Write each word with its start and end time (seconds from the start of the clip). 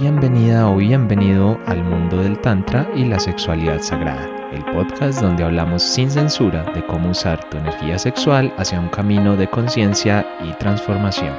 Bienvenida 0.00 0.70
o 0.70 0.76
bienvenido 0.76 1.60
al 1.66 1.84
mundo 1.84 2.22
del 2.22 2.38
Tantra 2.38 2.88
y 2.96 3.04
la 3.04 3.20
sexualidad 3.20 3.82
sagrada, 3.82 4.26
el 4.50 4.64
podcast 4.64 5.20
donde 5.20 5.44
hablamos 5.44 5.82
sin 5.82 6.10
censura 6.10 6.64
de 6.72 6.82
cómo 6.86 7.10
usar 7.10 7.50
tu 7.50 7.58
energía 7.58 7.98
sexual 7.98 8.50
hacia 8.56 8.80
un 8.80 8.88
camino 8.88 9.36
de 9.36 9.50
conciencia 9.50 10.26
y 10.42 10.54
transformación. 10.54 11.34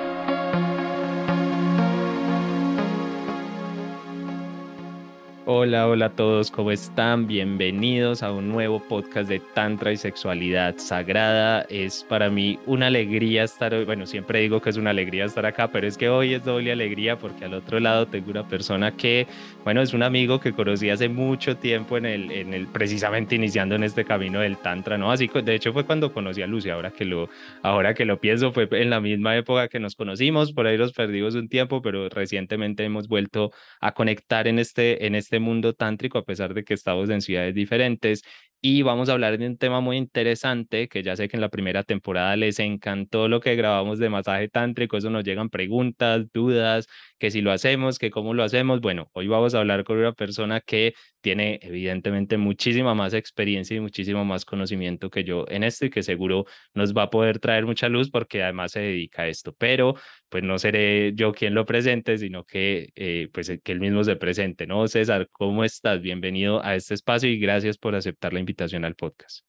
Hola, 5.64 5.88
hola 5.88 6.08
a 6.08 6.16
todos, 6.16 6.50
¿cómo 6.50 6.72
están? 6.72 7.28
Bienvenidos 7.28 8.24
a 8.24 8.32
un 8.32 8.50
nuevo 8.50 8.80
podcast 8.80 9.30
de 9.30 9.40
Tantra 9.40 9.92
y 9.92 9.98
Sexualidad 9.98 10.80
Sagrada. 10.80 11.68
Es 11.70 12.04
para 12.04 12.32
mí 12.32 12.58
una 12.66 12.88
alegría 12.88 13.44
estar 13.44 13.72
hoy, 13.72 13.86
bueno, 13.86 14.08
siempre 14.08 14.40
digo 14.40 14.60
que 14.60 14.72
es 14.72 14.78
una 14.78 14.90
alegría 14.90 15.26
estar 15.26 15.46
acá, 15.46 15.72
pero 15.72 15.86
es 15.86 16.00
que 16.00 16.10
hoy 16.10 16.34
es 16.34 16.44
doble 16.44 16.72
alegría 16.72 17.20
porque 17.20 17.46
al 17.46 17.54
otro 17.54 17.80
lado 17.80 18.08
tengo 18.08 18.32
una 18.32 18.48
persona 18.48 18.98
que, 18.98 19.28
bueno, 19.64 19.84
es 19.84 19.94
un 19.94 20.02
amigo 20.02 20.40
que 20.40 20.52
conocí 20.52 20.90
hace 20.90 21.10
mucho 21.10 21.56
tiempo 21.56 21.96
en 21.96 22.08
el, 22.08 22.32
en 22.32 22.56
el 22.56 22.66
precisamente 22.66 23.36
iniciando 23.36 23.76
en 23.76 23.84
este 23.84 24.04
camino 24.04 24.40
del 24.40 24.58
Tantra, 24.58 24.98
¿no? 24.98 25.12
Así, 25.12 25.30
de 25.32 25.54
hecho 25.54 25.74
fue 25.74 25.86
cuando 25.86 26.12
conocí 26.12 26.42
a 26.42 26.48
Lucy, 26.48 26.72
ahora 26.72 26.90
que 26.90 27.06
lo, 27.06 27.30
ahora 27.62 27.94
que 27.94 28.06
lo 28.06 28.20
pienso, 28.20 28.52
fue 28.52 28.68
en 28.72 28.90
la 28.90 29.00
misma 29.00 29.38
época 29.38 29.68
que 29.68 29.80
nos 29.80 29.96
conocimos, 29.96 30.54
por 30.54 30.66
ahí 30.66 30.80
nos 30.80 30.92
perdimos 30.92 31.36
un 31.36 31.50
tiempo, 31.50 31.84
pero 31.84 32.10
recientemente 32.10 32.84
hemos 32.84 33.08
vuelto 33.08 33.52
a 33.80 33.92
conectar 33.92 34.48
en 34.48 34.58
este, 34.58 35.06
en 35.06 35.14
este 35.14 35.40
mundo 35.40 35.51
tántrico, 35.78 36.18
a 36.18 36.24
pesar 36.24 36.54
de 36.54 36.64
que 36.64 36.74
estamos 36.74 37.10
en 37.10 37.22
ciudades 37.22 37.54
diferentes 37.54 38.24
y 38.62 38.84
vamos 38.84 39.10
a 39.10 39.14
hablar 39.14 39.38
de 39.38 39.48
un 39.48 39.58
tema 39.58 39.82
muy 39.82 39.98
interesante 39.98 40.88
que 40.88 41.02
ya 41.02 41.16
sé 41.16 41.28
que 41.28 41.36
en 41.36 41.42
la 41.42 41.50
primera 41.50 41.84
temporada 41.84 42.36
les 42.36 42.60
encantó 42.60 43.28
lo 43.28 43.40
que 43.42 43.56
grabamos 43.56 43.98
de 44.00 44.10
masaje 44.10 44.50
tántrico, 44.50 44.98
eso 44.98 45.10
nos 45.10 45.24
llegan 45.24 45.50
preguntas, 45.50 46.32
dudas, 46.32 46.88
que 47.22 47.30
si 47.30 47.42
lo 47.42 47.52
hacemos, 47.52 48.00
que 48.00 48.10
cómo 48.10 48.34
lo 48.34 48.42
hacemos. 48.42 48.82
Bueno, 48.82 49.12
hoy 49.14 49.28
vamos 49.28 49.54
a 49.54 49.60
hablar 49.60 49.84
con 49.84 50.00
una 50.00 50.12
persona 50.12 50.60
que 50.60 50.96
tiene 51.22 51.60
evidentemente 51.62 52.38
muchísima 52.38 52.96
más 52.96 53.14
experiencia 53.14 53.78
y 53.78 53.80
muchísimo 53.80 54.26
más 54.26 54.44
conocimiento 54.44 55.12
que 55.12 55.24
yo 55.24 55.46
en 55.48 55.64
esto 55.64 55.86
y 55.86 55.92
que 55.92 56.02
seguro 56.02 56.46
nos 56.74 56.98
va 56.98 57.04
a 57.04 57.10
poder 57.12 57.38
traer 57.38 57.68
mucha 57.68 57.90
luz 57.90 58.10
porque 58.10 58.42
además 58.42 58.72
se 58.72 58.80
dedica 58.80 59.22
a 59.22 59.28
esto, 59.28 59.54
pero 59.56 59.94
pues 60.30 60.44
no 60.44 60.58
seré 60.58 61.14
yo 61.14 61.32
quien 61.32 61.54
lo 61.54 61.64
presente, 61.64 62.18
sino 62.18 62.44
que 62.44 62.90
eh, 62.96 63.30
pues 63.32 63.52
que 63.64 63.72
él 63.72 63.82
mismo 63.82 64.04
se 64.04 64.16
presente, 64.16 64.66
¿no? 64.66 64.88
César, 64.88 65.30
¿cómo 65.32 65.64
estás? 65.64 66.02
Bienvenido 66.02 66.66
a 66.66 66.76
este 66.76 66.96
espacio 66.96 67.30
y 67.30 67.38
gracias 67.38 67.78
por 67.78 67.94
aceptar 67.94 68.34
la 68.34 68.40
invitación 68.40 68.84
al 68.84 68.96
podcast. 68.96 69.46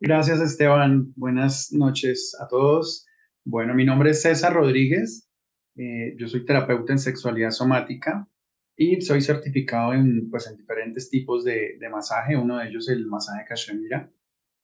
Gracias, 0.00 0.40
Esteban. 0.40 1.12
Buenas 1.14 1.72
noches 1.72 2.34
a 2.40 2.48
todos. 2.48 3.04
Bueno, 3.44 3.74
mi 3.74 3.84
nombre 3.84 4.12
es 4.12 4.22
César 4.22 4.54
Rodríguez. 4.54 5.28
Eh, 5.76 6.14
yo 6.18 6.28
soy 6.28 6.44
terapeuta 6.44 6.92
en 6.92 6.98
sexualidad 6.98 7.50
somática 7.50 8.28
y 8.76 9.00
soy 9.00 9.20
certificado 9.20 9.94
en, 9.94 10.28
pues, 10.30 10.46
en 10.46 10.56
diferentes 10.56 11.08
tipos 11.10 11.44
de, 11.44 11.76
de 11.78 11.88
masaje. 11.88 12.36
Uno 12.36 12.58
de 12.58 12.68
ellos 12.68 12.88
es 12.88 12.96
el 12.96 13.06
masaje 13.06 13.44
Kashmira, 13.48 14.10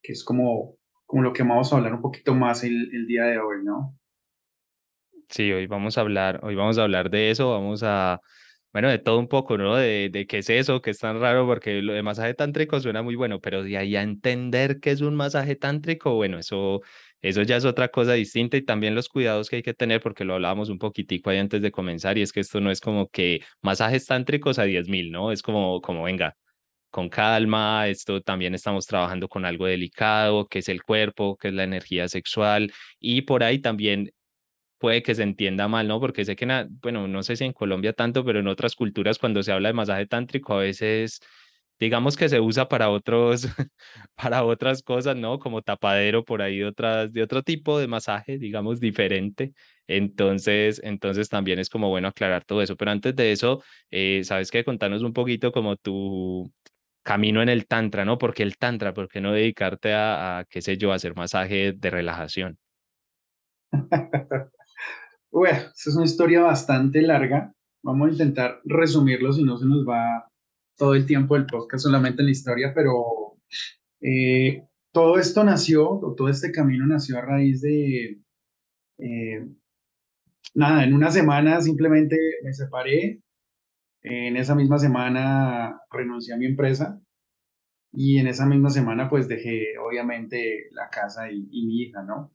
que 0.02 0.12
es 0.12 0.24
como, 0.24 0.76
como 1.06 1.22
lo 1.22 1.32
que 1.32 1.42
vamos 1.42 1.72
a 1.72 1.76
hablar 1.76 1.94
un 1.94 2.02
poquito 2.02 2.34
más 2.34 2.64
el, 2.64 2.90
el 2.94 3.06
día 3.06 3.24
de 3.24 3.38
hoy, 3.38 3.64
¿no? 3.64 3.98
Sí, 5.28 5.52
hoy 5.52 5.66
vamos 5.66 5.98
a 5.98 6.00
hablar, 6.00 6.40
hoy 6.42 6.54
vamos 6.54 6.78
a 6.78 6.84
hablar 6.84 7.10
de 7.10 7.30
eso, 7.30 7.50
vamos 7.50 7.82
a 7.84 8.20
bueno, 8.72 8.88
de 8.90 8.98
todo 8.98 9.18
un 9.18 9.28
poco, 9.28 9.56
¿no? 9.58 9.76
De, 9.76 10.10
de 10.10 10.26
qué 10.26 10.38
es 10.38 10.50
eso, 10.50 10.82
qué 10.82 10.90
es 10.90 10.98
tan 10.98 11.20
raro, 11.20 11.46
porque 11.46 11.80
lo 11.82 11.92
de 11.94 12.02
masaje 12.02 12.34
tántrico 12.34 12.78
suena 12.80 13.02
muy 13.02 13.14
bueno, 13.16 13.40
pero 13.40 13.62
de 13.62 13.76
ahí 13.78 13.96
a 13.96 14.02
entender 14.02 14.78
qué 14.80 14.90
es 14.90 15.00
un 15.00 15.16
masaje 15.16 15.56
tántrico, 15.56 16.14
bueno, 16.14 16.38
eso, 16.38 16.80
eso 17.22 17.42
ya 17.42 17.56
es 17.56 17.64
otra 17.64 17.88
cosa 17.88 18.12
distinta 18.12 18.56
y 18.56 18.62
también 18.62 18.94
los 18.94 19.08
cuidados 19.08 19.48
que 19.48 19.56
hay 19.56 19.62
que 19.62 19.74
tener, 19.74 20.00
porque 20.00 20.24
lo 20.24 20.34
hablábamos 20.34 20.68
un 20.68 20.78
poquitico 20.78 21.30
ahí 21.30 21.38
antes 21.38 21.62
de 21.62 21.70
comenzar, 21.72 22.18
y 22.18 22.22
es 22.22 22.32
que 22.32 22.40
esto 22.40 22.60
no 22.60 22.70
es 22.70 22.80
como 22.80 23.08
que 23.08 23.40
masajes 23.62 24.06
tántricos 24.06 24.58
a 24.58 24.64
10.000, 24.64 25.10
¿no? 25.10 25.32
Es 25.32 25.42
como, 25.42 25.80
como, 25.80 26.04
venga, 26.04 26.36
con 26.90 27.08
calma, 27.08 27.88
esto 27.88 28.22
también 28.22 28.54
estamos 28.54 28.86
trabajando 28.86 29.28
con 29.28 29.44
algo 29.44 29.66
delicado, 29.66 30.46
que 30.48 30.60
es 30.60 30.68
el 30.68 30.82
cuerpo, 30.82 31.36
que 31.36 31.48
es 31.48 31.54
la 31.54 31.64
energía 31.64 32.08
sexual, 32.08 32.72
y 32.98 33.22
por 33.22 33.44
ahí 33.44 33.58
también 33.60 34.10
puede 34.78 35.02
que 35.02 35.14
se 35.14 35.22
entienda 35.22 35.68
mal, 35.68 35.88
¿no? 35.88 36.00
Porque 36.00 36.24
sé 36.24 36.36
que, 36.36 36.46
bueno, 36.82 37.08
no 37.08 37.22
sé 37.22 37.36
si 37.36 37.44
en 37.44 37.52
Colombia 37.52 37.92
tanto, 37.92 38.24
pero 38.24 38.40
en 38.40 38.48
otras 38.48 38.74
culturas 38.76 39.18
cuando 39.18 39.42
se 39.42 39.52
habla 39.52 39.68
de 39.70 39.74
masaje 39.74 40.06
tántrico 40.06 40.54
a 40.54 40.58
veces, 40.58 41.20
digamos 41.78 42.16
que 42.16 42.28
se 42.28 42.40
usa 42.40 42.68
para 42.68 42.90
otros, 42.90 43.46
para 44.14 44.44
otras 44.44 44.82
cosas, 44.82 45.16
¿no? 45.16 45.38
Como 45.38 45.62
tapadero 45.62 46.24
por 46.24 46.42
ahí 46.42 46.62
otras, 46.62 47.12
de 47.12 47.22
otro 47.22 47.42
tipo 47.42 47.78
de 47.78 47.88
masaje, 47.88 48.38
digamos, 48.38 48.80
diferente. 48.80 49.52
Entonces, 49.86 50.80
entonces 50.84 51.28
también 51.28 51.58
es 51.58 51.70
como 51.70 51.88
bueno 51.88 52.08
aclarar 52.08 52.44
todo 52.44 52.62
eso. 52.62 52.76
Pero 52.76 52.90
antes 52.90 53.14
de 53.16 53.32
eso, 53.32 53.62
eh, 53.90 54.22
¿sabes 54.24 54.50
qué? 54.50 54.64
Contanos 54.64 55.02
un 55.02 55.12
poquito 55.12 55.52
como 55.52 55.76
tu 55.76 56.52
camino 57.02 57.42
en 57.42 57.48
el 57.48 57.66
tantra, 57.66 58.04
¿no? 58.04 58.18
Porque 58.18 58.42
el 58.42 58.58
tantra, 58.58 58.92
¿por 58.94 59.08
qué 59.08 59.20
no 59.20 59.32
dedicarte 59.32 59.92
a, 59.94 60.40
a 60.40 60.44
qué 60.44 60.62
sé 60.62 60.76
yo, 60.76 60.92
a 60.92 60.96
hacer 60.96 61.14
masaje 61.16 61.72
de 61.72 61.90
relajación? 61.90 62.58
Bueno, 65.30 65.58
es 65.74 65.94
una 65.94 66.04
historia 66.04 66.42
bastante 66.42 67.02
larga. 67.02 67.52
Vamos 67.82 68.08
a 68.08 68.12
intentar 68.12 68.60
resumirlo, 68.64 69.32
si 69.32 69.42
no 69.44 69.56
se 69.58 69.66
nos 69.66 69.86
va 69.86 70.28
todo 70.76 70.94
el 70.94 71.06
tiempo 71.06 71.34
del 71.34 71.46
podcast 71.46 71.84
solamente 71.84 72.22
en 72.22 72.26
la 72.26 72.32
historia, 72.32 72.72
pero 72.74 73.36
eh, 74.00 74.66
todo 74.92 75.18
esto 75.18 75.44
nació, 75.44 75.90
o 75.90 76.14
todo 76.14 76.28
este 76.28 76.52
camino 76.52 76.86
nació 76.86 77.18
a 77.18 77.22
raíz 77.22 77.60
de, 77.60 78.20
eh, 78.98 79.48
nada, 80.54 80.84
en 80.84 80.94
una 80.94 81.10
semana 81.10 81.60
simplemente 81.60 82.16
me 82.42 82.52
separé, 82.52 83.22
en 84.02 84.36
esa 84.36 84.54
misma 84.54 84.78
semana 84.78 85.80
renuncié 85.90 86.34
a 86.34 86.36
mi 86.38 86.46
empresa 86.46 87.00
y 87.92 88.18
en 88.18 88.28
esa 88.28 88.46
misma 88.46 88.70
semana 88.70 89.10
pues 89.10 89.28
dejé 89.28 89.78
obviamente 89.78 90.68
la 90.72 90.88
casa 90.90 91.30
y, 91.30 91.48
y 91.50 91.66
mi 91.66 91.82
hija, 91.82 92.02
¿no? 92.02 92.32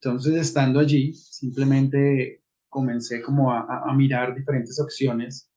Entonces, 0.00 0.34
estando 0.34 0.80
allí, 0.80 1.12
simplemente 1.14 2.42
comencé 2.68 3.22
como 3.22 3.52
a, 3.52 3.92
mirar 3.94 4.34
diferentes 4.34 4.78
opciones, 4.80 5.50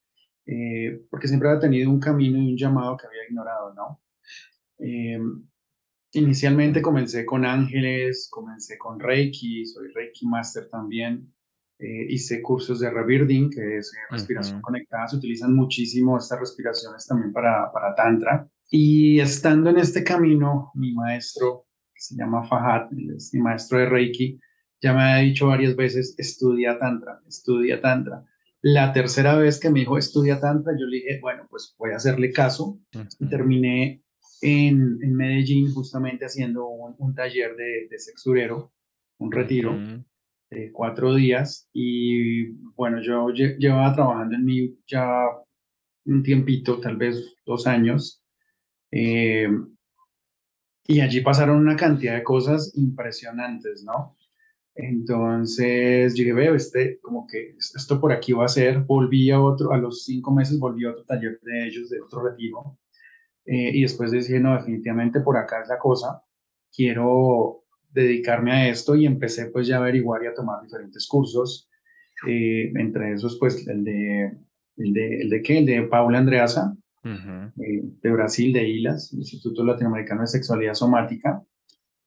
eh, 0.45 1.01
porque 1.09 1.27
siempre 1.27 1.49
había 1.49 1.59
tenido 1.59 1.89
un 1.89 1.99
camino 1.99 2.37
y 2.37 2.51
un 2.51 2.57
llamado 2.57 2.97
que 2.97 3.07
había 3.07 3.25
ignorado, 3.27 3.73
¿no? 3.73 4.01
Eh, 4.79 5.19
inicialmente 6.13 6.81
comencé 6.81 7.25
con 7.25 7.45
ángeles, 7.45 8.29
comencé 8.31 8.77
con 8.77 8.99
Reiki, 8.99 9.65
soy 9.65 9.91
Reiki 9.93 10.25
Master 10.25 10.69
también, 10.69 11.31
eh, 11.77 12.07
hice 12.09 12.41
cursos 12.41 12.79
de 12.79 12.89
Rebirding, 12.89 13.49
que 13.49 13.77
es 13.77 13.93
respiración 14.09 14.61
conectada, 14.61 15.07
se 15.07 15.17
utilizan 15.17 15.53
muchísimo 15.53 16.17
estas 16.17 16.39
respiraciones 16.39 17.05
también 17.05 17.31
para, 17.31 17.71
para 17.71 17.95
Tantra. 17.95 18.49
Y 18.69 19.19
estando 19.19 19.69
en 19.69 19.77
este 19.77 20.03
camino, 20.03 20.71
mi 20.75 20.93
maestro 20.93 21.68
se 21.99 22.15
llama 22.15 22.43
Fahad, 22.43 22.89
es 23.15 23.33
mi 23.33 23.41
maestro 23.41 23.79
de 23.79 23.87
Reiki, 23.87 24.39
ya 24.81 24.93
me 24.93 25.01
ha 25.01 25.17
dicho 25.17 25.47
varias 25.47 25.75
veces, 25.75 26.15
estudia 26.17 26.79
Tantra, 26.79 27.21
estudia 27.27 27.81
Tantra. 27.81 28.25
La 28.61 28.93
tercera 28.93 29.35
vez 29.35 29.59
que 29.59 29.69
me 29.69 29.79
dijo, 29.81 29.97
estudia 29.97 30.39
Tantra, 30.39 30.73
yo 30.77 30.85
le 30.85 30.97
dije, 30.97 31.19
bueno, 31.21 31.47
pues 31.49 31.75
voy 31.77 31.91
a 31.91 31.97
hacerle 31.97 32.31
caso. 32.31 32.79
Y 33.19 33.27
terminé 33.27 34.03
en, 34.41 34.99
en, 35.01 35.15
Medellín 35.15 35.71
justamente 35.73 36.25
haciendo 36.25 36.67
un, 36.67 37.13
taller 37.13 37.55
de, 37.55 37.87
de, 37.89 37.99
sexurero, 37.99 38.71
un 39.17 39.31
retiro 39.31 39.77
de 40.49 40.71
cuatro 40.71 41.15
días. 41.15 41.69
Y 41.73 42.51
bueno, 42.75 43.01
yo 43.01 43.29
llevaba 43.29 43.93
trabajando 43.93 44.35
en 44.35 44.45
mí 44.45 44.77
ya 44.87 45.25
un 46.05 46.23
tiempito, 46.23 46.79
tal 46.79 46.97
vez 46.97 47.35
dos 47.45 47.67
años. 47.67 48.23
Eh, 48.91 49.47
y 50.89 51.01
allí 51.01 51.21
pasaron 51.21 51.57
una 51.57 51.75
cantidad 51.75 52.15
de 52.15 52.23
cosas 52.23 52.71
impresionantes, 52.75 53.83
¿no? 53.83 54.17
Entonces 54.73 56.15
llegué, 56.15 56.33
veo, 56.33 56.55
este, 56.55 56.99
como 56.99 57.27
que 57.27 57.55
esto 57.59 58.01
por 58.01 58.11
aquí 58.11 58.33
va 58.33 58.45
a 58.45 58.47
ser, 58.47 58.79
volví 58.79 59.29
a 59.29 59.39
otro, 59.39 59.71
a 59.71 59.77
los 59.77 60.03
cinco 60.05 60.33
meses 60.33 60.57
volví 60.57 60.85
a 60.85 60.91
otro 60.91 61.03
taller 61.05 61.39
de 61.43 61.67
ellos, 61.67 61.91
de 61.91 62.01
otro 62.01 62.23
retiro, 62.23 62.79
eh, 63.45 63.69
y 63.71 63.83
después 63.83 64.09
decía, 64.09 64.39
no, 64.39 64.55
definitivamente 64.55 65.19
por 65.19 65.37
acá 65.37 65.61
es 65.61 65.69
la 65.69 65.77
cosa, 65.77 66.23
quiero 66.75 67.65
dedicarme 67.91 68.51
a 68.51 68.69
esto 68.69 68.95
y 68.95 69.05
empecé 69.05 69.45
pues 69.51 69.67
ya 69.67 69.75
a 69.75 69.79
averiguar 69.81 70.23
y 70.23 70.27
a 70.27 70.33
tomar 70.33 70.59
diferentes 70.63 71.07
cursos, 71.07 71.69
eh, 72.27 72.71
entre 72.75 73.13
esos 73.13 73.37
pues 73.37 73.67
el 73.67 73.83
de, 73.83 74.35
el 74.77 74.93
de, 74.93 75.21
el 75.21 75.29
de 75.29 75.41
qué, 75.43 75.59
el 75.59 75.67
de 75.67 75.83
Paula 75.83 76.17
Andreasa, 76.17 76.75
eh, 77.03 77.81
de 78.01 78.11
Brasil, 78.11 78.53
de 78.53 78.67
ILAS, 78.67 79.13
Instituto 79.13 79.63
Latinoamericano 79.63 80.21
de 80.21 80.27
Sexualidad 80.27 80.73
Somática, 80.73 81.43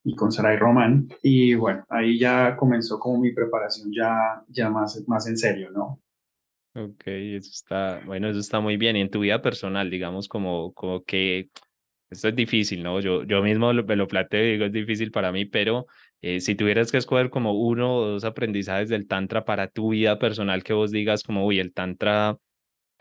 y 0.05 0.15
con 0.15 0.33
Saray 0.33 0.56
Román. 0.56 1.09
Y 1.23 1.55
bueno, 1.55 1.85
ahí 1.89 2.19
ya 2.19 2.56
comenzó 2.56 2.99
como 2.99 3.21
mi 3.21 3.33
preparación 3.33 3.93
ya, 3.93 4.43
ya 4.49 4.69
más, 4.71 5.03
más 5.06 5.27
en 5.29 5.37
serio, 5.37 5.71
¿no? 5.71 6.00
Ok, 6.75 7.03
eso 7.06 7.50
está, 7.50 8.00
bueno, 8.06 8.29
eso 8.29 8.41
está 8.41 8.61
muy 8.61 8.77
bien. 8.77 8.97
Y 8.97 9.00
en 9.00 9.11
tu 9.11 9.21
vida 9.21 9.43
personal, 9.43 9.91
digamos, 9.91 10.29
como, 10.29 10.73
como 10.73 11.05
que 11.05 11.50
esto 12.11 12.29
es 12.29 12.37
difícil, 12.37 12.83
¿no? 12.83 13.00
Yo, 13.00 13.25
yo 13.25 13.43
mismo 13.43 13.73
me 13.73 13.97
lo 13.97 14.09
planteo 14.09 14.44
y 14.44 14.53
digo, 14.53 14.65
es 14.67 14.73
difícil 14.73 15.11
para 15.11 15.33
mí, 15.33 15.44
pero 15.44 15.87
eh, 16.21 16.41
si 16.41 16.55
tuvieras 16.55 16.91
que 16.91 16.99
escoger 16.99 17.31
como 17.31 17.53
uno 17.53 17.97
o 17.97 18.06
dos 18.06 18.25
aprendizajes 18.25 18.89
del 18.89 19.06
Tantra 19.06 19.44
para 19.44 19.69
tu 19.69 19.91
vida 19.91 20.19
personal 20.19 20.62
que 20.62 20.73
vos 20.73 20.91
digas 20.91 21.23
como, 21.23 21.47
uy, 21.47 21.59
el 21.59 21.73
Tantra 21.73 22.39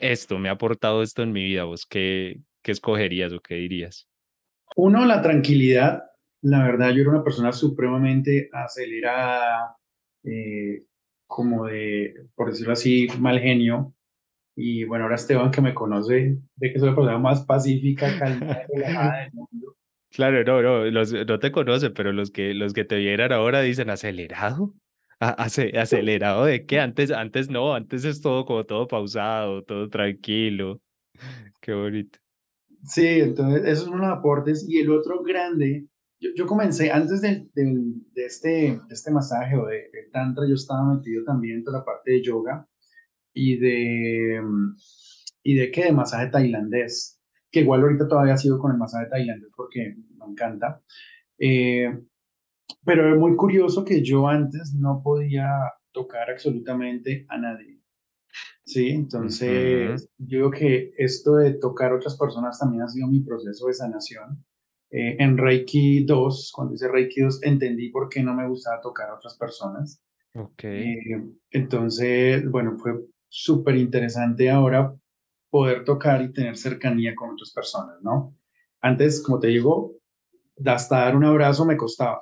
esto 0.01 0.39
me 0.39 0.49
ha 0.49 0.53
aportado 0.53 1.01
esto 1.01 1.23
en 1.23 1.31
mi 1.31 1.43
vida, 1.43 1.63
vos 1.63 1.85
qué, 1.85 2.41
qué 2.61 2.71
escogerías 2.71 3.33
o 3.33 3.39
qué 3.39 3.55
dirías? 3.55 4.07
Uno, 4.75 5.05
la 5.05 5.21
tranquilidad. 5.21 6.03
La 6.41 6.63
verdad, 6.63 6.89
yo 6.91 7.01
era 7.01 7.11
una 7.11 7.23
persona 7.23 7.51
supremamente 7.51 8.49
acelerada, 8.51 9.75
eh, 10.23 10.83
como 11.27 11.65
de, 11.65 12.15
por 12.35 12.49
decirlo 12.49 12.73
así, 12.73 13.07
mal 13.19 13.39
genio. 13.39 13.93
Y 14.55 14.83
bueno, 14.83 15.05
ahora 15.05 15.15
Esteban 15.15 15.51
que 15.51 15.61
me 15.61 15.73
conoce, 15.73 16.37
de 16.55 16.73
que 16.73 16.79
soy 16.79 16.89
la 16.89 16.95
persona 16.95 17.17
más 17.19 17.45
pacífica, 17.45 18.17
calmada, 18.17 18.65
relajada 18.73 19.21
del 19.21 19.33
mundo. 19.33 19.75
Claro, 20.13 20.43
no, 20.43 20.61
no, 20.61 20.85
los, 20.91 21.13
no 21.13 21.39
te 21.39 21.53
conocen, 21.53 21.93
pero 21.93 22.11
los 22.11 22.31
que, 22.31 22.53
los 22.53 22.73
que 22.73 22.83
te 22.83 22.97
vieran 22.97 23.31
ahora 23.31 23.61
dicen 23.61 23.89
acelerado. 23.89 24.73
¿Acelerado 25.21 26.45
de 26.45 26.65
qué? 26.65 26.79
Antes, 26.79 27.11
antes 27.11 27.47
no, 27.49 27.75
antes 27.75 28.05
es 28.05 28.21
todo 28.21 28.43
como 28.43 28.65
todo 28.65 28.87
pausado, 28.87 29.63
todo 29.63 29.87
tranquilo. 29.87 30.81
Qué 31.61 31.73
bonito. 31.73 32.17
Sí, 32.83 33.05
entonces 33.05 33.63
esos 33.65 33.85
son 33.85 33.99
los 33.99 34.09
aportes. 34.09 34.65
Y 34.67 34.79
el 34.79 34.89
otro 34.89 35.21
grande, 35.21 35.85
yo, 36.19 36.31
yo 36.35 36.47
comencé 36.47 36.91
antes 36.91 37.21
de, 37.21 37.47
de, 37.53 37.83
de, 38.13 38.25
este, 38.25 38.49
de 38.49 38.93
este 38.93 39.11
masaje 39.11 39.55
o 39.55 39.67
de, 39.67 39.91
Tantra, 40.11 40.47
yo 40.47 40.55
estaba 40.55 40.95
metido 40.95 41.23
también 41.23 41.57
en 41.57 41.63
toda 41.63 41.79
la 41.79 41.85
parte 41.85 42.11
de 42.11 42.23
yoga 42.23 42.67
y 43.31 43.57
de, 43.57 44.41
y 45.43 45.55
de 45.55 45.71
qué, 45.71 45.85
de 45.85 45.91
masaje 45.93 46.31
tailandés, 46.31 47.21
que 47.51 47.61
igual 47.61 47.81
ahorita 47.81 48.07
todavía 48.07 48.37
sigo 48.37 48.57
con 48.57 48.71
el 48.71 48.77
masaje 48.77 49.07
tailandés 49.07 49.51
porque 49.55 49.95
me 50.17 50.25
encanta. 50.31 50.81
Eh, 51.37 51.95
pero 52.83 53.13
es 53.13 53.19
muy 53.19 53.35
curioso 53.35 53.83
que 53.83 54.03
yo 54.03 54.27
antes 54.27 54.73
no 54.73 55.01
podía 55.03 55.47
tocar 55.91 56.29
absolutamente 56.29 57.25
a 57.29 57.37
nadie. 57.37 57.81
Sí, 58.63 58.89
entonces 58.89 60.09
yo 60.17 60.49
creo 60.49 60.51
que 60.51 60.91
esto 60.97 61.35
de 61.35 61.53
tocar 61.53 61.91
a 61.91 61.95
otras 61.95 62.17
personas 62.17 62.59
también 62.59 62.83
ha 62.83 62.87
sido 62.87 63.07
mi 63.07 63.21
proceso 63.21 63.67
de 63.67 63.73
sanación. 63.73 64.45
Eh, 64.89 65.15
en 65.19 65.37
Reiki 65.37 66.05
2, 66.05 66.51
cuando 66.53 66.73
hice 66.75 66.87
Reiki 66.87 67.21
2, 67.21 67.43
entendí 67.43 67.89
por 67.89 68.09
qué 68.09 68.21
no 68.23 68.33
me 68.33 68.47
gustaba 68.47 68.81
tocar 68.81 69.09
a 69.09 69.15
otras 69.15 69.37
personas. 69.37 70.01
Ok. 70.35 70.63
Eh, 70.63 71.23
entonces, 71.49 72.49
bueno, 72.49 72.77
fue 72.77 72.93
súper 73.27 73.77
interesante 73.77 74.49
ahora 74.49 74.93
poder 75.49 75.83
tocar 75.83 76.21
y 76.21 76.31
tener 76.31 76.57
cercanía 76.57 77.13
con 77.15 77.31
otras 77.31 77.51
personas, 77.51 77.97
¿no? 78.01 78.35
Antes, 78.81 79.21
como 79.23 79.39
te 79.39 79.47
digo, 79.47 79.95
hasta 80.65 80.99
dar 80.99 81.15
un 81.15 81.25
abrazo 81.25 81.65
me 81.65 81.77
costaba. 81.77 82.21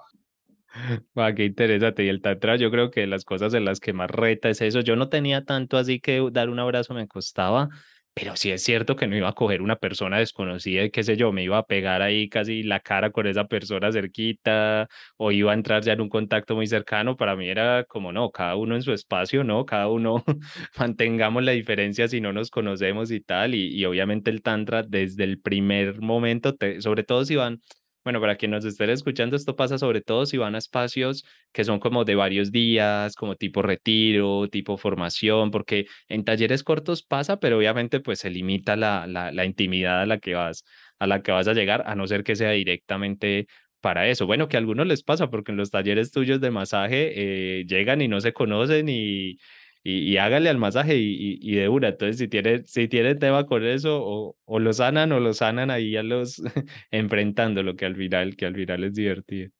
Va, 1.18 1.34
qué 1.34 1.46
interesante. 1.46 2.04
Y 2.04 2.10
el 2.10 2.22
tantra, 2.22 2.56
yo 2.56 2.72
creo 2.72 2.92
que 2.92 3.08
las 3.08 3.26
cosas 3.26 3.54
en 3.54 3.66
las 3.66 3.80
que 3.80 3.94
más 3.94 4.10
reta 4.10 4.50
es 4.50 4.62
eso. 4.62 4.82
Yo 4.82 4.96
no 4.96 5.10
tenía 5.10 5.44
tanto 5.46 5.78
así 5.78 6.00
que 6.00 6.22
dar 6.32 6.50
un 6.50 6.60
abrazo 6.60 6.94
me 6.94 7.08
costaba, 7.08 7.70
pero 8.14 8.36
sí 8.36 8.52
es 8.52 8.64
cierto 8.64 8.96
que 8.96 9.08
no 9.08 9.16
iba 9.16 9.30
a 9.30 9.34
coger 9.34 9.62
una 9.62 9.76
persona 9.78 10.18
desconocida 10.18 10.90
qué 10.90 11.04
sé 11.04 11.16
yo, 11.16 11.32
me 11.32 11.44
iba 11.44 11.58
a 11.58 11.66
pegar 11.66 12.02
ahí 12.02 12.28
casi 12.28 12.64
la 12.64 12.80
cara 12.82 13.12
con 13.12 13.28
esa 13.28 13.48
persona 13.48 13.92
cerquita 13.92 14.88
o 15.18 15.32
iba 15.32 15.52
a 15.52 15.54
entrar 15.54 15.84
ya 15.84 15.94
en 15.94 16.02
un 16.02 16.10
contacto 16.10 16.56
muy 16.56 16.68
cercano. 16.68 17.16
Para 17.18 17.36
mí 17.36 17.48
era 17.50 17.84
como, 17.86 18.12
no, 18.12 18.32
cada 18.32 18.56
uno 18.56 18.76
en 18.76 18.82
su 18.84 18.92
espacio, 18.94 19.44
¿no? 19.44 19.66
Cada 19.66 19.88
uno 19.90 20.24
mantengamos 20.80 21.44
la 21.44 21.52
diferencia 21.54 22.08
si 22.08 22.22
no 22.22 22.34
nos 22.34 22.52
conocemos 22.52 23.12
y 23.12 23.22
tal. 23.22 23.56
Y, 23.56 23.68
y 23.76 23.86
obviamente 23.86 24.30
el 24.32 24.42
tantra 24.42 24.84
desde 24.84 25.24
el 25.24 25.40
primer 25.42 26.02
momento, 26.02 26.56
te, 26.56 26.82
sobre 26.82 27.04
todo 27.04 27.26
si 27.26 27.36
van 27.36 27.60
bueno, 28.04 28.22
para 28.22 28.38
quien 28.38 28.52
nos 28.52 28.66
esté 28.66 28.92
escuchando, 28.92 29.36
esto 29.36 29.56
pasa 29.56 29.78
sobre 29.78 30.02
todo 30.02 30.26
si 30.26 30.38
van 30.38 30.56
a 30.56 30.58
espacios 30.58 31.26
que 31.52 31.64
son 31.64 31.80
como 31.80 32.06
de 32.06 32.16
varios 32.16 32.52
días, 32.52 33.16
como 33.16 33.36
tipo 33.36 33.62
retiro, 33.62 34.48
tipo 34.50 34.78
formación, 34.78 35.52
porque 35.52 35.86
en 36.08 36.24
talleres 36.24 36.64
cortos 36.64 37.04
pasa, 37.04 37.40
pero 37.40 37.58
obviamente 37.58 38.00
pues 38.00 38.20
se 38.20 38.30
limita 38.30 38.76
la, 38.76 39.06
la, 39.08 39.32
la 39.32 39.46
intimidad 39.46 40.02
a 40.02 40.06
la 40.06 40.20
que 40.20 40.34
vas 40.36 40.64
a 41.00 41.08
la 41.08 41.22
que 41.22 41.32
vas 41.32 41.48
a 41.48 41.54
llegar, 41.54 41.84
a 41.86 41.96
no 41.96 42.08
ser 42.08 42.24
que 42.24 42.36
sea 42.36 42.52
directamente 42.52 43.48
para 43.82 44.08
eso. 44.08 44.26
Bueno, 44.26 44.48
que 44.50 44.58
a 44.58 44.60
algunos 44.60 44.86
les 44.88 45.04
pasa, 45.04 45.30
porque 45.30 45.52
en 45.52 45.58
los 45.58 45.72
talleres 45.72 46.12
tuyos 46.12 46.42
de 46.42 46.52
masaje 46.52 47.60
eh, 47.60 47.66
llegan 47.66 48.02
y 48.02 48.08
no 48.08 48.20
se 48.22 48.34
conocen 48.34 48.90
y, 48.90 49.38
y, 49.84 50.12
y 50.12 50.18
hágale 50.18 50.50
al 50.50 50.58
masaje 50.58 50.98
y, 50.98 51.40
y, 51.42 51.56
de 51.56 51.70
una. 51.70 51.90
Entonces, 51.90 52.18
si 52.18 52.28
tiene, 52.28 52.64
si 52.66 52.88
tiene 52.88 53.16
tema 53.16 53.46
con 53.46 53.64
eso, 53.64 54.02
o, 54.04 54.36
o 54.46 54.60
lo 54.60 54.74
sanan 54.74 55.12
o 55.12 55.20
lo 55.20 55.34
sanan 55.34 55.72
ahí 55.72 55.96
a 55.96 56.04
los 56.04 56.42
enfrentando, 56.92 57.64
lo 57.64 57.76
que 57.76 57.86
al 57.86 57.96
final, 57.96 58.36
que 58.36 58.46
al 58.46 58.56
final 58.56 58.84
es 58.84 58.94
divertido. 58.94 59.52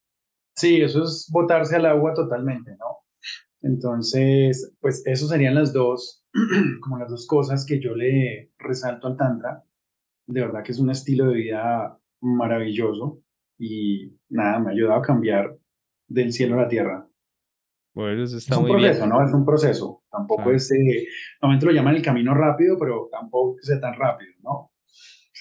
Sí, 0.56 0.80
eso 0.82 1.04
es 1.04 1.28
botarse 1.32 1.76
al 1.76 1.86
agua 1.86 2.12
totalmente, 2.14 2.72
¿no? 2.72 2.98
Entonces, 3.62 4.74
pues 4.80 5.02
eso 5.06 5.26
serían 5.26 5.54
las 5.54 5.72
dos, 5.72 6.24
como 6.82 6.98
las 6.98 7.10
dos 7.10 7.26
cosas 7.26 7.66
que 7.66 7.80
yo 7.80 7.94
le 7.94 8.50
resalto 8.58 9.08
al 9.08 9.16
Tantra. 9.16 9.64
De 10.26 10.40
verdad 10.40 10.62
que 10.62 10.72
es 10.72 10.78
un 10.78 10.90
estilo 10.90 11.26
de 11.26 11.34
vida 11.34 11.98
maravilloso 12.20 13.22
y 13.58 14.12
nada, 14.28 14.58
me 14.58 14.70
ha 14.70 14.72
ayudado 14.72 15.00
a 15.00 15.02
cambiar 15.02 15.56
del 16.08 16.32
cielo 16.32 16.58
a 16.58 16.62
la 16.62 16.68
tierra. 16.68 17.09
Bueno, 17.92 18.22
eso 18.24 18.36
está 18.36 18.54
es 18.54 18.58
un 18.60 18.66
muy 18.68 18.72
proceso, 18.72 18.98
bien. 19.00 19.08
¿no? 19.10 19.26
Es 19.26 19.32
un 19.34 19.44
proceso. 19.44 20.02
Tampoco 20.10 20.42
Claro. 20.42 20.56
es, 20.56 20.70
eh, 20.72 21.06
normalmente 21.42 21.66
lo 21.66 21.72
llaman 21.72 21.96
el 21.96 22.02
camino 22.02 22.34
rápido, 22.34 22.76
pero 22.78 23.08
tampoco 23.10 23.56
que 23.56 23.62
sea 23.66 23.80
tan 23.80 23.94
rápido, 23.94 24.32
¿no? 24.42 24.70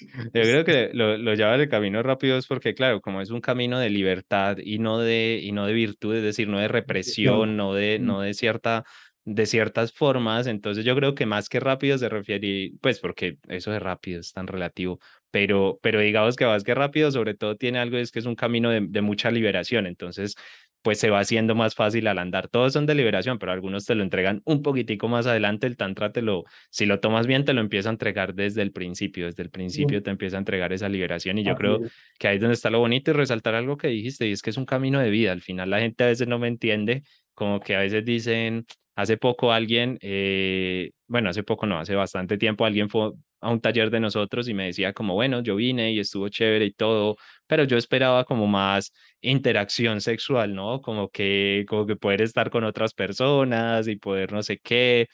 Yo 0.01 0.29
creo 0.31 0.63
que 0.63 0.91
lo, 0.93 1.17
lo 1.17 1.33
llaman 1.33 1.59
el 1.59 1.67
camino 1.69 2.01
rápido 2.01 2.37
es 2.37 2.47
porque, 2.47 2.73
claro, 2.73 3.01
como 3.01 3.21
es 3.21 3.31
un 3.31 3.41
camino 3.41 3.79
de 3.79 3.89
libertad 3.89 4.57
y 4.63 4.79
no 4.79 4.97
de, 4.99 5.39
y 5.43 5.51
no 5.51 5.65
de 5.65 5.73
virtud, 5.73 6.15
es 6.15 6.23
decir, 6.23 6.47
no 6.47 6.57
de 6.59 6.69
represión, 6.69 7.57
no 7.57 7.73
de, 7.73 7.99
no 7.99 8.21
de 8.21 8.33
cierta, 8.33 8.85
de 9.25 9.45
ciertas 9.45 9.91
formas, 9.91 10.47
entonces 10.47 10.85
yo 10.85 10.95
creo 10.95 11.15
que 11.15 11.25
más 11.25 11.49
que 11.49 11.59
rápido 11.59 11.97
se 11.97 12.07
refiere, 12.07 12.71
pues 12.81 12.99
porque 13.01 13.39
eso 13.49 13.71
de 13.71 13.79
rápido 13.79 14.21
es 14.21 14.31
tan 14.31 14.47
relativo, 14.47 14.99
pero, 15.31 15.79
pero 15.83 15.99
digamos 15.99 16.37
que 16.37 16.45
más 16.45 16.63
que 16.63 16.73
rápido, 16.75 17.11
sobre 17.11 17.33
todo 17.33 17.57
tiene 17.57 17.79
algo, 17.79 17.97
es 17.97 18.11
que 18.13 18.19
es 18.19 18.25
un 18.25 18.35
camino 18.35 18.69
de, 18.69 18.87
de 18.89 19.01
mucha 19.01 19.29
liberación, 19.31 19.85
entonces 19.85 20.35
pues 20.81 20.99
se 20.99 21.09
va 21.09 21.19
haciendo 21.19 21.55
más 21.55 21.75
fácil 21.75 22.07
al 22.07 22.19
andar. 22.19 22.47
Todos 22.47 22.73
son 22.73 22.85
de 22.85 22.95
liberación, 22.95 23.39
pero 23.39 23.51
algunos 23.51 23.85
te 23.85 23.95
lo 23.95 24.03
entregan 24.03 24.41
un 24.45 24.61
poquitico 24.61 25.07
más 25.07 25.27
adelante, 25.27 25.67
el 25.67 25.77
tantra 25.77 26.11
te 26.11 26.21
lo, 26.21 26.45
si 26.69 26.85
lo 26.85 26.99
tomas 26.99 27.27
bien, 27.27 27.45
te 27.45 27.53
lo 27.53 27.61
empieza 27.61 27.89
a 27.89 27.91
entregar 27.91 28.33
desde 28.33 28.61
el 28.61 28.71
principio, 28.71 29.25
desde 29.25 29.43
el 29.43 29.49
principio 29.49 30.01
te 30.01 30.09
empieza 30.09 30.37
a 30.37 30.39
entregar 30.39 30.71
esa 30.73 30.89
liberación 30.89 31.37
y 31.37 31.43
yo 31.43 31.55
creo 31.55 31.79
que 32.17 32.27
ahí 32.27 32.35
es 32.35 32.41
donde 32.41 32.53
está 32.53 32.69
lo 32.69 32.79
bonito 32.79 33.11
y 33.11 33.13
resaltar 33.13 33.55
algo 33.55 33.77
que 33.77 33.87
dijiste 33.87 34.27
y 34.27 34.31
es 34.31 34.41
que 34.41 34.49
es 34.51 34.57
un 34.57 34.65
camino 34.65 34.99
de 34.99 35.09
vida. 35.09 35.31
Al 35.31 35.41
final 35.41 35.69
la 35.69 35.79
gente 35.79 36.03
a 36.03 36.07
veces 36.07 36.27
no 36.27 36.39
me 36.39 36.47
entiende, 36.47 37.03
como 37.33 37.59
que 37.59 37.75
a 37.75 37.79
veces 37.79 38.05
dicen, 38.05 38.65
hace 38.95 39.17
poco 39.17 39.51
alguien, 39.51 39.97
eh, 40.01 40.91
bueno, 41.07 41.29
hace 41.29 41.43
poco 41.43 41.65
no, 41.65 41.79
hace 41.79 41.95
bastante 41.95 42.37
tiempo 42.37 42.65
alguien 42.65 42.89
fue 42.89 43.11
a 43.41 43.49
un 43.51 43.61
taller 43.61 43.89
de 43.89 43.99
nosotros 43.99 44.47
y 44.49 44.53
me 44.53 44.65
decía 44.65 44.93
como, 44.93 45.13
bueno, 45.15 45.41
yo 45.41 45.55
vine 45.55 45.91
y 45.91 45.99
estuvo 45.99 46.29
chévere 46.29 46.65
y 46.65 46.73
todo, 46.73 47.17
pero 47.47 47.63
yo 47.63 47.77
esperaba 47.77 48.25
como 48.25 48.47
más 48.47 48.91
interacción 49.21 50.01
sexual, 50.01 50.53
¿no? 50.55 50.81
Como 50.81 51.09
que, 51.09 51.65
como 51.67 51.85
que 51.85 51.95
poder 51.95 52.21
estar 52.21 52.49
con 52.49 52.63
otras 52.63 52.93
personas 52.93 53.87
y 53.87 53.95
poder 53.97 54.31
no 54.33 54.43
sé 54.43 54.59
qué. 54.59 55.07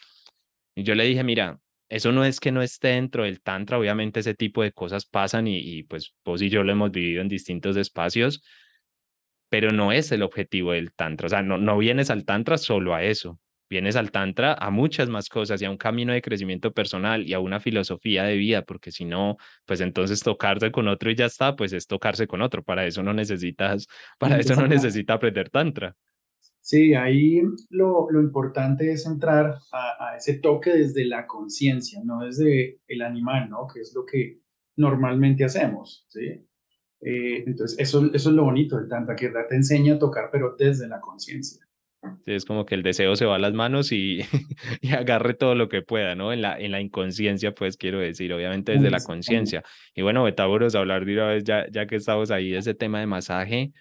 Y 0.75 0.83
yo 0.83 0.95
le 0.95 1.05
dije, 1.05 1.23
mira, 1.23 1.59
eso 1.89 2.11
no 2.11 2.25
es 2.25 2.39
que 2.39 2.51
no 2.51 2.61
esté 2.61 2.89
dentro 2.89 3.23
del 3.23 3.41
tantra, 3.41 3.77
obviamente 3.79 4.19
ese 4.21 4.33
tipo 4.35 4.63
de 4.63 4.71
cosas 4.71 5.05
pasan 5.05 5.47
y, 5.47 5.57
y 5.57 5.83
pues 5.83 6.13
vos 6.25 6.41
y 6.41 6.49
yo 6.49 6.63
lo 6.63 6.71
hemos 6.71 6.91
vivido 6.91 7.21
en 7.21 7.29
distintos 7.29 7.77
espacios, 7.77 8.43
pero 9.49 9.71
no 9.71 9.91
es 9.91 10.11
el 10.11 10.23
objetivo 10.23 10.71
del 10.73 10.93
tantra, 10.93 11.27
o 11.27 11.29
sea, 11.29 11.41
no, 11.43 11.57
no 11.57 11.77
vienes 11.77 12.09
al 12.09 12.25
tantra 12.25 12.57
solo 12.57 12.95
a 12.95 13.03
eso, 13.03 13.39
vienes 13.69 13.95
al 13.95 14.11
tantra 14.11 14.53
a 14.53 14.69
muchas 14.69 15.09
más 15.09 15.29
cosas 15.29 15.61
y 15.61 15.65
a 15.65 15.71
un 15.71 15.77
camino 15.77 16.13
de 16.13 16.21
crecimiento 16.21 16.71
personal 16.73 17.27
y 17.27 17.33
a 17.33 17.39
una 17.39 17.59
filosofía 17.59 18.23
de 18.23 18.35
vida, 18.37 18.63
porque 18.63 18.91
si 18.91 19.05
no, 19.05 19.37
pues 19.65 19.81
entonces 19.81 20.21
tocarse 20.21 20.71
con 20.71 20.87
otro 20.87 21.11
y 21.11 21.15
ya 21.15 21.25
está, 21.25 21.55
pues 21.55 21.73
es 21.73 21.87
tocarse 21.87 22.27
con 22.27 22.41
otro, 22.41 22.63
para 22.63 22.85
eso 22.85 23.03
no 23.03 23.13
necesitas, 23.13 23.87
para 24.19 24.35
eso 24.39 24.49
no 24.49 24.65
Exactamente. 24.65 24.75
necesita 24.75 25.13
aprender 25.13 25.49
tantra. 25.49 25.95
Sí, 26.61 26.95
ahí 26.95 27.43
lo, 27.69 28.09
lo 28.09 28.19
importante 28.21 28.91
es 28.91 29.05
entrar 29.05 29.59
a, 29.71 30.09
a 30.09 30.17
ese 30.17 30.39
toque 30.39 30.71
desde 30.71 31.05
la 31.05 31.27
conciencia, 31.27 32.01
no 32.03 32.21
desde 32.21 32.79
el 32.87 33.03
animal, 33.03 33.49
¿no? 33.51 33.67
Que 33.71 33.81
es 33.81 33.93
lo 33.93 34.03
que 34.03 34.39
normalmente 34.75 35.45
hacemos, 35.45 36.05
¿sí? 36.09 36.43
Eh, 37.01 37.43
entonces, 37.45 37.77
eso, 37.79 38.09
eso 38.13 38.29
es 38.29 38.35
lo 38.35 38.45
bonito 38.45 38.77
del 38.77 38.89
Tantra, 38.89 39.15
que 39.15 39.29
te 39.29 39.55
enseña 39.55 39.95
a 39.95 39.99
tocar, 39.99 40.29
pero 40.31 40.55
desde 40.57 40.87
la 40.87 40.99
conciencia. 40.99 41.64
Sí, 42.25 42.33
es 42.33 42.45
como 42.45 42.65
que 42.65 42.73
el 42.73 42.81
deseo 42.81 43.15
se 43.15 43.25
va 43.25 43.35
a 43.35 43.39
las 43.39 43.53
manos 43.53 43.91
y, 43.91 44.19
y 44.81 44.93
agarre 44.93 45.35
todo 45.35 45.53
lo 45.53 45.69
que 45.69 45.83
pueda, 45.83 46.15
¿no? 46.15 46.33
En 46.33 46.41
la, 46.41 46.57
en 46.59 46.71
la 46.71 46.81
inconsciencia, 46.81 47.53
pues 47.53 47.77
quiero 47.77 47.99
decir, 47.99 48.33
obviamente 48.33 48.71
desde 48.73 48.89
la 48.89 48.97
Exactamente. 48.97 49.03
conciencia. 49.03 49.63
Y 49.93 50.01
bueno, 50.01 50.23
Betáboros, 50.23 50.73
hablar 50.75 51.05
de 51.05 51.13
una 51.13 51.27
vez, 51.27 51.43
ya, 51.43 51.67
ya 51.71 51.85
que 51.85 51.97
estamos 51.97 52.31
ahí, 52.31 52.49
de 52.51 52.57
ese 52.59 52.73
tema 52.73 52.99
de 52.99 53.05
masaje. 53.05 53.71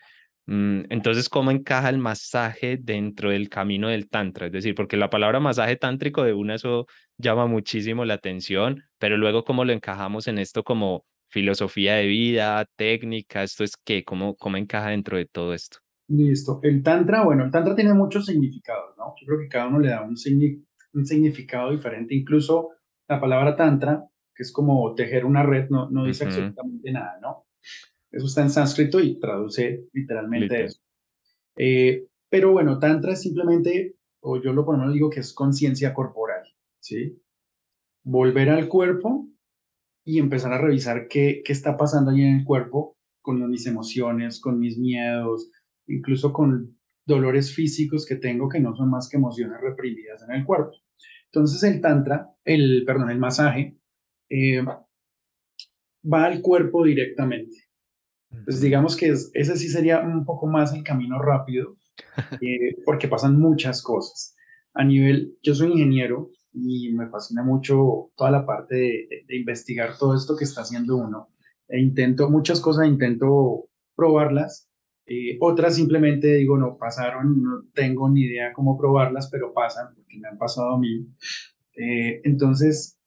mm, 0.46 0.82
Entonces, 0.90 1.28
¿cómo 1.28 1.50
encaja 1.52 1.90
el 1.90 1.98
masaje 1.98 2.78
dentro 2.80 3.30
del 3.30 3.48
camino 3.50 3.88
del 3.88 4.08
tantra? 4.10 4.46
Es 4.46 4.52
decir, 4.52 4.74
porque 4.74 4.96
la 4.98 5.10
palabra 5.10 5.40
masaje 5.40 5.76
tántrico 5.76 6.24
de 6.24 6.34
una 6.34 6.56
eso 6.56 6.86
llama 7.18 7.46
muchísimo 7.46 8.04
la 8.06 8.14
atención, 8.14 8.82
pero 8.98 9.16
luego, 9.18 9.44
¿cómo 9.44 9.64
lo 9.64 9.72
encajamos 9.74 10.28
en 10.28 10.38
esto 10.38 10.64
como 10.64 11.06
filosofía 11.30 11.96
de 11.96 12.06
vida, 12.06 12.66
técnica? 12.76 13.42
¿Esto 13.44 13.64
es 13.64 13.74
qué? 13.84 14.04
¿Cómo, 14.04 14.36
cómo 14.36 14.56
encaja 14.58 14.90
dentro 14.90 15.18
de 15.18 15.26
todo 15.26 15.54
esto? 15.54 15.78
Listo. 16.08 16.60
El 16.62 16.82
Tantra, 16.82 17.24
bueno, 17.24 17.44
el 17.44 17.50
Tantra 17.50 17.74
tiene 17.74 17.94
muchos 17.94 18.26
significados, 18.26 18.96
¿no? 18.98 19.14
Yo 19.20 19.26
creo 19.26 19.38
que 19.40 19.48
cada 19.48 19.68
uno 19.68 19.78
le 19.78 19.88
da 19.88 20.02
un, 20.02 20.16
signi- 20.16 20.64
un 20.92 21.06
significado 21.06 21.70
diferente, 21.70 22.14
incluso 22.14 22.70
la 23.08 23.20
palabra 23.20 23.56
tantra, 23.56 24.04
que 24.34 24.42
es 24.42 24.52
como 24.52 24.94
tejer 24.94 25.24
una 25.24 25.42
red, 25.42 25.68
no, 25.70 25.88
no 25.90 26.04
dice 26.04 26.24
absolutamente 26.24 26.92
nada, 26.92 27.18
¿no? 27.20 27.46
Eso 28.10 28.26
está 28.26 28.42
en 28.42 28.50
sánscrito 28.50 29.00
y 29.00 29.18
traduce 29.18 29.86
literalmente 29.92 30.46
eso. 30.64 30.80
Eh, 31.56 32.06
pero 32.28 32.52
bueno, 32.52 32.78
tantra 32.78 33.12
es 33.12 33.22
simplemente, 33.22 33.96
o 34.20 34.40
yo 34.42 34.52
lo 34.52 34.64
por 34.64 34.74
lo 34.74 34.80
menos 34.80 34.94
digo 34.94 35.10
que 35.10 35.20
es 35.20 35.32
conciencia 35.32 35.94
corporal, 35.94 36.42
¿sí? 36.80 37.20
Volver 38.04 38.50
al 38.50 38.68
cuerpo 38.68 39.28
y 40.04 40.18
empezar 40.18 40.52
a 40.52 40.58
revisar 40.60 41.08
qué, 41.08 41.42
qué 41.44 41.52
está 41.52 41.76
pasando 41.76 42.10
ahí 42.10 42.22
en 42.22 42.36
el 42.40 42.44
cuerpo 42.44 42.96
con 43.22 43.48
mis 43.50 43.66
emociones, 43.66 44.40
con 44.40 44.58
mis 44.58 44.78
miedos, 44.78 45.50
incluso 45.86 46.32
con 46.32 46.76
dolores 47.06 47.54
físicos 47.54 48.06
que 48.06 48.16
tengo 48.16 48.48
que 48.48 48.60
no 48.60 48.74
son 48.74 48.90
más 48.90 49.08
que 49.08 49.16
emociones 49.16 49.60
reprimidas 49.60 50.22
en 50.22 50.34
el 50.34 50.44
cuerpo. 50.44 50.72
Entonces 51.26 51.62
el 51.64 51.80
tantra, 51.80 52.30
el, 52.44 52.84
perdón, 52.86 53.10
el 53.10 53.18
masaje, 53.18 53.76
eh, 54.30 54.64
va 54.64 56.24
al 56.24 56.40
cuerpo 56.40 56.84
directamente. 56.84 57.56
Pues 58.44 58.60
digamos 58.60 58.96
que 58.96 59.08
ese 59.08 59.56
sí 59.56 59.68
sería 59.68 60.00
un 60.00 60.24
poco 60.24 60.46
más 60.46 60.74
el 60.74 60.82
camino 60.82 61.20
rápido, 61.20 61.76
eh, 62.40 62.76
porque 62.84 63.08
pasan 63.08 63.38
muchas 63.38 63.82
cosas. 63.82 64.36
A 64.74 64.84
nivel, 64.84 65.36
yo 65.42 65.54
soy 65.54 65.72
ingeniero 65.72 66.30
y 66.52 66.92
me 66.92 67.08
fascina 67.08 67.42
mucho 67.42 68.12
toda 68.16 68.30
la 68.30 68.46
parte 68.46 68.74
de, 68.74 69.08
de 69.26 69.36
investigar 69.36 69.96
todo 69.98 70.16
esto 70.16 70.36
que 70.36 70.44
está 70.44 70.62
haciendo 70.62 70.96
uno. 70.96 71.28
E 71.68 71.80
intento, 71.80 72.28
muchas 72.30 72.60
cosas 72.60 72.86
intento 72.86 73.68
probarlas 73.96 74.68
eh, 75.06 75.36
otras 75.40 75.76
simplemente 75.76 76.34
digo, 76.34 76.56
no 76.56 76.78
pasaron, 76.78 77.42
no 77.42 77.64
tengo 77.74 78.08
ni 78.08 78.22
idea 78.22 78.52
cómo 78.52 78.78
probarlas, 78.78 79.28
pero 79.30 79.52
pasan, 79.52 79.94
porque 79.94 80.18
me 80.18 80.28
han 80.28 80.38
pasado 80.38 80.74
a 80.74 80.78
mí. 80.78 81.06
Eh, 81.76 82.22
entonces, 82.24 82.98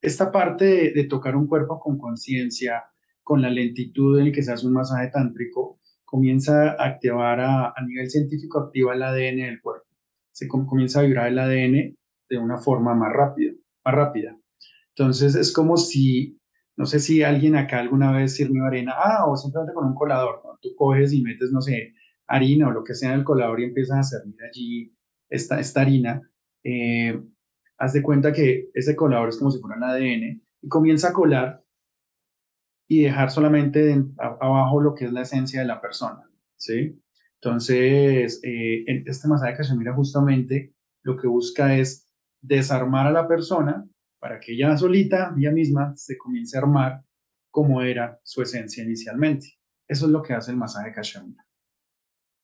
esta 0.00 0.30
parte 0.30 0.92
de, 0.94 1.04
tocar 1.04 1.34
un 1.36 1.48
cuerpo 1.48 1.80
con 1.80 1.98
conciencia, 1.98 2.84
con 3.22 3.42
la 3.42 3.50
lentitud 3.50 4.18
en 4.18 4.26
la 4.26 4.32
que 4.32 4.42
se 4.42 4.52
hace 4.52 4.66
un 4.66 4.74
masaje 4.74 5.08
tántrico, 5.08 5.80
comienza 6.04 6.72
a 6.72 6.86
activar 6.86 7.40
a, 7.40 7.72
a 7.76 7.82
nivel 7.84 8.08
científico, 8.08 8.60
activa 8.60 8.94
el 8.94 9.02
ADN 9.02 9.38
del 9.38 9.60
cuerpo. 9.60 9.86
Se 10.30 10.46
comienza 10.46 11.00
a 11.00 11.02
vibrar 11.02 11.28
el 11.28 11.38
ADN 11.38 11.96
de 12.28 12.38
una 12.38 12.58
forma 12.58 12.94
más 12.94 13.12
rápida, 13.12 13.52
más 13.84 13.94
rápida. 13.94 14.38
Entonces, 14.90 15.34
es 15.34 15.52
como 15.52 15.76
si 15.76 16.38
no 16.76 16.84
sé 16.84 17.00
si 17.00 17.22
alguien 17.22 17.56
acá 17.56 17.80
alguna 17.80 18.12
vez 18.12 18.36
sirvió 18.36 18.64
arena, 18.66 18.94
ah, 18.96 19.24
o 19.26 19.36
simplemente 19.36 19.74
con 19.74 19.86
un 19.86 19.94
colador, 19.94 20.42
tú 20.60 20.74
coges 20.76 21.12
y 21.12 21.22
metes, 21.22 21.52
no 21.52 21.60
sé, 21.60 21.94
harina 22.26 22.68
o 22.68 22.72
lo 22.72 22.84
que 22.84 22.94
sea 22.94 23.12
en 23.12 23.20
el 23.20 23.24
colador 23.24 23.60
y 23.60 23.64
empiezas 23.64 23.98
a 23.98 24.02
servir 24.02 24.36
allí 24.42 24.96
esta, 25.28 25.60
esta 25.60 25.80
harina, 25.80 26.22
eh, 26.64 27.20
haz 27.78 27.92
de 27.92 28.02
cuenta 28.02 28.32
que 28.32 28.70
ese 28.74 28.96
colador 28.96 29.28
es 29.28 29.38
como 29.38 29.50
si 29.50 29.60
fuera 29.60 29.76
un 29.76 29.84
ADN 29.84 30.42
y 30.62 30.68
comienza 30.68 31.08
a 31.08 31.12
colar 31.12 31.64
y 32.88 33.02
dejar 33.02 33.30
solamente 33.30 34.04
abajo 34.18 34.80
lo 34.80 34.94
que 34.94 35.06
es 35.06 35.12
la 35.12 35.22
esencia 35.22 35.60
de 35.60 35.66
la 35.66 35.80
persona, 35.80 36.22
¿sí? 36.56 37.00
Entonces, 37.40 38.40
eh, 38.42 38.84
este 39.06 39.28
masaje 39.28 39.56
que 39.56 39.64
se 39.64 39.76
mira 39.76 39.94
justamente 39.94 40.74
lo 41.02 41.16
que 41.16 41.26
busca 41.26 41.76
es 41.76 42.08
desarmar 42.40 43.06
a 43.06 43.12
la 43.12 43.28
persona 43.28 43.86
para 44.18 44.40
que 44.40 44.52
ella 44.52 44.76
solita, 44.76 45.34
ella 45.36 45.52
misma, 45.52 45.94
se 45.96 46.16
comience 46.16 46.56
a 46.56 46.60
armar 46.60 47.04
como 47.50 47.82
era 47.82 48.20
su 48.22 48.42
esencia 48.42 48.84
inicialmente. 48.84 49.58
Eso 49.88 50.06
es 50.06 50.12
lo 50.12 50.22
que 50.22 50.34
hace 50.34 50.50
el 50.50 50.56
masaje 50.56 50.92
Kashamira. 50.92 51.46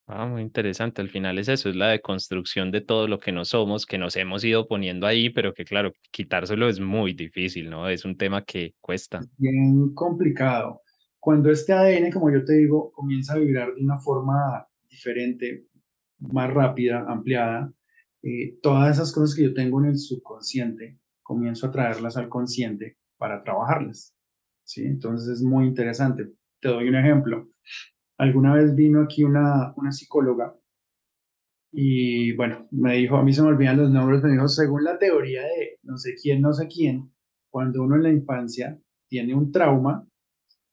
Ah, 0.07 0.27
muy 0.27 0.43
interesante. 0.43 1.01
Al 1.01 1.09
final 1.09 1.39
es 1.39 1.49
eso, 1.49 1.69
es 1.69 1.77
la 1.77 1.89
deconstrucción 1.89 2.71
de 2.71 2.81
todo 2.81 3.09
lo 3.09 3.19
que 3.19 3.33
no 3.33 3.45
somos, 3.45 3.87
que 3.87 3.99
nos 3.99 4.17
hemos 4.17 4.45
ido 4.45 4.67
poniendo 4.67 5.07
ahí, 5.07 5.31
pero 5.31 5.55
que 5.55 5.65
claro, 5.65 5.93
quitárselo 6.11 6.69
es 6.69 6.81
muy 6.81 7.15
difícil, 7.15 7.71
¿no? 7.71 7.89
Es 7.89 8.05
un 8.05 8.17
tema 8.17 8.45
que 8.45 8.75
cuesta. 8.81 9.21
Bien 9.39 9.95
complicado. 9.95 10.83
Cuando 11.19 11.51
este 11.51 11.73
ADN, 11.73 12.11
como 12.11 12.31
yo 12.33 12.45
te 12.45 12.55
digo, 12.55 12.91
comienza 12.93 13.35
a 13.35 13.39
vibrar 13.39 13.75
de 13.75 13.83
una 13.83 13.99
forma 13.99 14.67
diferente, 14.91 15.67
más 16.19 16.53
rápida, 16.53 17.05
ampliada, 17.09 17.73
eh, 18.23 18.59
todas 18.61 18.97
esas 18.97 19.13
cosas 19.13 19.35
que 19.35 19.45
yo 19.45 19.55
tengo 19.55 19.81
en 19.81 19.91
el 19.91 19.99
subconsciente 19.99 20.99
comienzo 21.23 21.67
a 21.67 21.71
traerlas 21.71 22.17
al 22.17 22.29
consciente 22.29 22.99
para 23.17 23.43
trabajarlas. 23.43 24.15
¿sí? 24.65 24.85
Entonces 24.85 25.29
es 25.39 25.43
muy 25.43 25.67
interesante. 25.67 26.29
Te 26.63 26.69
doy 26.69 26.89
un 26.89 26.97
ejemplo. 26.97 27.51
Alguna 28.17 28.55
vez 28.55 28.75
vino 28.75 29.03
aquí 29.03 29.25
una, 29.25 29.75
una 29.77 29.93
psicóloga 29.93 30.55
y 31.73 32.37
bueno, 32.37 32.69
me 32.71 32.97
dijo, 32.97 33.17
a 33.17 33.25
mí 33.25 33.33
se 33.33 33.43
me 33.43 33.49
olvidan 33.49 33.79
los 33.79 33.91
nombres, 33.91 34.23
me 34.23 34.33
dijo, 34.33 34.47
según 34.47 34.85
la 34.85 34.99
teoría 34.99 35.43
de 35.43 35.79
no 35.83 35.97
sé 35.97 36.15
quién, 36.21 36.43
no 36.43 36.53
sé 36.53 36.69
quién, 36.69 37.11
cuando 37.51 37.83
uno 37.83 37.97
en 37.97 38.03
la 38.03 38.11
infancia 38.11 38.79
tiene 39.09 39.35
un 39.35 39.51
trauma, 39.51 40.07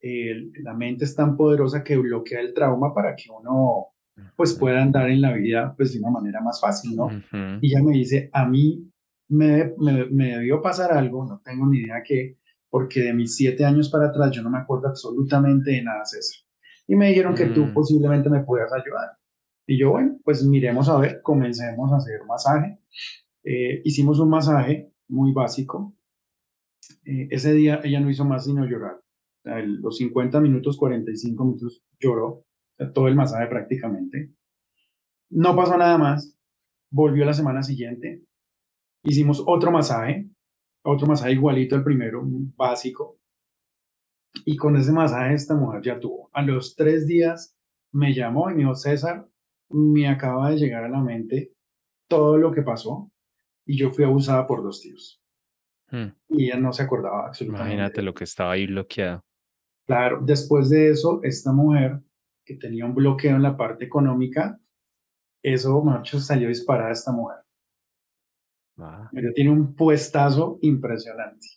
la 0.02 0.74
mente 0.74 1.06
es 1.06 1.16
tan 1.16 1.38
poderosa 1.38 1.84
que 1.84 1.98
bloquea 1.98 2.42
el 2.42 2.54
trauma 2.54 2.94
para 2.94 3.16
que 3.16 3.32
uno 3.32 3.88
pues 4.36 4.54
pueda 4.54 4.82
andar 4.82 5.10
en 5.10 5.22
la 5.22 5.34
vida 5.34 5.74
pues 5.76 5.94
de 5.94 6.00
una 6.00 6.12
manera 6.12 6.42
más 6.42 6.60
fácil, 6.60 6.96
¿no? 6.96 7.10
Y 7.62 7.72
ella 7.72 7.82
me 7.82 7.94
dice, 7.94 8.30
a 8.34 8.46
mí 8.46 8.92
me, 9.30 9.74
me, 9.78 10.36
debió 10.36 10.62
pasar 10.62 10.92
algo, 10.92 11.26
no 11.26 11.42
tengo 11.44 11.66
ni 11.66 11.80
idea 11.80 12.04
qué, 12.06 12.38
porque 12.70 13.02
de 13.02 13.14
mis 13.14 13.36
siete 13.36 13.66
años 13.66 13.90
para 13.90 14.08
atrás 14.08 14.32
yo 14.32 14.42
no 14.42 14.50
me 14.50 14.60
acuerdo 14.60 14.88
absolutamente 14.88 15.72
de 15.72 15.84
nada, 15.84 16.06
César. 16.06 16.46
Y 16.88 16.96
me 16.96 17.10
dijeron 17.10 17.36
que 17.36 17.48
tú 17.48 17.66
mm. 17.66 17.74
posiblemente 17.74 18.30
me 18.30 18.44
puedas 18.44 18.72
ayudar. 18.74 19.18
Y 19.68 19.78
yo, 19.78 19.92
bueno, 19.92 20.18
pues 20.24 20.44
miremos 20.44 20.90
a 20.90 21.00
ver, 21.00 21.22
comencemos 21.22 21.92
a 21.92 21.98
hacer 21.98 22.22
masaje. 22.28 22.80
Eh, 23.44 23.82
hicimos 23.84 24.20
un 24.20 24.30
masaje 24.30 24.92
muy 25.08 25.32
básico. 25.32 25.96
Eh, 27.06 27.28
ese 27.30 27.54
día 27.54 27.80
ella 27.84 28.00
no 28.00 28.10
hizo 28.10 28.26
más 28.26 28.46
sino 28.46 28.66
llorar. 28.66 29.00
los 29.44 29.98
50 29.98 30.40
minutos, 30.42 30.78
45 30.78 31.46
minutos 31.46 31.84
lloró, 32.00 32.46
todo 32.94 33.08
el 33.08 33.16
masaje 33.16 33.48
prácticamente. 33.48 34.34
No 35.30 35.56
pasó 35.56 35.78
nada 35.78 35.98
más. 35.98 36.36
Volvió 36.92 37.24
la 37.24 37.34
semana 37.34 37.62
siguiente, 37.62 38.24
Hicimos 39.04 39.42
otro 39.46 39.72
masaje, 39.72 40.30
otro 40.84 41.08
masaje 41.08 41.34
igualito 41.34 41.76
al 41.76 41.84
primero, 41.84 42.22
básico. 42.26 43.20
Y 44.46 44.56
con 44.58 44.76
ese 44.76 44.92
masaje 44.92 45.34
esta 45.34 45.56
mujer 45.56 45.82
ya 45.82 46.00
tuvo. 46.00 46.30
A 46.34 46.42
los 46.42 46.76
tres 46.76 47.08
días 47.08 47.58
me 47.92 48.14
llamó 48.14 48.50
y 48.50 48.54
me 48.54 48.60
dijo, 48.60 48.76
César, 48.76 49.28
me 49.70 50.08
acaba 50.08 50.52
de 50.52 50.58
llegar 50.58 50.84
a 50.84 50.90
la 50.90 51.02
mente 51.02 51.54
todo 52.08 52.38
lo 52.38 52.52
que 52.52 52.62
pasó 52.62 53.12
y 53.66 53.78
yo 53.78 53.92
fui 53.92 54.04
abusada 54.04 54.48
por 54.48 54.64
dos 54.64 54.82
tíos. 54.82 55.22
Hmm. 55.92 56.10
Y 56.30 56.46
ella 56.46 56.58
no 56.58 56.74
se 56.74 56.84
acordaba 56.84 57.28
absolutamente. 57.28 57.74
Imagínate 57.74 58.02
lo 58.02 58.14
que 58.14 58.24
estaba 58.24 58.54
ahí 58.54 58.68
bloqueado. 58.68 59.24
Claro, 59.86 60.20
después 60.22 60.70
de 60.70 60.92
eso, 60.92 61.20
esta 61.24 61.52
mujer 61.52 62.00
que 62.46 62.56
tenía 62.56 62.86
un 62.86 62.94
bloqueo 62.94 63.36
en 63.36 63.44
la 63.44 63.58
parte 63.58 63.86
económica, 63.86 64.60
eso, 65.44 65.82
macho, 65.82 66.20
salió 66.20 66.48
disparada 66.48 66.92
esta 66.92 67.12
mujer. 67.12 67.38
Ah. 68.82 69.10
tiene 69.36 69.52
un 69.52 69.76
puestazo 69.76 70.58
impresionante. 70.62 71.48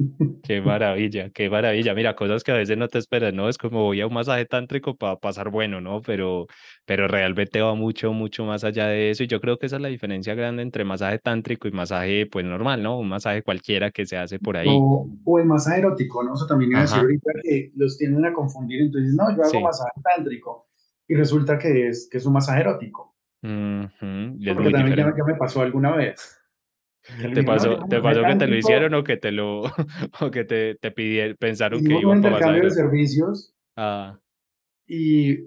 Qué 0.42 0.60
maravilla, 0.60 1.30
qué 1.30 1.50
maravilla. 1.50 1.94
Mira, 1.94 2.14
cosas 2.14 2.42
que 2.42 2.52
a 2.52 2.56
veces 2.56 2.76
no 2.78 2.88
te 2.88 2.98
esperas, 2.98 3.34
¿no? 3.34 3.48
Es 3.48 3.58
como 3.58 3.84
voy 3.84 4.00
a 4.00 4.06
un 4.06 4.14
masaje 4.14 4.46
tántrico 4.46 4.96
para 4.96 5.16
pasar 5.16 5.50
bueno, 5.50 5.80
¿no? 5.80 6.00
Pero, 6.00 6.46
pero 6.86 7.06
realmente 7.06 7.60
va 7.60 7.74
mucho, 7.74 8.12
mucho 8.12 8.44
más 8.44 8.64
allá 8.64 8.86
de 8.86 9.10
eso. 9.10 9.24
Y 9.24 9.26
yo 9.26 9.40
creo 9.40 9.58
que 9.58 9.66
esa 9.66 9.76
es 9.76 9.82
la 9.82 9.88
diferencia 9.88 10.34
grande 10.34 10.62
entre 10.62 10.84
masaje 10.84 11.18
tántrico 11.18 11.68
y 11.68 11.72
masaje, 11.72 12.26
pues 12.26 12.44
normal, 12.46 12.82
¿no? 12.82 12.98
Un 12.98 13.08
masaje 13.08 13.42
cualquiera 13.42 13.90
que 13.90 14.06
se 14.06 14.16
hace 14.16 14.38
por 14.38 14.56
ahí. 14.56 14.68
O, 14.70 15.38
el 15.38 15.46
masaje 15.46 15.80
erótico, 15.80 16.22
¿no? 16.22 16.34
Eso 16.34 16.46
también 16.46 16.70
iba 16.70 16.80
a 16.80 16.82
decir 16.82 16.98
ahorita 16.98 17.32
que 17.42 17.72
los 17.76 17.98
tienden 17.98 18.24
a 18.24 18.32
confundir. 18.32 18.80
Entonces, 18.80 19.14
no, 19.14 19.36
yo 19.36 19.42
hago 19.42 19.60
masaje 19.60 20.00
tántrico. 20.02 20.68
Y 21.08 21.14
resulta 21.14 21.58
que 21.58 21.88
es, 21.88 22.08
que 22.10 22.18
es 22.18 22.26
un 22.26 22.32
masaje 22.32 22.60
erótico. 22.60 23.16
Porque 23.42 24.70
también 24.70 24.96
ya, 24.96 25.14
ya 25.16 25.24
me 25.26 25.34
pasó 25.34 25.60
alguna 25.60 25.94
vez. 25.94 26.39
¿Te 27.34 27.42
pasó, 27.42 27.78
¿te 27.88 28.00
pasó 28.00 28.22
que 28.22 28.36
te 28.36 28.46
lo 28.46 28.56
hicieron 28.56 28.94
o 28.94 29.04
que 29.04 29.16
te 29.16 29.32
lo 29.32 29.62
o 30.20 30.30
que 30.30 30.44
te, 30.44 30.74
te 30.74 30.90
pidieron, 30.90 31.36
pensaron 31.38 31.82
que 31.82 31.94
iba 31.94 32.12
a 32.12 32.16
intercambio 32.16 32.64
de 32.64 32.70
servicios 32.70 33.54
ah. 33.76 34.18
y 34.86 35.38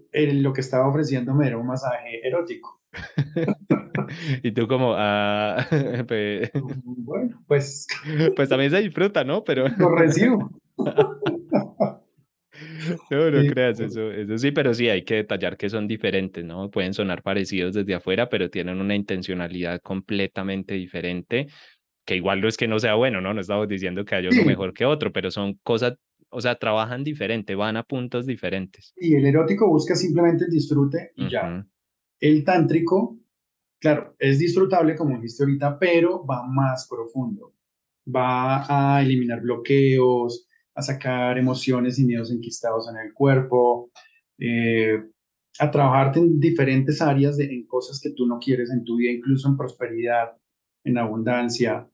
lo 0.42 0.54
que 0.54 0.62
estaba 0.62 0.88
ofreciéndome 0.88 1.48
era 1.48 1.58
un 1.58 1.68
masaje 1.68 2.26
erótico. 2.28 2.82
y 4.44 4.52
tú 4.52 4.68
como, 4.68 4.94
ah, 4.96 5.66
bueno, 6.76 7.44
pues... 7.48 7.88
Pues 8.36 8.50
también 8.50 8.72
se 8.72 8.82
disfruta, 8.82 9.24
¿no? 9.24 9.44
Pero... 9.44 9.68
Lo 9.78 9.90
recibo. 9.90 10.50
No, 13.14 13.32
no 13.32 13.50
creas 13.52 13.80
eso, 13.80 14.12
eso 14.12 14.38
sí, 14.38 14.52
pero 14.52 14.74
sí 14.74 14.90
hay 14.90 15.04
que 15.04 15.16
detallar 15.16 15.58
que 15.58 15.70
son 15.70 15.88
diferentes, 15.88 16.44
¿no? 16.44 16.70
Pueden 16.70 16.94
sonar 16.94 17.22
parecidos 17.22 17.74
desde 17.74 17.94
afuera, 17.94 18.30
pero 18.30 18.50
tienen 18.50 18.80
una 18.80 18.96
intencionalidad 18.96 19.82
completamente 19.82 20.74
diferente, 20.76 21.48
que 22.06 22.16
igual 22.16 22.42
no 22.42 22.48
es 22.48 22.58
que 22.58 22.68
no 22.68 22.80
sea 22.80 22.96
bueno, 22.96 23.22
¿no? 23.22 23.34
No 23.34 23.42
estamos 23.42 23.68
diciendo 23.68 24.04
que 24.06 24.16
haya 24.16 24.30
uno 24.32 24.44
mejor 24.46 24.74
que 24.74 24.86
otro, 24.86 25.12
pero 25.12 25.32
son 25.32 25.60
cosas, 25.64 25.96
o 26.30 26.42
sea, 26.42 26.56
trabajan 26.56 27.04
diferente, 27.04 27.56
van 27.56 27.78
a 27.78 27.84
puntos 27.84 28.26
diferentes. 28.26 28.94
Y 28.98 29.16
el 29.16 29.26
erótico 29.26 29.68
busca 29.68 29.96
simplemente 29.96 30.46
el 30.46 30.52
disfrute 30.52 31.12
y 31.16 31.30
ya. 31.30 31.66
El 32.20 32.44
tántrico, 32.44 33.20
claro, 33.80 34.16
es 34.20 34.40
disfrutable, 34.40 34.96
como 34.96 35.16
dijiste 35.16 35.44
ahorita, 35.44 35.78
pero 35.78 36.26
va 36.26 36.48
más 36.48 36.88
profundo. 36.90 37.54
va 38.06 38.66
a 38.98 39.02
eliminar 39.02 39.42
bloqueos, 39.42 40.48
a 40.76 40.82
sacar 40.82 41.38
emociones 41.38 42.00
y 42.00 42.06
miedos 42.06 42.32
enquistados 42.32 42.90
en 42.90 42.98
el 42.98 43.14
cuerpo, 43.14 43.92
eh, 44.40 45.04
a 45.60 45.70
trabajarte 45.70 46.20
en 46.20 46.40
diferentes 46.40 47.02
áreas 47.02 47.38
de, 47.38 47.46
en 47.46 47.68
cosas 47.68 48.00
que 48.02 48.12
tú 48.12 48.26
no 48.26 48.40
quieres 48.40 48.72
en 48.72 48.84
tu 48.84 48.98
vida, 48.98 49.12
incluso 49.12 49.48
en 49.48 49.58
prosperidad, 49.58 50.36
en 50.84 50.98
abundancia, 50.98 51.88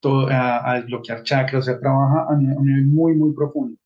todo, 0.00 0.28
a, 0.30 0.76
desbloquear 0.80 1.22
chakras, 1.24 1.62
o 1.62 1.66
sea, 1.66 1.80
trabaja 1.80 2.26
a 2.28 2.32
un 2.34 2.66
nivel 2.66 2.86
muy, 2.86 3.14
muy 3.14 3.34
profundo. 3.34 3.78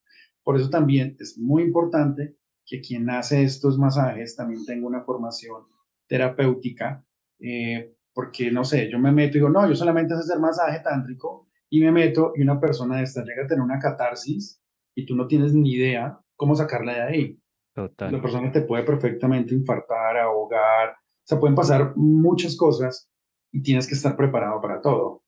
Por 0.42 0.56
eso 0.56 0.68
también 0.68 1.16
es 1.18 1.38
muy 1.38 1.62
importante 1.62 2.36
que 2.66 2.80
quien 2.80 3.08
hace 3.10 3.42
estos 3.42 3.78
masajes 3.78 4.36
también 4.36 4.64
tenga 4.64 4.86
una 4.86 5.02
formación 5.02 5.62
terapéutica, 6.06 7.04
eh, 7.40 7.94
porque 8.12 8.50
no 8.50 8.64
sé, 8.64 8.90
yo 8.90 8.98
me 8.98 9.10
meto 9.10 9.32
y 9.32 9.40
digo, 9.40 9.48
no, 9.48 9.66
yo 9.68 9.74
solamente 9.74 10.14
sé 10.14 10.20
hacer 10.20 10.38
masaje 10.38 10.80
tántrico 10.80 11.48
y 11.76 11.80
me 11.80 11.90
meto 11.90 12.32
y 12.36 12.42
una 12.42 12.60
persona 12.60 12.98
de 12.98 13.02
esta 13.02 13.24
llega 13.24 13.42
a 13.44 13.46
tener 13.48 13.60
una 13.60 13.80
catarsis 13.80 14.62
y 14.94 15.04
tú 15.04 15.16
no 15.16 15.26
tienes 15.26 15.52
ni 15.54 15.72
idea 15.72 16.20
cómo 16.36 16.54
sacarla 16.54 16.94
de 16.94 17.02
ahí. 17.02 17.38
Total. 17.74 18.12
La 18.12 18.22
persona 18.22 18.52
te 18.52 18.60
puede 18.60 18.84
perfectamente 18.84 19.54
infartar, 19.54 20.16
ahogar, 20.18 20.90
o 20.90 21.26
sea, 21.26 21.40
pueden 21.40 21.56
pasar 21.56 21.96
muchas 21.96 22.56
cosas 22.56 23.10
y 23.52 23.60
tienes 23.60 23.88
que 23.88 23.94
estar 23.94 24.16
preparado 24.16 24.60
para 24.60 24.80
todo. 24.80 25.24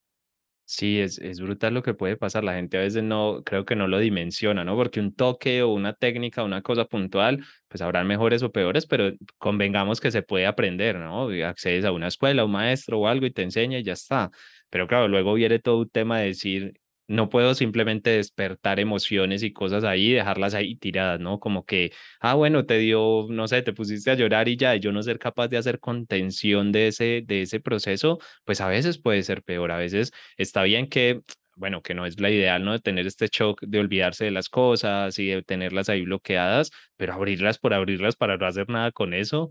Sí, 0.68 1.00
es, 1.00 1.18
es 1.18 1.40
brutal 1.40 1.74
lo 1.74 1.82
que 1.82 1.94
puede 1.94 2.16
pasar. 2.16 2.44
La 2.44 2.54
gente 2.54 2.76
a 2.76 2.80
veces 2.80 3.02
no, 3.02 3.42
creo 3.44 3.64
que 3.64 3.76
no 3.76 3.88
lo 3.88 3.98
dimensiona, 3.98 4.64
¿no? 4.64 4.76
Porque 4.76 5.00
un 5.00 5.14
toque 5.14 5.62
o 5.62 5.72
una 5.72 5.94
técnica, 5.94 6.44
una 6.44 6.62
cosa 6.62 6.84
puntual, 6.84 7.44
pues 7.68 7.82
habrán 7.82 8.06
mejores 8.06 8.42
o 8.42 8.50
peores, 8.52 8.86
pero 8.86 9.12
convengamos 9.38 10.00
que 10.00 10.10
se 10.10 10.22
puede 10.22 10.46
aprender, 10.46 10.96
¿no? 10.96 11.28
Accedes 11.44 11.84
a 11.84 11.92
una 11.92 12.08
escuela, 12.08 12.44
un 12.44 12.52
maestro 12.52 13.00
o 13.00 13.06
algo 13.06 13.26
y 13.26 13.32
te 13.32 13.42
enseña 13.42 13.78
y 13.78 13.84
ya 13.84 13.92
está. 13.92 14.30
Pero 14.76 14.88
claro, 14.88 15.08
luego 15.08 15.32
viene 15.32 15.58
todo 15.58 15.78
un 15.78 15.88
tema 15.88 16.18
de 16.20 16.26
decir, 16.26 16.74
no 17.08 17.30
puedo 17.30 17.54
simplemente 17.54 18.10
despertar 18.10 18.78
emociones 18.78 19.42
y 19.42 19.50
cosas 19.50 19.84
ahí 19.84 20.08
y 20.10 20.12
dejarlas 20.12 20.52
ahí 20.52 20.76
tiradas, 20.76 21.18
¿no? 21.18 21.40
Como 21.40 21.64
que, 21.64 21.92
ah, 22.20 22.34
bueno, 22.34 22.66
te 22.66 22.76
dio, 22.76 23.26
no 23.30 23.48
sé, 23.48 23.62
te 23.62 23.72
pusiste 23.72 24.10
a 24.10 24.14
llorar 24.16 24.48
y 24.48 24.58
ya, 24.58 24.76
y 24.76 24.80
yo 24.80 24.92
no 24.92 25.02
ser 25.02 25.18
capaz 25.18 25.48
de 25.48 25.56
hacer 25.56 25.80
contención 25.80 26.72
de 26.72 26.88
ese, 26.88 27.22
de 27.24 27.40
ese 27.40 27.58
proceso, 27.58 28.18
pues 28.44 28.60
a 28.60 28.68
veces 28.68 28.98
puede 28.98 29.22
ser 29.22 29.42
peor, 29.42 29.72
a 29.72 29.78
veces 29.78 30.12
está 30.36 30.62
bien 30.62 30.88
que, 30.90 31.22
bueno, 31.56 31.80
que 31.80 31.94
no 31.94 32.04
es 32.04 32.20
la 32.20 32.28
ideal, 32.30 32.62
¿no? 32.62 32.72
De 32.72 32.80
tener 32.80 33.06
este 33.06 33.28
shock 33.32 33.62
de 33.62 33.78
olvidarse 33.78 34.26
de 34.26 34.30
las 34.30 34.50
cosas 34.50 35.18
y 35.18 35.28
de 35.28 35.42
tenerlas 35.42 35.88
ahí 35.88 36.02
bloqueadas, 36.02 36.70
pero 36.96 37.14
abrirlas 37.14 37.56
por 37.58 37.72
abrirlas 37.72 38.14
para 38.16 38.36
no 38.36 38.44
hacer 38.46 38.68
nada 38.68 38.92
con 38.92 39.14
eso, 39.14 39.48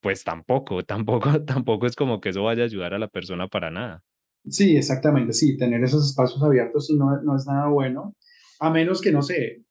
pues 0.00 0.24
tampoco, 0.24 0.84
tampoco, 0.86 1.44
tampoco 1.44 1.86
es 1.86 1.96
como 1.96 2.20
que 2.20 2.30
eso 2.30 2.44
vaya 2.44 2.62
a 2.64 2.66
ayudar 2.66 2.94
a 2.94 2.98
la 2.98 3.08
persona 3.08 3.48
para 3.48 3.70
nada. 3.70 4.02
Sí, 4.48 4.76
exactamente, 4.76 5.32
sí, 5.32 5.56
tener 5.56 5.82
esos 5.84 6.08
espacios 6.08 6.42
abiertos 6.42 6.90
no, 6.90 7.20
no 7.22 7.36
es 7.36 7.46
nada 7.46 7.68
bueno, 7.68 8.16
a 8.58 8.70
menos 8.70 9.00
que, 9.00 9.12
no 9.12 9.22
sé, 9.22 9.64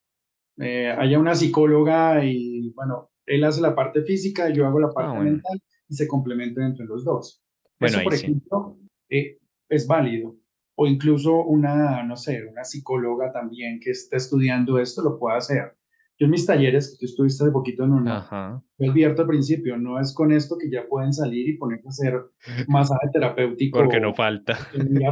eh, 0.60 0.94
haya 0.98 1.20
una 1.20 1.36
psicóloga 1.36 2.24
y, 2.26 2.72
bueno, 2.74 3.12
él 3.26 3.44
hace 3.44 3.62
la 3.62 3.76
parte 3.76 4.04
física, 4.04 4.50
y 4.50 4.56
yo 4.56 4.66
hago 4.66 4.80
la 4.80 4.88
ah, 4.88 4.94
parte 4.94 5.20
mental 5.20 5.62
y 5.88 5.96
se 5.96 6.08
complementen 6.08 6.64
entre 6.64 6.86
los 6.86 7.06
dos. 7.06 7.42
Bueno, 7.80 7.98
Eso, 7.98 8.04
por 8.04 8.14
ejemplo, 8.14 8.78
eh, 9.10 9.38
es 9.70 9.88
válido. 9.88 10.36
O 10.76 10.88
incluso 10.88 11.44
una, 11.44 12.04
no 12.04 12.16
sé, 12.16 12.46
una 12.46 12.64
psicóloga 12.64 13.32
también 13.32 13.80
que 13.80 13.92
esté 13.92 14.18
estudiando 14.18 14.80
esto 14.80 15.02
lo 15.02 15.20
puede 15.20 15.38
hacer. 15.38 15.76
Yo 16.20 16.26
en 16.26 16.32
mis 16.32 16.46
talleres, 16.46 16.92
que 16.92 16.98
tú 16.98 17.06
estuviste 17.06 17.46
de 17.46 17.52
poquito 17.52 17.86
en 17.86 17.94
uno, 17.94 18.14
Ajá. 18.14 18.62
advierto 18.78 19.22
al 19.22 19.28
principio, 19.30 19.78
no 19.78 19.98
es 20.02 20.14
con 20.14 20.34
esto 20.34 20.58
que 20.58 20.70
ya 20.70 20.86
pueden 20.86 21.14
salir 21.14 21.48
y 21.48 21.58
ponerse 21.58 21.88
a 21.88 21.90
hacer 21.90 22.22
masaje 22.68 23.08
terapéutico. 23.14 23.80
Porque 23.80 24.02
no 24.02 24.14
falta. 24.14 24.58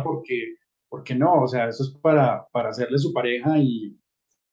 Porque, 0.04 0.56
porque 0.90 1.16
no, 1.16 1.44
o 1.44 1.48
sea, 1.48 1.70
eso 1.70 1.84
es 1.84 1.92
para, 2.02 2.46
para 2.52 2.70
hacerle 2.70 2.98
su 2.98 3.14
pareja 3.14 3.58
y, 3.58 3.98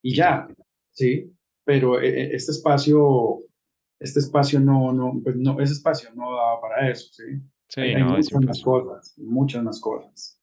y 0.01 0.15
ya, 0.15 0.47
¿sí? 0.93 1.29
Pero 1.65 2.01
e, 2.01 2.09
e, 2.09 2.37
este 2.37 2.53
espacio, 2.53 3.41
este 3.99 4.21
espacio 4.21 4.61
no, 4.61 4.93
no, 4.93 5.21
pues 5.25 5.35
no, 5.35 5.61
ese 5.61 5.73
espacio 5.73 6.11
no 6.15 6.37
daba 6.37 6.61
para 6.61 6.89
eso, 6.89 7.13
¿sí? 7.13 7.25
Sí, 7.69 7.81
hay, 7.81 7.95
no, 7.97 8.11
hay 8.11 8.17
muchas 8.19 8.43
más 8.43 8.63
cosas, 8.63 9.15
muchas 9.19 9.65
más 9.65 9.81
cosas. 9.81 10.34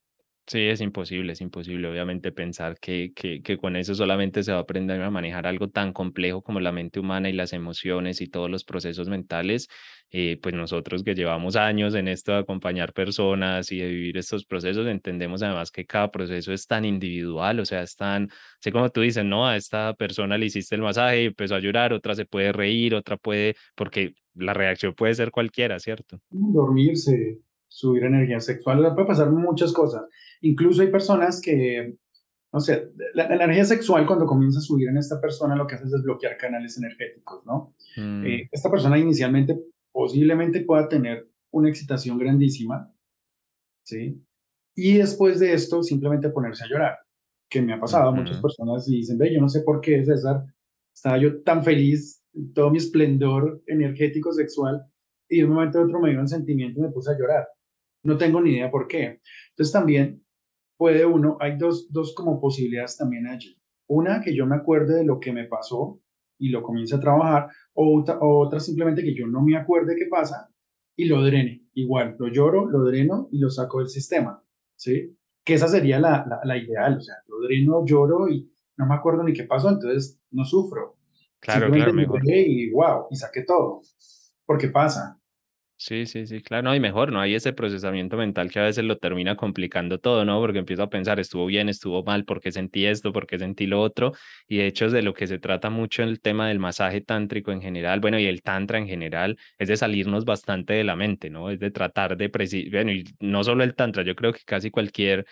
Sí, 0.46 0.58
es 0.58 0.80
imposible, 0.80 1.32
es 1.32 1.40
imposible, 1.40 1.88
obviamente, 1.88 2.32
pensar 2.32 2.76
que, 2.80 3.12
que, 3.14 3.42
que, 3.42 3.56
con 3.58 3.76
eso 3.76 3.94
solamente 3.94 4.42
se 4.42 4.50
va 4.50 4.58
a 4.58 4.60
aprender 4.62 5.00
a 5.00 5.10
manejar 5.10 5.46
algo 5.46 5.68
tan 5.68 5.92
complejo 5.92 6.42
como 6.42 6.58
la 6.58 6.72
mente 6.72 6.98
humana 6.98 7.30
y 7.30 7.32
las 7.32 7.52
emociones 7.52 8.20
y 8.20 8.26
todos 8.26 8.50
los 8.50 8.64
procesos 8.64 9.08
mentales. 9.08 9.68
Eh, 10.10 10.38
pues 10.42 10.54
nosotros 10.54 11.04
que 11.04 11.14
llevamos 11.14 11.56
años 11.56 11.94
en 11.94 12.06
esto 12.06 12.32
de 12.32 12.38
acompañar 12.38 12.92
personas 12.92 13.72
y 13.72 13.78
de 13.78 13.88
vivir 13.88 14.18
estos 14.18 14.44
procesos, 14.44 14.86
entendemos 14.86 15.42
además 15.42 15.70
que 15.70 15.86
cada 15.86 16.10
proceso 16.10 16.52
es 16.52 16.66
tan 16.66 16.84
individual, 16.84 17.60
o 17.60 17.64
sea, 17.64 17.82
es 17.82 17.96
tan, 17.96 18.28
sé 18.60 18.72
como 18.72 18.90
tú 18.90 19.00
dices, 19.00 19.24
no, 19.24 19.46
a 19.46 19.56
esta 19.56 19.94
persona 19.94 20.36
le 20.36 20.46
hiciste 20.46 20.74
el 20.74 20.82
masaje 20.82 21.22
y 21.22 21.26
empezó 21.26 21.54
a 21.54 21.60
llorar, 21.60 21.94
otra 21.94 22.14
se 22.14 22.26
puede 22.26 22.52
reír, 22.52 22.94
otra 22.94 23.16
puede, 23.16 23.54
porque 23.74 24.12
la 24.34 24.52
reacción 24.52 24.92
puede 24.92 25.14
ser 25.14 25.30
cualquiera, 25.30 25.78
¿cierto? 25.78 26.20
Dormirse, 26.30 27.38
subir 27.72 28.04
energía 28.04 28.40
sexual, 28.40 28.94
puede 28.94 29.06
pasar 29.06 29.30
muchas 29.30 29.72
cosas. 29.72 30.02
Incluso 30.42 30.82
hay 30.82 30.88
personas 30.88 31.40
que, 31.40 31.96
no 32.52 32.60
sé, 32.60 32.90
la, 33.14 33.26
energía 33.26 33.64
sexual 33.64 34.06
cuando 34.06 34.26
comienza 34.26 34.58
a 34.58 34.62
subir 34.62 34.88
en 34.88 34.98
esta 34.98 35.20
persona 35.20 35.56
lo 35.56 35.66
que 35.66 35.76
hace 35.76 35.84
es 35.84 35.90
desbloquear 35.90 36.36
canales 36.36 36.76
energéticos, 36.76 37.44
¿no? 37.46 37.74
Mm. 37.96 38.26
Eh, 38.26 38.48
esta 38.52 38.70
persona 38.70 38.98
inicialmente 38.98 39.58
posiblemente 39.90 40.60
pueda 40.60 40.88
tener 40.88 41.28
una 41.50 41.70
excitación 41.70 42.18
grandísima, 42.18 42.92
¿sí? 43.84 44.22
Y 44.74 44.98
después 44.98 45.38
de 45.38 45.54
esto 45.54 45.82
simplemente 45.82 46.30
ponerse 46.30 46.64
a 46.64 46.68
llorar, 46.68 46.98
que 47.50 47.62
me 47.62 47.74
ha 47.74 47.80
pasado 47.80 48.08
a 48.08 48.14
muchas 48.14 48.40
personas 48.40 48.88
y 48.88 48.96
dicen, 48.96 49.18
ve, 49.18 49.32
yo 49.32 49.40
no 49.40 49.48
sé 49.48 49.60
por 49.60 49.80
qué, 49.80 50.04
César, 50.04 50.44
estaba 50.94 51.18
yo 51.18 51.42
tan 51.42 51.62
feliz, 51.62 52.22
todo 52.54 52.70
mi 52.70 52.78
esplendor 52.78 53.62
energético 53.66 54.32
sexual, 54.32 54.82
y 55.28 55.38
de 55.38 55.44
un 55.44 55.54
momento 55.54 55.78
a 55.78 55.84
otro 55.84 56.00
me 56.00 56.10
dio 56.10 56.20
un 56.20 56.28
sentimiento 56.28 56.80
y 56.80 56.82
me 56.82 56.90
puse 56.90 57.10
a 57.10 57.18
llorar. 57.18 57.46
No 58.02 58.16
tengo 58.18 58.40
ni 58.40 58.52
idea 58.52 58.70
por 58.70 58.88
qué. 58.88 59.20
Entonces 59.50 59.72
también 59.72 60.24
puede 60.76 61.06
uno, 61.06 61.36
hay 61.40 61.56
dos, 61.56 61.92
dos 61.92 62.14
como 62.14 62.40
posibilidades 62.40 62.96
también 62.96 63.26
allí. 63.26 63.56
Una, 63.86 64.20
que 64.20 64.34
yo 64.34 64.46
me 64.46 64.56
acuerde 64.56 64.96
de 64.96 65.04
lo 65.04 65.20
que 65.20 65.32
me 65.32 65.44
pasó 65.44 66.00
y 66.38 66.48
lo 66.48 66.62
comience 66.62 66.96
a 66.96 67.00
trabajar, 67.00 67.50
o 67.72 68.00
otra, 68.00 68.18
otra 68.20 68.58
simplemente 68.58 69.02
que 69.04 69.14
yo 69.14 69.26
no 69.28 69.42
me 69.42 69.56
acuerde 69.56 69.94
qué 69.96 70.06
pasa 70.10 70.50
y 70.96 71.04
lo 71.04 71.22
drene. 71.22 71.68
Igual, 71.74 72.16
lo 72.18 72.28
lloro, 72.28 72.68
lo 72.68 72.84
dreno 72.84 73.28
y 73.30 73.38
lo 73.38 73.48
saco 73.48 73.78
del 73.78 73.88
sistema, 73.88 74.42
¿sí? 74.74 75.16
Que 75.44 75.54
esa 75.54 75.68
sería 75.68 76.00
la, 76.00 76.40
la, 76.44 76.56
ideal, 76.56 76.96
o 76.98 77.00
sea, 77.00 77.14
lo 77.28 77.40
dreno, 77.40 77.84
lloro 77.86 78.28
y 78.28 78.50
no 78.76 78.86
me 78.86 78.94
acuerdo 78.94 79.22
ni 79.22 79.32
qué 79.32 79.44
pasó, 79.44 79.70
entonces 79.70 80.20
no 80.32 80.44
sufro. 80.44 80.96
Claro, 81.40 81.70
claro, 81.70 81.92
mejor. 81.92 82.20
Y 82.24 82.70
wow, 82.72 83.06
y 83.10 83.16
saqué 83.16 83.44
todo, 83.44 83.82
porque 84.44 84.68
pasa. 84.68 85.21
Sí, 85.84 86.06
sí, 86.06 86.26
sí, 86.28 86.40
claro, 86.42 86.62
no, 86.62 86.74
y 86.76 86.78
mejor, 86.80 87.10
¿no? 87.10 87.20
Hay 87.20 87.34
ese 87.34 87.52
procesamiento 87.52 88.16
mental 88.16 88.52
que 88.52 88.60
a 88.60 88.62
veces 88.62 88.84
lo 88.84 88.98
termina 88.98 89.34
complicando 89.34 89.98
todo, 89.98 90.24
¿no? 90.24 90.38
Porque 90.38 90.60
empiezo 90.60 90.84
a 90.84 90.88
pensar, 90.90 91.18
estuvo 91.18 91.44
bien, 91.46 91.68
estuvo 91.68 92.04
mal, 92.04 92.24
¿por 92.24 92.40
qué 92.40 92.52
sentí 92.52 92.86
esto? 92.86 93.12
¿Por 93.12 93.26
qué 93.26 93.36
sentí 93.36 93.66
lo 93.66 93.80
otro? 93.80 94.12
Y 94.46 94.58
de 94.58 94.66
hecho 94.68 94.86
es 94.86 94.92
de 94.92 95.02
lo 95.02 95.12
que 95.12 95.26
se 95.26 95.40
trata 95.40 95.70
mucho 95.70 96.04
el 96.04 96.20
tema 96.20 96.46
del 96.46 96.60
masaje 96.60 97.00
tántrico 97.00 97.50
en 97.50 97.60
general, 97.62 97.98
bueno, 97.98 98.16
y 98.20 98.26
el 98.26 98.42
tantra 98.42 98.78
en 98.78 98.86
general, 98.86 99.36
es 99.58 99.66
de 99.66 99.76
salirnos 99.76 100.24
bastante 100.24 100.72
de 100.74 100.84
la 100.84 100.94
mente, 100.94 101.30
¿no? 101.30 101.50
Es 101.50 101.58
de 101.58 101.72
tratar 101.72 102.16
de, 102.16 102.28
bueno, 102.70 102.92
y 102.92 103.02
no 103.18 103.42
solo 103.42 103.64
el 103.64 103.74
tantra, 103.74 104.04
yo 104.04 104.14
creo 104.14 104.32
que 104.32 104.40
casi 104.46 104.70
cualquier 104.70 105.26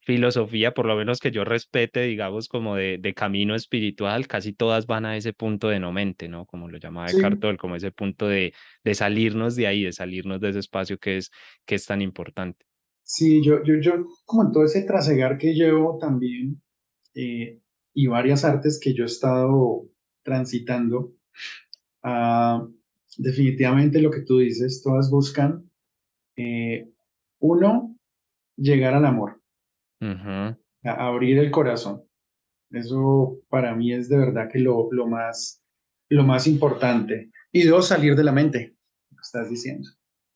filosofía, 0.00 0.72
por 0.72 0.86
lo 0.86 0.96
menos 0.96 1.20
que 1.20 1.30
yo 1.30 1.44
respete, 1.44 2.02
digamos, 2.02 2.48
como 2.48 2.74
de, 2.74 2.98
de, 2.98 3.14
camino 3.14 3.54
espiritual, 3.54 4.26
casi 4.26 4.52
todas 4.52 4.86
van 4.86 5.04
a 5.04 5.16
ese 5.16 5.32
punto 5.32 5.68
de 5.68 5.78
no 5.78 5.92
mente, 5.92 6.28
¿no? 6.28 6.46
Como 6.46 6.68
lo 6.68 6.78
llamaba 6.78 7.08
sí. 7.08 7.18
Eckhart 7.18 7.58
como 7.58 7.76
ese 7.76 7.92
punto 7.92 8.26
de, 8.26 8.54
de 8.82 8.94
salirnos 8.94 9.56
de 9.56 9.66
ahí, 9.66 9.84
de 9.84 9.92
salirnos 9.92 10.40
de 10.40 10.50
ese 10.50 10.58
espacio 10.60 10.98
que 10.98 11.18
es, 11.18 11.30
que 11.66 11.74
es 11.74 11.86
tan 11.86 12.00
importante. 12.00 12.64
Sí, 13.02 13.42
yo, 13.44 13.62
yo, 13.64 13.74
yo 13.80 14.06
como 14.24 14.44
en 14.44 14.52
todo 14.52 14.64
ese 14.64 14.82
trasegar 14.82 15.36
que 15.36 15.52
llevo 15.52 15.98
también 15.98 16.62
eh, 17.14 17.60
y 17.92 18.06
varias 18.06 18.44
artes 18.44 18.78
que 18.82 18.94
yo 18.94 19.04
he 19.04 19.06
estado 19.06 19.86
transitando, 20.22 21.12
uh, 22.04 22.72
definitivamente 23.18 24.00
lo 24.00 24.10
que 24.10 24.20
tú 24.20 24.38
dices, 24.38 24.82
todas 24.82 25.10
buscan, 25.10 25.68
eh, 26.36 26.88
uno, 27.40 27.96
llegar 28.56 28.94
al 28.94 29.06
amor 29.06 29.39
a 30.00 30.56
abrir 31.06 31.38
el 31.38 31.50
corazón. 31.50 32.02
Eso 32.70 33.38
para 33.48 33.74
mí 33.74 33.92
es 33.92 34.08
de 34.08 34.18
verdad 34.18 34.48
que 34.50 34.60
lo, 34.60 34.88
lo, 34.92 35.06
más, 35.06 35.62
lo 36.08 36.24
más 36.24 36.46
importante. 36.46 37.30
Y 37.52 37.64
dos, 37.64 37.88
salir 37.88 38.14
de 38.14 38.24
la 38.24 38.32
mente, 38.32 38.76
lo 39.10 39.20
estás 39.20 39.50
diciendo. 39.50 39.88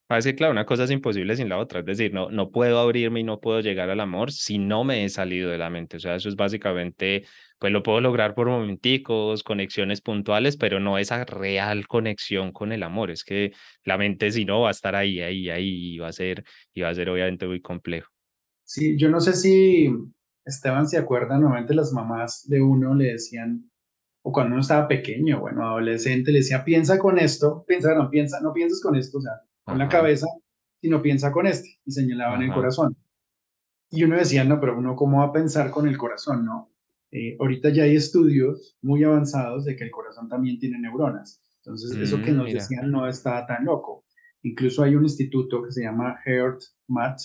Parece 0.07 0.35
claro, 0.35 0.53
una 0.53 0.67
cosa 0.67 0.85
es 0.85 0.91
imposible 0.91 1.35
sin 1.35 1.49
la 1.49 1.59
otra. 1.59 1.81
Es 1.81 1.87
decir, 1.87 2.13
no, 2.13 2.29
no 2.31 2.51
puedo 2.51 2.79
abrirme 2.79 3.21
y 3.21 3.25
no 3.25 3.41
puedo 3.41 3.61
llegar 3.61 3.89
al 3.89 4.01
amor 4.01 4.33
si 4.33 4.59
no 4.59 4.85
me 4.85 5.05
he 5.05 5.09
salido 5.09 5.51
de 5.51 5.57
la 5.57 5.71
mente. 5.71 5.97
O 5.97 6.01
sea, 6.01 6.15
eso 6.15 6.29
es 6.29 6.37
básicamente, 6.37 7.25
pues 7.59 7.73
lo 7.73 7.83
puedo 7.83 8.01
lograr 8.03 8.35
por 8.35 8.49
momenticos, 8.49 9.43
conexiones 9.43 10.03
puntuales, 10.03 10.59
pero 10.59 10.79
no 10.79 10.99
esa 10.99 11.25
real 11.25 11.87
conexión 11.87 12.53
con 12.53 12.73
el 12.73 12.83
amor. 12.83 13.11
Es 13.11 13.25
que 13.25 13.53
la 13.85 13.97
mente 13.97 14.31
si 14.31 14.45
no 14.45 14.61
va 14.61 14.69
a 14.69 14.73
estar 14.73 14.95
ahí, 14.95 15.21
ahí, 15.21 15.49
ahí 15.49 15.95
y 15.95 15.99
va 15.99 16.09
a 16.09 16.13
ser, 16.13 16.45
y 16.75 16.83
va 16.83 16.91
a 16.91 16.95
ser 16.95 17.09
obviamente 17.09 17.47
muy 17.47 17.63
complejo. 17.63 18.14
Sí, 18.65 18.97
yo 18.97 19.11
no 19.11 19.21
sé 19.21 19.35
si, 19.35 19.91
Esteban 20.45 20.89
se 20.89 20.99
acuerda, 20.99 21.39
normalmente 21.39 21.75
las 21.75 21.93
mamás 21.93 22.45
de 22.49 22.63
uno 22.63 22.95
le 22.95 23.13
decían, 23.13 23.71
o 24.23 24.33
cuando 24.33 24.55
uno 24.55 24.63
estaba 24.63 24.89
pequeño, 24.89 25.41
bueno, 25.41 25.67
adolescente, 25.67 26.33
le 26.33 26.39
decía, 26.39 26.65
piensa 26.65 26.99
con 26.99 27.19
esto, 27.19 27.65
piensa, 27.67 27.95
no, 27.95 28.11
piensa, 28.11 28.41
no 28.41 28.53
pienses 28.53 28.81
con 28.83 28.97
esto, 28.97 29.19
o 29.19 29.21
sea, 29.21 29.33
con 29.65 29.79
la 29.79 29.89
cabeza, 29.89 30.27
sino 30.81 31.03
piensa 31.03 31.31
con 31.31 31.47
este, 31.47 31.79
y 31.85 31.91
señalaban 31.93 32.43
el 32.43 32.53
corazón. 32.53 32.97
Y 33.91 34.03
uno 34.05 34.17
decía, 34.17 34.45
no, 34.45 34.61
pero 34.61 34.79
uno 34.79 34.97
cómo 34.97 35.19
va 35.19 35.27
a 35.27 35.33
pensar 35.33 35.71
con 35.71 35.87
el 35.87 35.97
corazón, 35.97 36.45
¿no? 36.45 36.73
Eh, 37.11 37.37
ahorita 37.39 37.69
ya 37.69 37.85
hay 37.85 37.95
estudios 37.95 38.77
muy 38.83 39.05
avanzados 39.05 39.65
de 39.65 39.77
que 39.77 39.85
el 39.85 39.91
corazón 39.91 40.29
también 40.29 40.59
tiene 40.59 40.81
neuronas. 40.81 41.41
Entonces, 41.59 41.97
eso 41.97 42.21
que 42.21 42.33
mm, 42.33 42.37
nos 42.37 42.53
decían 42.53 42.91
no 42.91 43.07
está 43.09 43.47
tan 43.47 43.65
loco. 43.65 44.05
Incluso 44.43 44.83
hay 44.83 44.97
un 44.97 45.05
instituto 45.05 45.63
que 45.63 45.71
se 45.71 45.83
llama 45.83 46.19
Heart 46.25 46.61
Math 46.89 47.21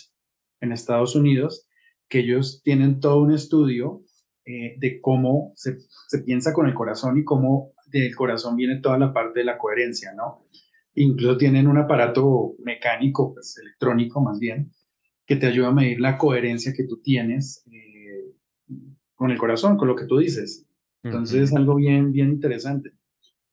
en 0.62 0.72
Estados 0.72 1.16
Unidos, 1.16 1.68
que 2.08 2.20
ellos 2.20 2.62
tienen 2.64 3.00
todo 3.00 3.22
un 3.22 3.34
estudio 3.34 4.04
eh, 4.46 4.76
de 4.78 5.00
cómo 5.00 5.54
se, 5.56 5.78
se, 6.08 6.24
piensa 6.24 6.54
con 6.54 6.68
el 6.68 6.74
corazón 6.74 7.18
y 7.18 7.24
cómo 7.24 7.74
del 7.88 8.16
corazón 8.16 8.56
viene 8.56 8.80
toda 8.80 8.98
la 8.98 9.14
parte 9.14 9.40
de 9.40 9.46
la 9.46 9.58
coherencia, 9.58 10.14
¿no? 10.14 10.46
Incluso 10.96 11.38
tienen 11.38 11.68
un 11.68 11.78
aparato 11.78 12.56
mecánico, 12.60 13.34
pues 13.34 13.58
electrónico 13.58 14.22
más 14.22 14.40
bien, 14.40 14.72
que 15.26 15.36
te 15.36 15.46
ayuda 15.46 15.68
a 15.68 15.74
medir 15.74 16.00
la 16.00 16.18
coherencia 16.18 16.74
que 16.74 16.86
tú 16.86 17.02
tienes 17.02 17.64
eh, 17.72 18.34
con 19.14 19.32
el 19.32 19.38
corazón, 19.38 19.78
con 19.78 19.88
lo 19.88 19.96
que 19.96 20.06
tú 20.06 20.18
dices. 20.18 20.66
Entonces 21.04 21.44
es 21.44 21.56
algo 21.56 21.76
bien, 21.76 22.12
bien 22.12 22.30
interesante. 22.30 22.92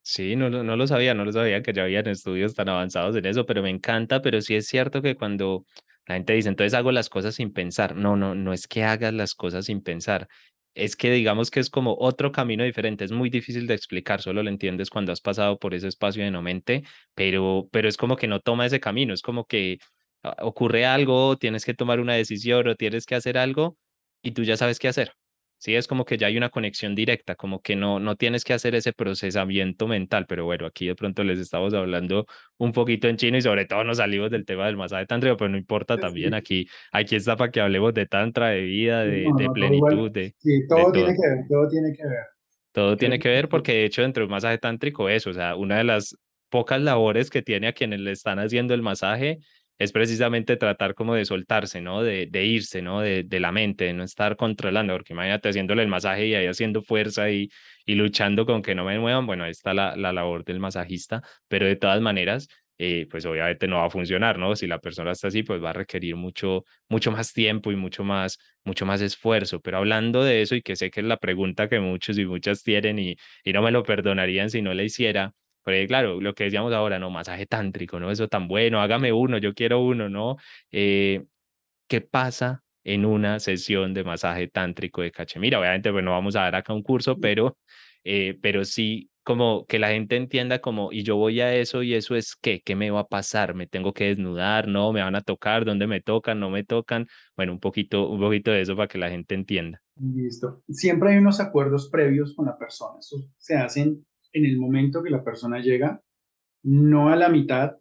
Sí, 0.01 0.35
no, 0.35 0.49
no, 0.49 0.75
lo 0.75 0.87
sabía, 0.87 1.13
no 1.13 1.25
lo 1.25 1.33
sabía 1.33 1.61
que 1.61 1.73
ya 1.73 1.83
habían 1.83 2.07
estudios 2.07 2.55
tan 2.55 2.69
avanzados 2.69 3.15
en 3.15 3.25
eso, 3.25 3.45
pero 3.45 3.61
me 3.61 3.69
encanta, 3.69 4.21
pero 4.21 4.41
sí 4.41 4.55
es 4.55 4.65
cierto 4.65 5.01
que 5.01 5.15
cuando 5.15 5.65
la 6.07 6.15
gente 6.15 6.33
dice, 6.33 6.49
entonces 6.49 6.73
hago 6.73 6.91
las 6.91 7.09
cosas 7.09 7.35
sin 7.35 7.51
pensar, 7.53 7.95
no, 7.95 8.15
no, 8.15 8.35
no 8.35 8.53
es 8.53 8.67
que 8.67 8.83
hagas 8.83 9.13
las 9.13 9.35
cosas 9.35 9.65
sin 9.65 9.81
pensar, 9.81 10.27
es 10.75 10.95
que 10.95 11.11
digamos 11.11 11.51
que 11.51 11.59
es 11.59 11.69
como 11.69 11.95
otro 11.99 12.31
camino 12.31 12.63
diferente, 12.63 13.03
es 13.05 13.11
muy 13.11 13.29
difícil 13.29 13.67
de 13.67 13.73
explicar, 13.73 14.21
solo 14.21 14.43
lo 14.43 14.49
entiendes 14.49 14.89
cuando 14.89 15.11
has 15.11 15.21
pasado 15.21 15.57
por 15.59 15.73
ese 15.73 15.87
espacio 15.87 16.23
de 16.23 16.31
no 16.31 16.41
mente, 16.41 16.83
pero, 17.15 17.67
pero 17.71 17.89
es 17.89 17.97
como 17.97 18.15
que 18.15 18.27
no 18.27 18.39
toma 18.41 18.65
ese 18.67 18.79
camino, 18.79 19.13
es 19.13 19.21
como 19.21 19.45
que 19.45 19.79
Ah, 20.23 20.35
ocurre 20.41 20.85
algo, 20.85 21.37
tienes 21.37 21.63
que 21.65 21.73
tomar 21.73 21.99
una 21.99 22.13
decisión 22.15 22.67
o 22.67 22.75
tienes 22.75 23.05
que 23.05 23.15
hacer 23.15 23.37
algo 23.37 23.77
y 24.23 24.31
tú 24.31 24.43
ya 24.43 24.57
sabes 24.57 24.79
qué 24.79 24.87
hacer. 24.87 25.13
Sí, 25.59 25.73
es 25.73 25.87
como 25.87 26.05
que 26.05 26.17
ya 26.17 26.27
hay 26.27 26.37
una 26.37 26.49
conexión 26.49 26.93
directa, 26.93 27.35
como 27.35 27.61
que 27.61 27.75
no, 27.75 27.99
no 27.99 28.15
tienes 28.15 28.43
que 28.43 28.53
hacer 28.53 28.75
ese 28.75 28.93
procesamiento 28.93 29.87
mental, 29.87 30.27
pero 30.27 30.45
bueno, 30.45 30.67
aquí 30.67 30.85
de 30.85 30.95
pronto 30.95 31.23
les 31.23 31.39
estamos 31.39 31.73
hablando 31.73 32.27
un 32.57 32.71
poquito 32.71 33.07
en 33.07 33.17
chino 33.17 33.37
y 33.37 33.41
sobre 33.41 33.65
todo 33.65 33.83
nos 33.83 33.97
salimos 33.97 34.29
del 34.29 34.45
tema 34.45 34.67
del 34.67 34.77
masaje 34.77 35.07
tántrico, 35.07 35.35
pero 35.35 35.49
no 35.49 35.57
importa 35.57 35.97
también, 35.97 36.35
aquí, 36.35 36.67
aquí 36.91 37.15
está 37.15 37.35
para 37.35 37.51
que 37.51 37.59
hablemos 37.59 37.91
de 37.95 38.05
tantra, 38.05 38.49
de 38.49 38.61
vida, 38.61 39.03
de, 39.03 39.27
de 39.35 39.49
plenitud, 39.49 40.11
de, 40.11 40.35
sí, 40.37 40.67
todo, 40.67 40.91
tiene 40.91 41.15
que 41.15 41.27
ver, 41.27 41.45
todo 41.49 41.67
tiene 41.67 41.93
que 41.93 42.03
ver. 42.03 42.23
Todo 42.71 42.95
tiene 42.95 43.17
que 43.17 43.29
ver 43.29 43.49
porque 43.49 43.71
de 43.73 43.85
hecho 43.85 44.03
dentro 44.03 44.21
del 44.21 44.29
masaje 44.29 44.59
tántrico 44.59 45.09
es, 45.09 45.25
o 45.25 45.33
sea, 45.33 45.55
una 45.55 45.79
de 45.79 45.85
las 45.85 46.15
pocas 46.49 46.79
labores 46.79 47.31
que 47.31 47.41
tiene 47.41 47.67
a 47.67 47.73
quienes 47.73 47.99
le 47.99 48.11
están 48.11 48.37
haciendo 48.37 48.75
el 48.75 48.83
masaje 48.83 49.39
es 49.77 49.91
precisamente 49.91 50.57
tratar 50.57 50.95
como 50.95 51.15
de 51.15 51.25
soltarse, 51.25 51.81
¿no? 51.81 52.03
De, 52.03 52.27
irse, 52.45 52.81
¿no? 52.81 53.01
De, 53.01 53.25
la 53.39 53.51
mente, 53.51 53.85
de 53.85 53.93
no 53.93 54.03
estar 54.03 54.35
controlando, 54.35 54.93
porque 54.93 55.13
imagínate 55.13 55.49
haciéndole 55.49 55.83
el 55.83 55.87
masaje 55.87 56.27
y 56.27 56.35
ahí 56.35 56.47
haciendo 56.47 56.81
fuerza 56.81 57.29
y, 57.31 57.49
luchando 57.85 58.45
con 58.45 58.61
que 58.61 58.75
no 58.75 58.83
me 58.83 58.99
muevan, 58.99 59.25
bueno, 59.25 59.43
ahí 59.45 59.51
está 59.51 59.73
la, 59.73 59.95
la 59.95 60.11
labor 60.13 60.43
del 60.43 60.59
masajista, 60.59 61.21
pero 61.47 61.65
de 61.65 61.75
todas 61.77 62.01
maneras, 62.01 62.47
eh, 62.79 63.07
pues 63.09 63.25
obviamente 63.25 63.67
no 63.67 63.77
va 63.77 63.85
a 63.85 63.89
funcionar, 63.89 64.37
¿no? 64.37 64.55
Si 64.55 64.67
la 64.67 64.79
persona 64.79 65.11
está 65.11 65.29
así, 65.29 65.41
pues 65.43 65.63
va 65.63 65.71
a 65.71 65.73
requerir 65.73 66.15
mucho, 66.15 66.63
mucho 66.89 67.11
más 67.11 67.33
tiempo 67.33 67.71
y 67.71 67.75
mucho 67.75 68.03
más, 68.03 68.37
mucho 68.63 68.85
más 68.85 69.01
esfuerzo. 69.01 69.59
Pero 69.61 69.77
hablando 69.77 70.23
de 70.23 70.41
eso, 70.41 70.55
y 70.55 70.61
que 70.61 70.75
sé 70.75 70.91
que 70.91 70.99
es 71.01 71.05
la 71.07 71.17
pregunta 71.17 71.69
que 71.69 71.79
muchos 71.79 72.17
y 72.19 72.25
muchas 72.25 72.63
tienen 72.63 72.99
y, 72.99 73.15
y 73.43 73.53
no 73.53 73.61
me 73.63 73.71
lo 73.71 73.83
perdonarían 73.83 74.49
si 74.51 74.61
no 74.61 74.73
le 74.73 74.85
hiciera, 74.85 75.33
porque 75.67 75.85
claro, 75.85 76.21
lo 76.21 76.33
que 76.33 76.45
decíamos 76.45 76.71
ahora, 76.71 76.97
no, 76.97 77.09
masaje 77.09 77.45
tántrico, 77.45 77.99
¿no? 77.99 78.09
Eso 78.09 78.29
tan 78.29 78.47
bueno, 78.47 78.79
hágame 78.79 79.11
uno, 79.11 79.37
yo 79.37 79.53
quiero 79.53 79.81
uno, 79.81 80.07
¿no? 80.07 80.37
Eh, 80.71 81.25
¿Qué 81.89 81.99
pasa 81.99 82.63
en 82.85 83.03
una 83.03 83.41
sesión 83.41 83.93
de 83.93 84.05
masaje 84.05 84.47
tántrico 84.47 85.01
de 85.01 85.11
cachemira? 85.11 85.59
Obviamente, 85.59 85.91
pues 85.91 86.05
no 86.05 86.11
vamos 86.11 86.37
a 86.37 86.43
dar 86.43 86.55
acá 86.55 86.71
un 86.71 86.83
curso, 86.83 87.17
pero, 87.19 87.57
eh, 88.05 88.39
pero 88.41 88.63
sí 88.63 89.09
como 89.23 89.65
que 89.65 89.77
la 89.77 89.89
gente 89.89 90.15
entienda 90.15 90.59
como, 90.59 90.93
y 90.93 91.03
yo 91.03 91.17
voy 91.17 91.41
a 91.41 91.53
eso 91.53 91.83
y 91.83 91.95
eso 91.95 92.15
es 92.15 92.37
qué, 92.37 92.61
qué 92.63 92.77
me 92.77 92.89
va 92.89 93.01
a 93.01 93.07
pasar, 93.07 93.53
me 93.53 93.67
tengo 93.67 93.93
que 93.93 94.05
desnudar, 94.05 94.69
no, 94.69 94.93
me 94.93 95.01
van 95.01 95.15
a 95.15 95.21
tocar, 95.21 95.65
dónde 95.65 95.85
me 95.85 95.99
tocan, 95.99 96.39
no 96.39 96.49
me 96.49 96.63
tocan, 96.63 97.07
bueno, 97.35 97.51
un 97.51 97.59
poquito, 97.59 98.09
un 98.09 98.21
poquito 98.21 98.51
de 98.51 98.61
eso 98.61 98.77
para 98.77 98.87
que 98.87 98.99
la 98.99 99.09
gente 99.09 99.35
entienda. 99.35 99.81
Listo. 99.99 100.63
Siempre 100.69 101.11
hay 101.11 101.17
unos 101.17 101.41
acuerdos 101.41 101.89
previos 101.89 102.33
con 102.33 102.45
la 102.45 102.57
persona, 102.57 102.99
eso 102.99 103.17
se 103.37 103.57
hacen 103.57 104.05
en 104.37 104.45
el 104.45 104.57
momento 104.57 105.03
que 105.03 105.09
la 105.09 105.23
persona 105.23 105.59
llega, 105.59 106.01
no 106.63 107.09
a 107.09 107.15
la 107.15 107.29
mitad, 107.29 107.77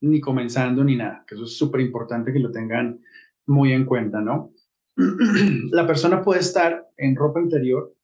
ni 0.00 0.20
comenzando, 0.20 0.84
ni 0.84 0.96
nada, 0.96 1.24
que 1.26 1.34
eso 1.34 1.44
es 1.44 1.56
súper 1.56 1.80
importante 1.80 2.32
que 2.32 2.38
lo 2.38 2.50
tengan 2.50 3.00
muy 3.46 3.72
en 3.72 3.84
cuenta, 3.84 4.20
¿no? 4.20 4.52
la 5.70 5.86
persona 5.86 6.22
puede 6.22 6.40
estar 6.40 6.88
en 6.96 7.16
ropa 7.16 7.40
interior, 7.40 7.94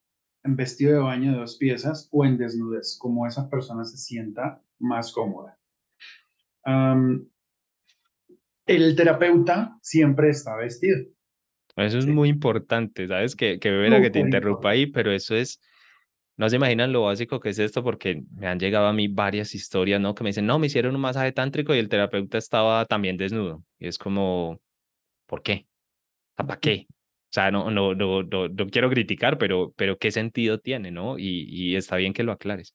en 0.42 0.56
vestido 0.56 0.92
de 0.92 0.98
baño 0.98 1.32
de 1.32 1.38
dos 1.38 1.56
piezas 1.56 2.08
o 2.12 2.24
en 2.24 2.36
desnudez, 2.36 2.96
como 2.98 3.26
esa 3.26 3.48
persona 3.48 3.84
se 3.84 3.96
sienta 3.96 4.62
más 4.78 5.12
cómoda. 5.12 5.58
el 8.66 8.96
terapeuta 8.96 9.78
siempre 9.80 10.30
está 10.30 10.56
vestido. 10.56 11.04
Eso 11.76 11.98
es 11.98 12.06
muy 12.06 12.28
importante, 12.28 13.08
¿sabes? 13.08 13.34
Que, 13.34 13.58
que 13.58 14.00
que 14.02 14.10
te 14.10 14.20
interrumpa 14.20 14.70
ahí, 14.70 14.86
pero 14.86 15.10
eso 15.10 15.34
es 15.34 15.60
no 16.36 16.48
se 16.48 16.56
imaginan 16.56 16.92
lo 16.92 17.02
básico 17.02 17.38
que 17.40 17.50
es 17.50 17.58
esto 17.58 17.82
porque 17.84 18.24
me 18.36 18.46
han 18.46 18.58
llegado 18.58 18.86
a 18.86 18.92
mí 18.92 19.08
varias 19.08 19.54
historias, 19.54 20.00
¿no? 20.00 20.14
Que 20.14 20.24
me 20.24 20.30
dicen, 20.30 20.46
no, 20.46 20.58
me 20.58 20.66
hicieron 20.66 20.94
un 20.94 21.00
masaje 21.00 21.32
tántrico 21.32 21.74
y 21.74 21.78
el 21.78 21.88
terapeuta 21.88 22.38
estaba 22.38 22.84
también 22.86 23.16
desnudo. 23.16 23.62
Y 23.78 23.86
es 23.86 23.98
como, 23.98 24.60
¿por 25.26 25.42
qué? 25.42 25.66
¿Para 26.34 26.58
qué? 26.58 26.86
O 26.88 27.34
sea, 27.34 27.50
no, 27.50 27.70
no, 27.70 27.94
no, 27.94 28.22
no, 28.22 28.66
quiero 28.70 28.90
criticar, 28.90 29.38
pero, 29.38 29.72
pero 29.76 29.98
¿qué 29.98 30.10
sentido 30.10 30.58
tiene, 30.58 30.90
no? 30.90 31.18
Y, 31.18 31.46
y 31.48 31.76
está 31.76 31.96
bien 31.96 32.12
que 32.12 32.22
lo 32.22 32.32
aclares. 32.32 32.74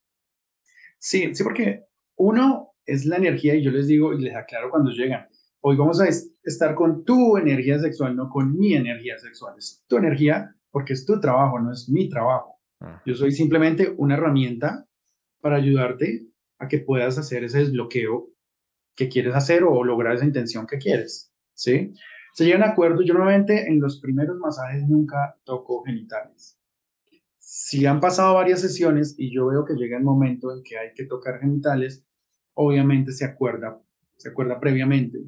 Sí, 0.98 1.34
sí, 1.34 1.42
porque 1.42 1.84
uno 2.16 2.74
es 2.84 3.06
la 3.06 3.16
energía 3.16 3.54
y 3.54 3.62
yo 3.62 3.70
les 3.70 3.86
digo 3.86 4.12
y 4.12 4.20
les 4.20 4.34
aclaro 4.34 4.70
cuando 4.70 4.90
llegan. 4.90 5.26
Hoy 5.60 5.76
vamos 5.76 6.00
a 6.00 6.08
estar 6.08 6.74
con 6.74 7.04
tu 7.04 7.36
energía 7.36 7.78
sexual, 7.78 8.16
no 8.16 8.28
con 8.28 8.56
mi 8.58 8.74
energía 8.74 9.18
sexual. 9.18 9.54
Es 9.58 9.84
tu 9.86 9.96
energía 9.96 10.54
porque 10.70 10.94
es 10.94 11.04
tu 11.04 11.20
trabajo, 11.20 11.58
no 11.58 11.72
es 11.72 11.88
mi 11.88 12.08
trabajo. 12.08 12.59
Ah. 12.80 13.02
Yo 13.06 13.14
soy 13.14 13.32
simplemente 13.32 13.94
una 13.96 14.14
herramienta 14.14 14.86
para 15.40 15.56
ayudarte 15.56 16.26
a 16.58 16.68
que 16.68 16.78
puedas 16.78 17.18
hacer 17.18 17.44
ese 17.44 17.58
desbloqueo 17.58 18.28
que 18.94 19.08
quieres 19.08 19.34
hacer 19.34 19.64
o 19.64 19.82
lograr 19.84 20.16
esa 20.16 20.26
intención 20.26 20.66
que 20.66 20.78
quieres, 20.78 21.32
¿sí? 21.54 21.94
Se 22.34 22.44
llegan 22.44 22.62
a 22.62 22.70
acuerdo, 22.70 23.02
yo 23.02 23.14
normalmente 23.14 23.66
en 23.66 23.80
los 23.80 24.00
primeros 24.00 24.38
masajes 24.38 24.82
nunca 24.86 25.36
toco 25.44 25.82
genitales. 25.84 26.58
Si 27.38 27.86
han 27.86 28.00
pasado 28.00 28.34
varias 28.34 28.60
sesiones 28.60 29.14
y 29.18 29.34
yo 29.34 29.48
veo 29.48 29.64
que 29.64 29.74
llega 29.74 29.96
el 29.96 30.04
momento 30.04 30.54
en 30.54 30.62
que 30.62 30.78
hay 30.78 30.92
que 30.94 31.06
tocar 31.06 31.40
genitales, 31.40 32.04
obviamente 32.54 33.12
se 33.12 33.24
acuerda, 33.24 33.80
se 34.16 34.28
acuerda 34.28 34.60
previamente. 34.60 35.18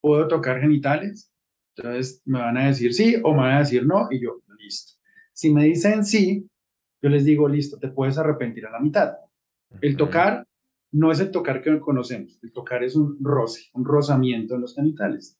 ¿Puedo 0.00 0.28
tocar 0.28 0.60
genitales? 0.60 1.32
Entonces 1.76 2.22
me 2.24 2.38
van 2.38 2.58
a 2.58 2.66
decir 2.66 2.94
sí 2.94 3.16
o 3.22 3.32
me 3.32 3.38
van 3.38 3.56
a 3.56 3.58
decir 3.60 3.86
no 3.86 4.08
y 4.10 4.22
yo, 4.22 4.42
listo. 4.58 4.92
Si 5.32 5.52
me 5.52 5.64
dicen 5.64 6.04
sí, 6.04 6.49
yo 7.02 7.08
les 7.08 7.24
digo, 7.24 7.48
listo, 7.48 7.78
te 7.78 7.88
puedes 7.88 8.18
arrepentir 8.18 8.66
a 8.66 8.70
la 8.70 8.80
mitad. 8.80 9.14
El 9.80 9.96
tocar 9.96 10.46
no 10.92 11.12
es 11.12 11.20
el 11.20 11.30
tocar 11.30 11.62
que 11.62 11.78
conocemos, 11.80 12.38
el 12.42 12.52
tocar 12.52 12.82
es 12.82 12.96
un 12.96 13.18
roce, 13.20 13.70
un 13.74 13.84
rozamiento 13.84 14.54
en 14.54 14.60
los 14.62 14.74
genitales. 14.74 15.38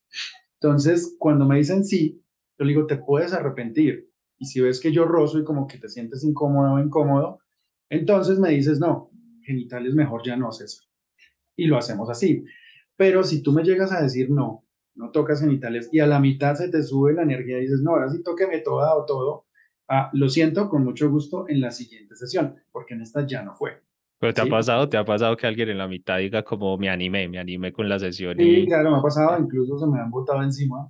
Entonces, 0.55 1.17
cuando 1.19 1.47
me 1.47 1.57
dicen 1.57 1.85
sí, 1.85 2.23
yo 2.59 2.65
le 2.65 2.73
digo, 2.73 2.87
te 2.87 2.97
puedes 2.97 3.33
arrepentir. 3.33 4.11
Y 4.39 4.47
si 4.47 4.61
ves 4.61 4.81
que 4.81 4.93
yo 4.93 5.05
rozo 5.05 5.39
y 5.39 5.45
como 5.45 5.67
que 5.67 5.79
te 5.79 5.89
sientes 5.89 6.25
incómodo 6.25 6.75
o 6.75 6.79
incómodo, 6.79 7.41
entonces 7.89 8.39
me 8.39 8.51
dices, 8.51 8.79
no, 8.79 9.11
genitales 9.43 9.95
mejor 9.95 10.23
ya 10.25 10.37
no 10.37 10.51
eso. 10.51 10.83
Y 11.57 11.67
lo 11.67 11.77
hacemos 11.77 12.09
así. 12.09 12.45
Pero 12.97 13.25
si 13.25 13.43
tú 13.43 13.53
me 13.53 13.65
llegas 13.65 13.93
a 13.93 14.03
decir 14.03 14.31
no, 14.31 14.67
no 14.95 15.11
tocas 15.11 15.41
genitales 15.41 15.89
y 15.93 16.01
a 16.01 16.07
la 16.07 16.21
mitad 16.21 16.55
se 16.55 16.69
te 16.69 16.83
sube 16.83 17.15
la 17.15 17.23
energía 17.23 17.59
y 17.59 17.63
dices, 17.63 17.81
no, 17.83 17.93
ahora 17.93 18.11
sí 18.11 18.23
tóqueme 18.23 18.61
toda 18.61 18.95
o 18.95 19.05
todo, 19.07 19.47
Ah, 19.93 20.09
lo 20.13 20.29
siento, 20.29 20.69
con 20.69 20.85
mucho 20.85 21.11
gusto 21.11 21.49
en 21.49 21.61
la 21.61 21.73
siguiente 21.73 22.15
sesión, 22.15 22.55
porque 22.71 22.95
en 22.95 23.03
esta 23.03 23.27
ya 23.27 23.43
no 23.43 23.57
fue. 23.57 23.83
Pero 24.21 24.33
te 24.33 24.41
ha 24.41 24.47
pasado, 24.47 24.89
te 24.89 24.97
ha 24.97 25.05
pasado 25.05 25.37
que 25.37 25.49
alguien 25.49 25.69
en 25.69 25.79
la 25.79 25.89
mitad 25.89 26.19
diga 26.19 26.45
como 26.45 26.79
me 26.79 26.89
animé, 26.89 27.27
me 27.27 27.41
animé 27.41 27.73
con 27.73 27.89
la 27.89 27.99
sesión. 27.99 28.37
Sí, 28.39 28.67
claro, 28.67 28.93
me 28.93 28.99
ha 28.99 29.03
pasado, 29.03 29.37
incluso 29.41 29.81
se 29.81 29.87
me 29.89 29.99
han 29.99 30.13
botado 30.13 30.45
encima. 30.45 30.89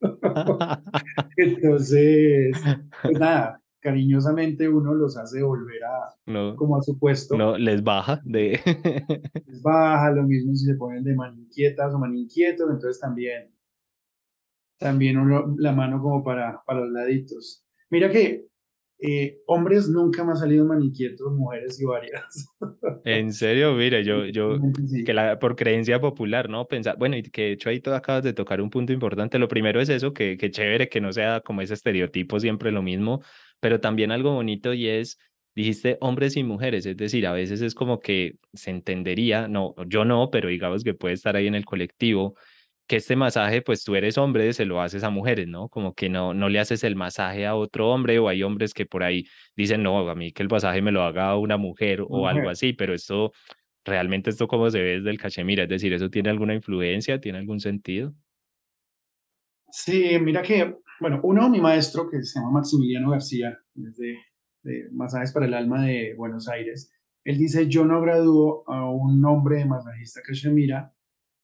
Entonces, 1.36 2.60
pues 3.02 3.20
nada, 3.20 3.62
cariñosamente 3.78 4.68
uno 4.68 4.94
los 4.94 5.16
hace 5.16 5.44
volver 5.44 5.84
a 5.84 6.56
como 6.56 6.76
a 6.76 6.82
su 6.82 6.98
puesto. 6.98 7.36
No, 7.36 7.56
les 7.56 7.84
baja 7.84 8.20
de. 8.24 8.58
les 9.46 9.62
baja, 9.62 10.10
lo 10.10 10.24
mismo 10.24 10.56
si 10.56 10.64
se 10.64 10.74
ponen 10.74 11.04
de 11.04 11.14
maninquietas 11.14 11.94
o 11.94 12.00
maninquietos, 12.00 12.68
entonces 12.68 12.98
también 12.98 13.54
también 14.76 15.18
uno, 15.18 15.54
la 15.56 15.70
mano 15.70 16.02
como 16.02 16.24
para, 16.24 16.64
para 16.66 16.80
los 16.80 16.90
laditos. 16.90 17.64
Mira 17.90 18.10
que 18.10 18.46
eh, 19.02 19.38
hombres 19.46 19.88
nunca 19.88 20.22
me 20.24 20.32
ha 20.32 20.36
salido 20.36 20.64
maniquietos, 20.64 21.32
mujeres 21.32 21.80
y 21.80 21.84
varias. 21.84 22.48
En 23.04 23.32
serio, 23.32 23.72
mire, 23.72 24.04
yo, 24.04 24.26
yo, 24.26 24.58
que 25.06 25.14
la, 25.14 25.38
por 25.38 25.56
creencia 25.56 25.98
popular, 26.00 26.50
¿no? 26.50 26.66
Pensar, 26.66 26.98
bueno, 26.98 27.16
y 27.16 27.22
que 27.22 27.42
de 27.42 27.52
hecho 27.52 27.70
ahí 27.70 27.80
tú 27.80 27.92
acabas 27.92 28.22
de 28.22 28.34
tocar 28.34 28.60
un 28.60 28.68
punto 28.68 28.92
importante. 28.92 29.38
Lo 29.38 29.48
primero 29.48 29.80
es 29.80 29.88
eso, 29.88 30.12
que, 30.12 30.36
que 30.36 30.50
chévere 30.50 30.90
que 30.90 31.00
no 31.00 31.10
sea 31.10 31.40
como 31.40 31.62
ese 31.62 31.72
estereotipo 31.72 32.38
siempre 32.38 32.70
lo 32.70 32.82
mismo, 32.82 33.22
pero 33.58 33.80
también 33.80 34.12
algo 34.12 34.34
bonito 34.34 34.74
y 34.74 34.88
es, 34.88 35.18
dijiste 35.54 35.96
hombres 36.02 36.36
y 36.36 36.44
mujeres, 36.44 36.84
es 36.84 36.96
decir, 36.96 37.26
a 37.26 37.32
veces 37.32 37.62
es 37.62 37.74
como 37.74 38.00
que 38.00 38.36
se 38.52 38.70
entendería, 38.70 39.48
no, 39.48 39.74
yo 39.86 40.04
no, 40.04 40.28
pero 40.30 40.50
digamos 40.50 40.84
que 40.84 40.92
puede 40.92 41.14
estar 41.14 41.36
ahí 41.36 41.46
en 41.46 41.54
el 41.54 41.64
colectivo 41.64 42.34
que 42.90 42.96
este 42.96 43.14
masaje, 43.14 43.62
pues 43.62 43.84
tú 43.84 43.94
eres 43.94 44.18
hombre, 44.18 44.52
se 44.52 44.64
lo 44.64 44.80
haces 44.80 45.04
a 45.04 45.10
mujeres, 45.10 45.46
¿no? 45.46 45.68
Como 45.68 45.94
que 45.94 46.08
no, 46.08 46.34
no 46.34 46.48
le 46.48 46.58
haces 46.58 46.82
el 46.82 46.96
masaje 46.96 47.46
a 47.46 47.54
otro 47.54 47.88
hombre 47.88 48.18
o 48.18 48.28
hay 48.28 48.42
hombres 48.42 48.74
que 48.74 48.84
por 48.84 49.04
ahí 49.04 49.28
dicen, 49.54 49.84
no, 49.84 50.10
a 50.10 50.16
mí 50.16 50.32
que 50.32 50.42
el 50.42 50.48
masaje 50.48 50.82
me 50.82 50.90
lo 50.90 51.04
haga 51.04 51.36
una 51.38 51.56
mujer 51.56 52.00
o 52.02 52.26
algo 52.26 52.48
así, 52.48 52.72
pero 52.72 52.92
esto, 52.92 53.30
realmente 53.84 54.30
esto 54.30 54.48
cómo 54.48 54.68
se 54.70 54.82
ve 54.82 54.96
desde 54.96 55.10
el 55.10 55.18
cachemira, 55.18 55.62
es 55.62 55.68
decir, 55.68 55.92
¿eso 55.92 56.10
tiene 56.10 56.30
alguna 56.30 56.52
influencia, 56.52 57.20
tiene 57.20 57.38
algún 57.38 57.60
sentido? 57.60 58.12
Sí, 59.70 60.18
mira 60.20 60.42
que, 60.42 60.74
bueno, 60.98 61.20
uno, 61.22 61.48
mi 61.48 61.60
maestro, 61.60 62.10
que 62.10 62.24
se 62.24 62.40
llama 62.40 62.54
Maximiliano 62.54 63.10
García, 63.10 63.56
desde 63.72 64.18
de 64.64 64.88
Masajes 64.90 65.30
para 65.30 65.46
el 65.46 65.54
Alma 65.54 65.84
de 65.84 66.16
Buenos 66.16 66.48
Aires, 66.48 66.92
él 67.22 67.38
dice, 67.38 67.68
yo 67.68 67.84
no 67.84 68.00
gradúo 68.00 68.64
a 68.66 68.90
un 68.90 69.24
hombre 69.24 69.58
de 69.58 69.66
masajista 69.66 70.22
cachemira 70.26 70.92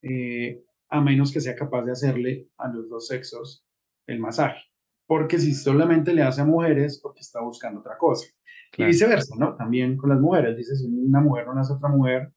eh, 0.03 0.65
a 0.89 1.01
menos 1.01 1.33
que 1.33 1.41
sea 1.41 1.57
capaz 1.57 1.85
de 1.85 1.93
hacerle 1.93 2.49
a 2.59 2.69
los 2.69 2.89
dos 2.89 3.09
sexos 3.09 3.67
el 4.07 4.21
masaje. 4.21 4.61
Porque 5.07 5.39
si 5.39 5.55
solamente 5.55 6.13
le 6.13 6.23
hace 6.23 6.41
a 6.41 6.45
mujeres, 6.45 7.01
porque 7.03 7.21
está 7.21 7.41
buscando 7.41 7.81
otra 7.81 7.97
cosa. 7.97 8.27
Y 8.77 8.85
viceversa, 8.85 9.35
¿no? 9.39 9.57
También 9.57 9.97
con 9.97 10.11
las 10.11 10.21
mujeres. 10.21 10.57
Dices, 10.57 10.81
si 10.81 10.87
una 10.87 11.21
mujer 11.21 11.47
no 11.47 11.55
le 11.55 11.61
hace 11.61 11.73
a 11.73 11.77
otra 11.77 11.89
mujer, 11.89 12.33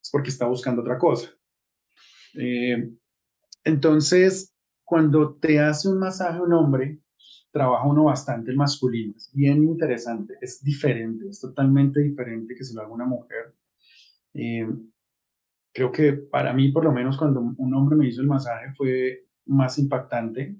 es 0.00 0.10
porque 0.10 0.30
está 0.30 0.46
buscando 0.46 0.82
otra 0.82 0.98
cosa. 0.98 1.30
Eh, 2.34 2.90
entonces, 3.64 4.54
cuando 4.84 5.34
te 5.34 5.58
hace 5.58 5.88
un 5.88 5.98
masaje 5.98 6.40
un 6.40 6.52
hombre, 6.52 7.00
trabaja 7.50 7.86
uno 7.86 8.04
bastante 8.04 8.50
el 8.50 8.56
masculino. 8.56 9.14
Es 9.16 9.30
bien 9.32 9.64
interesante, 9.64 10.34
es 10.40 10.62
diferente, 10.62 11.28
es 11.28 11.40
totalmente 11.40 12.00
diferente 12.00 12.54
que 12.54 12.64
se 12.64 12.74
lo 12.74 12.82
haga 12.82 12.92
una 12.92 13.06
mujer. 13.06 13.54
Eh, 14.34 14.68
creo 15.76 15.92
que 15.92 16.14
para 16.14 16.54
mí, 16.54 16.72
por 16.72 16.84
lo 16.84 16.90
menos, 16.90 17.18
cuando 17.18 17.52
un 17.54 17.74
hombre 17.74 17.96
me 17.96 18.08
hizo 18.08 18.22
el 18.22 18.26
masaje 18.26 18.72
fue 18.74 19.26
más 19.44 19.78
impactante, 19.78 20.56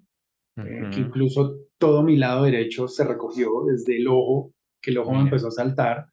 eh, 0.57 0.91
que 0.93 1.01
incluso 1.01 1.57
todo 1.79 2.03
mi 2.03 2.17
lado 2.17 2.45
derecho 2.45 2.87
se 2.87 3.03
recogió 3.03 3.65
desde 3.67 3.97
el 3.97 4.09
ojo, 4.09 4.53
que 4.83 4.91
el 4.91 4.99
ojo 4.99 5.15
me 5.15 5.23
empezó 5.23 5.49
a 5.49 5.53
saltar, 5.53 6.07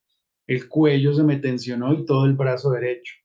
el 0.48 0.70
cuello 0.70 1.14
se 1.14 1.24
me 1.24 1.36
tensionó 1.36 1.94
y 1.94 2.06
todo 2.06 2.26
el 2.26 2.34
brazo 2.34 2.72
derecho. 2.72 3.16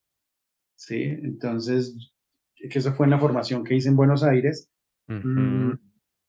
¿Sí? 0.75 1.01
Entonces, 1.01 2.11
que 2.57 2.77
eso 2.77 2.91
fue 2.91 3.05
en 3.05 3.11
la 3.11 3.19
formación 3.19 3.63
que 3.63 3.75
hice 3.75 3.87
en 3.87 3.95
Buenos 3.95 4.21
Aires. 4.21 4.69
Mm, 5.07 5.71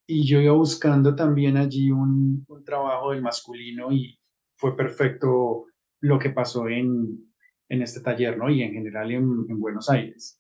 y 0.07 0.27
yo 0.29 0.41
iba 0.41 0.53
buscando 0.53 1.17
también 1.17 1.57
allí 1.57 1.91
un, 1.91 2.45
un 2.47 2.65
trabajo 2.65 3.11
del 3.11 3.21
masculino 3.21 3.91
y 3.91 4.17
fue 4.57 4.77
perfecto 4.77 5.67
lo 6.01 6.21
que 6.21 6.31
pasó 6.31 6.69
en, 6.69 7.30
en 7.71 7.83
este 7.83 8.01
taller, 8.01 8.37
¿no? 8.37 8.51
Y 8.51 8.63
en 8.63 8.73
general 8.73 9.11
en, 9.11 9.47
en 9.49 9.59
Buenos 9.59 9.89
Aires. 9.89 10.39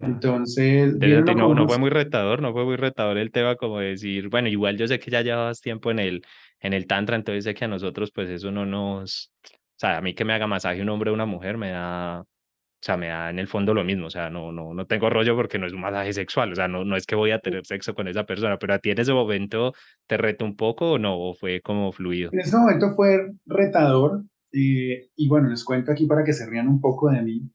Entonces... 0.00 0.96
no, 0.96 1.54
no, 1.54 1.68
fue 1.68 1.78
muy 1.78 1.90
retador, 1.90 2.42
no 2.42 2.52
fue 2.52 2.64
muy 2.64 2.76
retador 2.76 3.18
el 3.18 3.30
tema 3.30 3.56
como 3.56 3.78
decir, 3.78 4.28
bueno, 4.28 4.48
igual 4.48 4.76
yo 4.76 4.88
sé 4.88 4.98
que 4.98 5.10
ya 5.10 5.22
llevabas 5.22 5.60
tiempo 5.60 5.90
en 5.90 5.98
el, 5.98 6.22
en 6.58 6.72
el 6.72 6.86
tantra, 6.86 7.16
entonces 7.16 7.44
sé 7.44 7.54
que 7.54 7.66
a 7.66 7.68
nosotros 7.68 8.10
pues 8.12 8.28
eso 8.28 8.50
no 8.50 8.66
nos... 8.66 9.32
O 9.44 9.80
sea, 9.80 9.98
a 9.98 10.00
mí 10.00 10.14
que 10.14 10.24
me 10.24 10.34
haga 10.34 10.46
masaje 10.46 10.82
un 10.82 10.88
hombre 10.88 11.10
o 11.10 11.14
una 11.14 11.26
mujer 11.26 11.56
me 11.56 11.70
da... 11.70 12.20
O 12.20 12.82
sea, 12.82 12.96
me 12.96 13.08
da 13.08 13.28
en 13.28 13.38
el 13.38 13.46
fondo 13.46 13.74
lo 13.74 13.84
mismo, 13.84 14.06
o 14.06 14.10
sea, 14.10 14.30
no, 14.30 14.52
no, 14.52 14.72
no 14.72 14.86
tengo 14.86 15.10
rollo 15.10 15.36
porque 15.36 15.58
no 15.58 15.66
es 15.66 15.74
un 15.74 15.82
masaje 15.82 16.14
sexual, 16.14 16.50
o 16.50 16.54
sea, 16.54 16.66
no, 16.66 16.82
no 16.82 16.96
es 16.96 17.04
que 17.04 17.14
voy 17.14 17.30
a 17.30 17.38
tener 17.38 17.66
sexo 17.66 17.94
con 17.94 18.08
esa 18.08 18.24
persona, 18.24 18.56
pero 18.56 18.72
a 18.72 18.78
ti 18.78 18.90
en 18.90 18.98
ese 18.98 19.12
momento 19.12 19.74
te 20.06 20.16
reto 20.16 20.46
un 20.46 20.56
poco 20.56 20.92
o 20.92 20.98
no, 20.98 21.14
o 21.20 21.34
fue 21.34 21.60
como 21.60 21.92
fluido. 21.92 22.30
En 22.32 22.40
ese 22.40 22.56
momento 22.56 22.94
fue 22.96 23.18
retador, 23.44 24.22
eh, 24.52 25.10
y 25.16 25.28
bueno, 25.28 25.48
les 25.48 25.64
cuento 25.64 25.92
aquí 25.92 26.06
para 26.06 26.24
que 26.24 26.32
se 26.32 26.48
rían 26.48 26.68
un 26.68 26.80
poco 26.80 27.10
de 27.10 27.22
mí. 27.22 27.50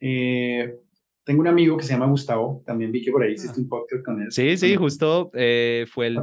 Eh, 0.00 0.76
tengo 1.24 1.40
un 1.40 1.48
amigo 1.48 1.76
que 1.76 1.84
se 1.84 1.92
llama 1.92 2.06
Gustavo, 2.06 2.62
también 2.66 2.90
vi 2.90 3.02
que 3.02 3.12
por 3.12 3.22
ahí 3.22 3.34
hiciste 3.34 3.58
ah. 3.58 3.62
un 3.62 3.68
podcast 3.68 4.04
con 4.04 4.22
él. 4.22 4.32
Sí, 4.32 4.56
sí, 4.56 4.74
justo 4.76 5.30
eh, 5.34 5.84
fue 5.88 6.08
el, 6.08 6.18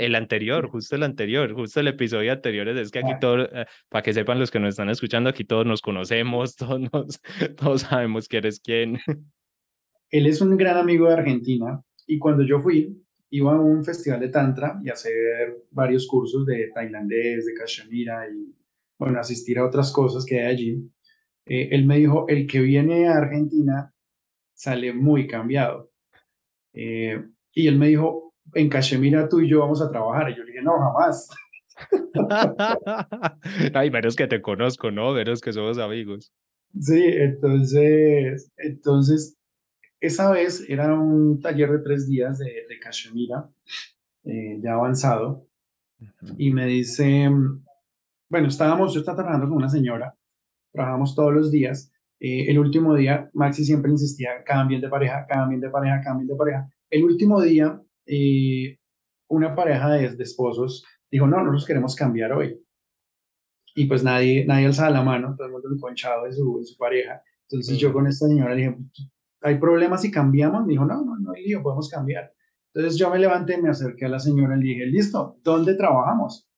el 0.00 0.14
anterior, 0.14 0.68
justo 0.68 0.96
el 0.96 1.02
anterior, 1.02 1.52
justo 1.54 1.80
el 1.80 1.88
episodio 1.88 2.32
anterior. 2.32 2.68
Es 2.68 2.90
que 2.90 2.98
aquí 2.98 3.12
ah. 3.12 3.18
todo, 3.20 3.48
para 3.88 4.02
que 4.02 4.12
sepan 4.12 4.38
los 4.38 4.50
que 4.50 4.60
nos 4.60 4.70
están 4.70 4.90
escuchando, 4.90 5.30
aquí 5.30 5.44
todos 5.44 5.66
nos 5.66 5.80
conocemos, 5.80 6.56
todos, 6.56 7.20
todos 7.56 7.82
sabemos 7.82 8.28
quién 8.28 8.46
es 8.46 8.60
quién. 8.60 8.98
Él 10.10 10.26
es 10.26 10.40
un 10.40 10.56
gran 10.56 10.76
amigo 10.76 11.06
de 11.06 11.14
Argentina 11.14 11.80
y 12.06 12.18
cuando 12.18 12.44
yo 12.44 12.58
fui, 12.60 13.00
iba 13.30 13.52
a 13.52 13.60
un 13.60 13.84
festival 13.84 14.18
de 14.20 14.28
Tantra 14.28 14.80
y 14.84 14.90
a 14.90 14.94
hacer 14.94 15.64
varios 15.70 16.06
cursos 16.08 16.44
de 16.44 16.70
tailandés, 16.74 17.46
de 17.46 17.54
Kashmira 17.54 18.28
y 18.28 18.52
bueno, 19.00 19.18
asistir 19.18 19.58
a 19.58 19.64
otras 19.64 19.90
cosas 19.92 20.26
que 20.26 20.40
hay 20.40 20.46
allí, 20.46 20.92
eh, 21.46 21.70
él 21.72 21.86
me 21.86 21.96
dijo, 21.96 22.28
el 22.28 22.46
que 22.46 22.60
viene 22.60 23.08
a 23.08 23.16
Argentina 23.16 23.94
sale 24.52 24.92
muy 24.92 25.26
cambiado. 25.26 25.90
Eh, 26.74 27.24
y 27.54 27.66
él 27.66 27.78
me 27.78 27.88
dijo, 27.88 28.34
en 28.52 28.68
Cachemira 28.68 29.26
tú 29.26 29.40
y 29.40 29.48
yo 29.48 29.60
vamos 29.60 29.80
a 29.80 29.90
trabajar. 29.90 30.30
Y 30.30 30.36
yo 30.36 30.44
le 30.44 30.52
dije, 30.52 30.62
no, 30.62 30.72
jamás. 30.78 31.30
Ay, 33.74 33.90
menos 33.90 34.16
que 34.16 34.26
te 34.26 34.42
conozco, 34.42 34.90
¿no? 34.90 35.14
Menos 35.14 35.40
que 35.40 35.54
somos 35.54 35.78
amigos. 35.78 36.30
Sí, 36.78 37.02
entonces, 37.02 38.52
entonces, 38.58 39.38
esa 39.98 40.30
vez 40.30 40.62
era 40.68 40.92
un 40.92 41.40
taller 41.40 41.72
de 41.72 41.78
tres 41.78 42.06
días 42.06 42.38
de, 42.38 42.66
de 42.68 42.78
Cachemira, 42.78 43.48
eh, 44.24 44.60
ya 44.62 44.74
avanzado, 44.74 45.48
y 46.36 46.52
me 46.52 46.66
dice, 46.66 47.30
bueno, 48.30 48.46
estábamos, 48.46 48.94
yo 48.94 49.00
estaba 49.00 49.16
trabajando 49.16 49.48
con 49.48 49.56
una 49.56 49.68
señora, 49.68 50.16
trabajamos 50.72 51.14
todos 51.16 51.34
los 51.34 51.50
días. 51.50 51.92
Eh, 52.20 52.46
el 52.48 52.58
último 52.60 52.94
día, 52.94 53.28
Maxi 53.34 53.64
siempre 53.64 53.90
insistía, 53.90 54.44
cambien 54.44 54.80
de 54.80 54.88
pareja, 54.88 55.26
cambien 55.26 55.60
de 55.60 55.68
pareja, 55.68 56.00
cambien 56.00 56.28
de 56.28 56.36
pareja. 56.36 56.70
El 56.88 57.04
último 57.04 57.42
día, 57.42 57.82
eh, 58.06 58.78
una 59.28 59.54
pareja 59.54 59.90
de, 59.90 60.06
esposos 60.22 60.84
dijo, 61.10 61.26
no, 61.26 61.42
no 61.42 61.50
nos 61.50 61.66
queremos 61.66 61.96
cambiar 61.96 62.32
hoy. 62.32 62.56
Y 63.74 63.86
pues 63.86 64.04
nadie, 64.04 64.44
nadie 64.46 64.66
alzaba 64.66 64.90
la 64.90 65.02
mano, 65.02 65.34
todo 65.36 65.46
el 65.46 65.52
mundo 65.52 65.68
conchado 65.80 66.24
de 66.24 66.32
su, 66.32 66.58
de 66.60 66.64
su 66.66 66.76
pareja. 66.76 67.22
Entonces 67.48 67.78
yo 67.78 67.92
con 67.92 68.06
esta 68.06 68.28
señora 68.28 68.54
le 68.54 68.62
dije, 68.62 68.76
¿hay 69.40 69.58
problemas 69.58 70.02
si 70.02 70.10
cambiamos? 70.12 70.64
Me 70.66 70.74
dijo, 70.74 70.84
no, 70.84 71.04
no, 71.04 71.16
no 71.18 71.32
hay 71.32 71.44
lío, 71.44 71.62
podemos 71.62 71.88
cambiar. 71.88 72.32
Entonces 72.72 72.98
yo 72.98 73.10
me 73.10 73.18
levanté, 73.18 73.60
me 73.60 73.70
acerqué 73.70 74.04
a 74.04 74.08
la 74.08 74.20
señora 74.20 74.56
y 74.56 74.60
le 74.60 74.66
dije, 74.66 74.86
listo, 74.86 75.38
¿dónde 75.42 75.74
trabajamos? 75.74 76.49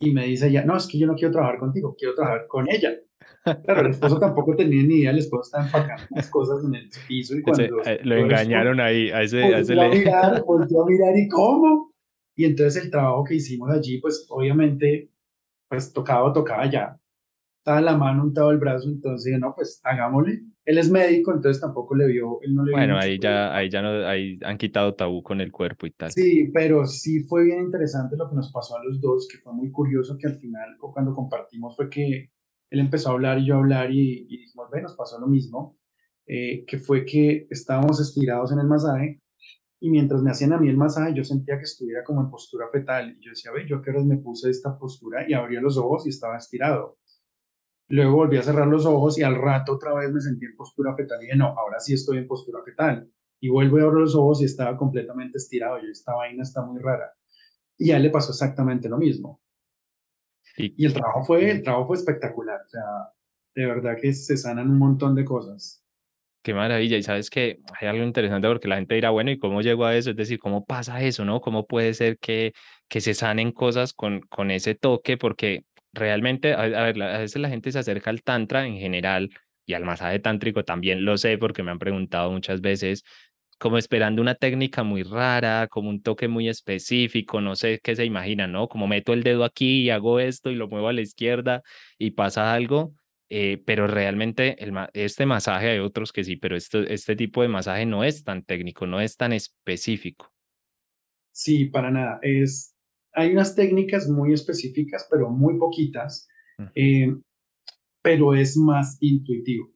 Y 0.00 0.12
me 0.12 0.26
dice 0.26 0.48
ella, 0.48 0.64
no, 0.64 0.76
es 0.76 0.86
que 0.86 0.98
yo 0.98 1.06
no 1.06 1.14
quiero 1.14 1.32
trabajar 1.32 1.58
contigo, 1.58 1.94
quiero 1.96 2.14
trabajar 2.14 2.46
con 2.48 2.68
ella. 2.70 2.90
Claro, 3.64 3.82
el 3.82 3.90
esposo 3.90 4.18
tampoco 4.18 4.56
tenía 4.56 4.82
ni 4.82 4.96
idea, 4.96 5.10
el 5.10 5.18
esposo 5.18 5.42
estaba 5.42 5.64
empacando 5.66 6.04
las 6.10 6.28
cosas 6.30 6.64
en 6.64 6.74
el 6.74 6.90
piso 7.06 7.36
y 7.36 7.42
cuando... 7.42 7.82
Eh, 7.84 8.00
lo 8.02 8.16
engañaron 8.16 8.80
ahí, 8.80 9.10
a 9.10 9.22
ese... 9.22 9.42
A, 9.42 9.58
ese 9.60 9.78
a 9.78 9.88
mirar, 9.88 10.42
volvió 10.46 10.82
a 10.82 10.86
mirar 10.86 11.16
y 11.16 11.28
cómo. 11.28 11.92
Y 12.34 12.46
entonces 12.46 12.84
el 12.84 12.90
trabajo 12.90 13.24
que 13.24 13.34
hicimos 13.34 13.70
allí, 13.70 13.98
pues 13.98 14.26
obviamente, 14.30 15.10
pues 15.68 15.92
tocaba, 15.92 16.32
tocaba 16.32 16.70
ya. 16.70 16.98
Estaba 17.58 17.80
la 17.82 17.96
mano, 17.96 18.24
untado 18.24 18.50
el 18.50 18.58
brazo, 18.58 18.88
entonces 18.88 19.38
no, 19.38 19.54
pues 19.54 19.80
hagámosle 19.84 20.42
él 20.64 20.78
es 20.78 20.90
médico, 20.90 21.32
entonces 21.32 21.60
tampoco 21.60 21.94
le 21.94 22.06
vio, 22.06 22.38
él 22.42 22.54
no 22.54 22.64
le 22.64 22.72
Bueno, 22.72 22.98
ahí 22.98 23.18
ya, 23.18 23.54
ahí 23.54 23.68
ya 23.70 23.82
no, 23.82 24.06
ahí 24.06 24.38
han 24.42 24.58
quitado 24.58 24.94
tabú 24.94 25.22
con 25.22 25.40
el 25.40 25.50
cuerpo 25.50 25.86
y 25.86 25.90
tal. 25.92 26.10
Sí, 26.10 26.50
pero 26.52 26.86
sí 26.86 27.24
fue 27.24 27.44
bien 27.44 27.60
interesante 27.60 28.16
lo 28.16 28.28
que 28.28 28.36
nos 28.36 28.52
pasó 28.52 28.76
a 28.76 28.84
los 28.84 29.00
dos, 29.00 29.28
que 29.30 29.38
fue 29.38 29.52
muy 29.52 29.70
curioso 29.70 30.16
que 30.18 30.28
al 30.28 30.36
final, 30.36 30.76
cuando 30.78 31.14
compartimos, 31.14 31.76
fue 31.76 31.88
que 31.88 32.30
él 32.70 32.80
empezó 32.80 33.10
a 33.10 33.12
hablar 33.12 33.38
y 33.38 33.46
yo 33.46 33.54
a 33.54 33.58
hablar 33.58 33.90
y, 33.90 34.26
y 34.28 34.38
dijimos, 34.38 34.68
bueno, 34.70 34.88
nos 34.88 34.96
pasó 34.96 35.18
lo 35.18 35.26
mismo, 35.26 35.78
eh, 36.26 36.64
que 36.66 36.78
fue 36.78 37.04
que 37.04 37.46
estábamos 37.50 38.00
estirados 38.00 38.52
en 38.52 38.60
el 38.60 38.66
masaje 38.66 39.20
y 39.80 39.90
mientras 39.90 40.22
me 40.22 40.30
hacían 40.30 40.52
a 40.52 40.58
mí 40.58 40.68
el 40.68 40.76
masaje, 40.76 41.14
yo 41.14 41.24
sentía 41.24 41.56
que 41.56 41.64
estuviera 41.64 42.04
como 42.04 42.20
en 42.20 42.30
postura 42.30 42.68
fetal. 42.70 43.16
Y 43.18 43.24
yo 43.24 43.30
decía, 43.30 43.50
ve, 43.50 43.66
yo 43.66 43.78
a 43.78 43.82
qué 43.82 43.90
horas 43.90 44.04
me 44.04 44.18
puse 44.18 44.50
esta 44.50 44.78
postura 44.78 45.28
y 45.28 45.32
abría 45.32 45.60
los 45.62 45.78
ojos 45.78 46.06
y 46.06 46.10
estaba 46.10 46.36
estirado. 46.36 46.98
Luego 47.90 48.14
volví 48.14 48.36
a 48.36 48.42
cerrar 48.42 48.68
los 48.68 48.86
ojos 48.86 49.18
y 49.18 49.24
al 49.24 49.34
rato 49.34 49.72
otra 49.72 49.92
vez 49.94 50.12
me 50.12 50.20
sentí 50.20 50.46
en 50.46 50.54
postura 50.54 50.94
fetal 50.94 51.18
y 51.20 51.24
dije, 51.26 51.36
no, 51.36 51.48
ahora 51.58 51.80
sí 51.80 51.92
estoy 51.92 52.18
en 52.18 52.28
postura 52.28 52.62
fetal. 52.64 53.10
Y 53.40 53.48
vuelvo 53.48 53.78
a 53.78 53.82
abrir 53.82 54.02
los 54.02 54.14
ojos 54.14 54.40
y 54.40 54.44
estaba 54.44 54.76
completamente 54.76 55.38
estirado. 55.38 55.76
Yo, 55.78 55.88
esta 55.90 56.14
vaina 56.14 56.44
está 56.44 56.62
muy 56.62 56.80
rara. 56.80 57.12
Y 57.76 57.90
a 57.90 57.96
él 57.96 58.04
le 58.04 58.10
pasó 58.10 58.30
exactamente 58.30 58.88
lo 58.88 58.96
mismo. 58.96 59.40
Y, 60.56 60.84
el, 60.86 60.92
trabajo 60.92 61.24
fue, 61.24 61.50
el 61.50 61.64
trabajo 61.64 61.88
fue 61.88 61.96
espectacular. 61.96 62.60
O 62.64 62.68
sea, 62.68 62.82
de 63.56 63.66
verdad 63.66 63.96
que 64.00 64.12
se 64.12 64.36
sanan 64.36 64.70
un 64.70 64.78
montón 64.78 65.16
de 65.16 65.24
cosas. 65.24 65.84
Qué 66.44 66.54
maravilla. 66.54 66.96
Y 66.96 67.02
sabes 67.02 67.28
que 67.28 67.58
hay 67.80 67.88
algo 67.88 68.04
interesante 68.04 68.46
porque 68.46 68.68
la 68.68 68.76
gente 68.76 68.94
dirá, 68.94 69.10
bueno, 69.10 69.32
¿y 69.32 69.38
cómo 69.38 69.62
llegó 69.62 69.84
a 69.86 69.96
eso? 69.96 70.10
Es 70.10 70.16
decir, 70.16 70.38
¿cómo 70.38 70.64
pasa 70.64 71.02
eso, 71.02 71.24
no? 71.24 71.40
¿Cómo 71.40 71.66
puede 71.66 71.92
ser 71.94 72.18
que, 72.18 72.52
que 72.88 73.00
se 73.00 73.14
sanen 73.14 73.50
cosas 73.50 73.92
con, 73.92 74.20
con 74.20 74.52
ese 74.52 74.76
toque? 74.76 75.16
Porque 75.16 75.64
realmente, 75.92 76.54
a, 76.54 76.66
ver, 76.66 77.02
a 77.02 77.18
veces 77.18 77.40
la 77.40 77.48
gente 77.48 77.72
se 77.72 77.78
acerca 77.78 78.10
al 78.10 78.22
tantra 78.22 78.66
en 78.66 78.78
general 78.78 79.30
y 79.66 79.74
al 79.74 79.84
masaje 79.84 80.18
tántrico 80.18 80.64
también 80.64 81.04
lo 81.04 81.16
sé 81.18 81.38
porque 81.38 81.62
me 81.62 81.70
han 81.70 81.78
preguntado 81.78 82.30
muchas 82.30 82.60
veces, 82.60 83.04
como 83.58 83.78
esperando 83.78 84.22
una 84.22 84.34
técnica 84.34 84.82
muy 84.82 85.02
rara, 85.02 85.68
como 85.68 85.90
un 85.90 86.02
toque 86.02 86.28
muy 86.28 86.48
específico, 86.48 87.40
no 87.40 87.56
sé 87.56 87.80
qué 87.82 87.94
se 87.96 88.04
imaginan, 88.04 88.52
¿no? 88.52 88.68
Como 88.68 88.86
meto 88.86 89.12
el 89.12 89.22
dedo 89.22 89.44
aquí 89.44 89.82
y 89.82 89.90
hago 89.90 90.20
esto 90.20 90.50
y 90.50 90.54
lo 90.56 90.68
muevo 90.68 90.88
a 90.88 90.92
la 90.92 91.02
izquierda 91.02 91.62
y 91.98 92.12
pasa 92.12 92.52
algo 92.54 92.94
eh, 93.32 93.62
pero 93.64 93.86
realmente 93.86 94.62
el, 94.62 94.74
este 94.92 95.24
masaje, 95.24 95.70
hay 95.70 95.78
otros 95.78 96.12
que 96.12 96.24
sí, 96.24 96.34
pero 96.34 96.56
este, 96.56 96.92
este 96.92 97.14
tipo 97.14 97.42
de 97.42 97.48
masaje 97.48 97.86
no 97.86 98.02
es 98.02 98.24
tan 98.24 98.42
técnico, 98.42 98.88
no 98.88 99.00
es 99.00 99.16
tan 99.16 99.32
específico. 99.32 100.32
Sí, 101.30 101.66
para 101.66 101.92
nada. 101.92 102.18
Es, 102.22 102.74
hay 103.12 103.32
unas 103.32 103.54
técnicas 103.54 104.08
muy 104.08 104.32
específicas, 104.32 105.06
pero 105.10 105.30
muy 105.30 105.58
poquitas, 105.58 106.28
eh, 106.74 107.14
pero 108.02 108.34
es 108.34 108.56
más 108.56 108.98
intuitivo, 109.00 109.70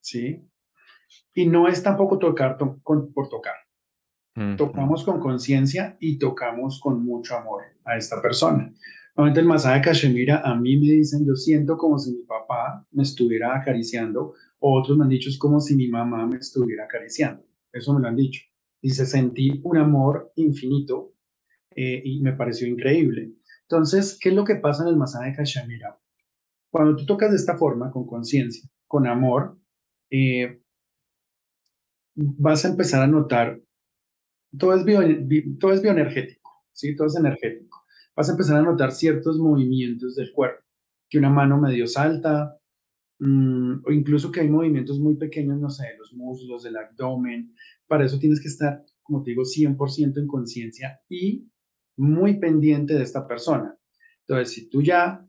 ¿sí? 0.00 0.44
Y 1.34 1.46
no 1.46 1.68
es 1.68 1.82
tampoco 1.82 2.18
tocar 2.18 2.56
por 2.56 3.28
tocar. 3.28 3.54
Tocamos 4.56 5.04
con 5.04 5.20
conciencia 5.20 5.96
y 6.00 6.18
tocamos 6.18 6.80
con 6.80 7.04
mucho 7.04 7.36
amor 7.36 7.64
a 7.84 7.98
esta 7.98 8.22
persona. 8.22 8.72
Normalmente 9.14 9.40
el 9.40 9.46
masaje 9.46 9.76
de 9.76 9.84
Cachemira, 9.84 10.40
a 10.40 10.54
mí 10.54 10.78
me 10.78 10.86
dicen, 10.86 11.26
yo 11.26 11.36
siento 11.36 11.76
como 11.76 11.98
si 11.98 12.12
mi 12.12 12.22
papá 12.22 12.86
me 12.92 13.02
estuviera 13.02 13.54
acariciando, 13.54 14.32
o 14.58 14.80
otros 14.80 14.96
me 14.96 15.04
han 15.04 15.10
dicho, 15.10 15.28
es 15.28 15.38
como 15.38 15.60
si 15.60 15.76
mi 15.76 15.88
mamá 15.88 16.26
me 16.26 16.38
estuviera 16.38 16.84
acariciando. 16.84 17.44
Eso 17.70 17.92
me 17.92 18.00
lo 18.00 18.08
han 18.08 18.16
dicho. 18.16 18.42
Y 18.80 18.90
se 18.90 19.04
sentí 19.04 19.60
un 19.64 19.76
amor 19.76 20.32
infinito 20.36 21.12
eh, 21.76 22.02
y 22.04 22.20
me 22.20 22.32
pareció 22.32 22.66
increíble. 22.66 23.32
Entonces, 23.62 24.18
¿qué 24.20 24.30
es 24.30 24.34
lo 24.34 24.44
que 24.44 24.56
pasa 24.56 24.82
en 24.82 24.90
el 24.90 24.96
masaje 24.96 25.32
de? 25.32 25.98
Cuando 26.70 26.96
tú 26.96 27.06
tocas 27.06 27.30
de 27.30 27.36
esta 27.36 27.56
forma, 27.56 27.90
con 27.90 28.06
conciencia, 28.06 28.68
con 28.86 29.06
amor, 29.06 29.58
eh, 30.10 30.60
vas 32.14 32.64
a 32.64 32.68
empezar 32.68 33.02
a 33.02 33.06
notar, 33.06 33.60
todo 34.58 34.74
es, 34.74 34.84
bio, 34.84 35.00
todo 35.58 35.72
es 35.72 35.82
bioenergético, 35.82 36.50
¿sí? 36.72 36.94
Todo 36.94 37.06
es 37.06 37.16
energético 37.16 37.82
vas 38.16 38.28
a 38.28 38.32
empezar 38.32 38.56
a 38.58 38.62
notar 38.62 38.92
ciertos 38.92 39.38
movimientos 39.38 40.16
del 40.16 40.32
cuerpo, 40.32 40.62
que 41.08 41.18
una 41.18 41.30
mano 41.30 41.60
medio 41.60 41.86
salta, 41.86 42.58
mm, 43.18 43.84
o 43.86 43.92
incluso 43.92 44.30
que 44.30 44.40
hay 44.40 44.48
movimientos 44.48 44.98
muy 44.98 45.16
pequeños, 45.16 45.58
no 45.58 45.70
sé, 45.70 45.84
los 45.98 46.12
muslos, 46.12 46.62
del 46.62 46.76
abdomen. 46.76 47.54
Para 47.86 48.04
eso 48.04 48.18
tienes 48.18 48.40
que 48.40 48.48
estar, 48.48 48.84
como 49.02 49.22
te 49.22 49.30
digo, 49.30 49.44
100% 49.44 50.20
en 50.20 50.26
conciencia 50.26 51.00
y 51.08 51.48
muy 51.96 52.38
pendiente 52.38 52.94
de 52.94 53.02
esta 53.02 53.26
persona. 53.26 53.76
Entonces, 54.26 54.54
si 54.54 54.68
tú 54.68 54.82
ya, 54.82 55.26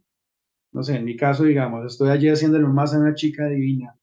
no 0.71 0.83
sé, 0.83 0.95
en 0.95 1.05
mi 1.05 1.15
caso, 1.15 1.43
digamos, 1.43 1.85
estoy 1.85 2.09
allí 2.09 2.29
haciéndole 2.29 2.65
un 2.65 2.73
más 2.73 2.93
a 2.93 2.99
una 2.99 3.13
chica 3.13 3.47
divina 3.47 3.97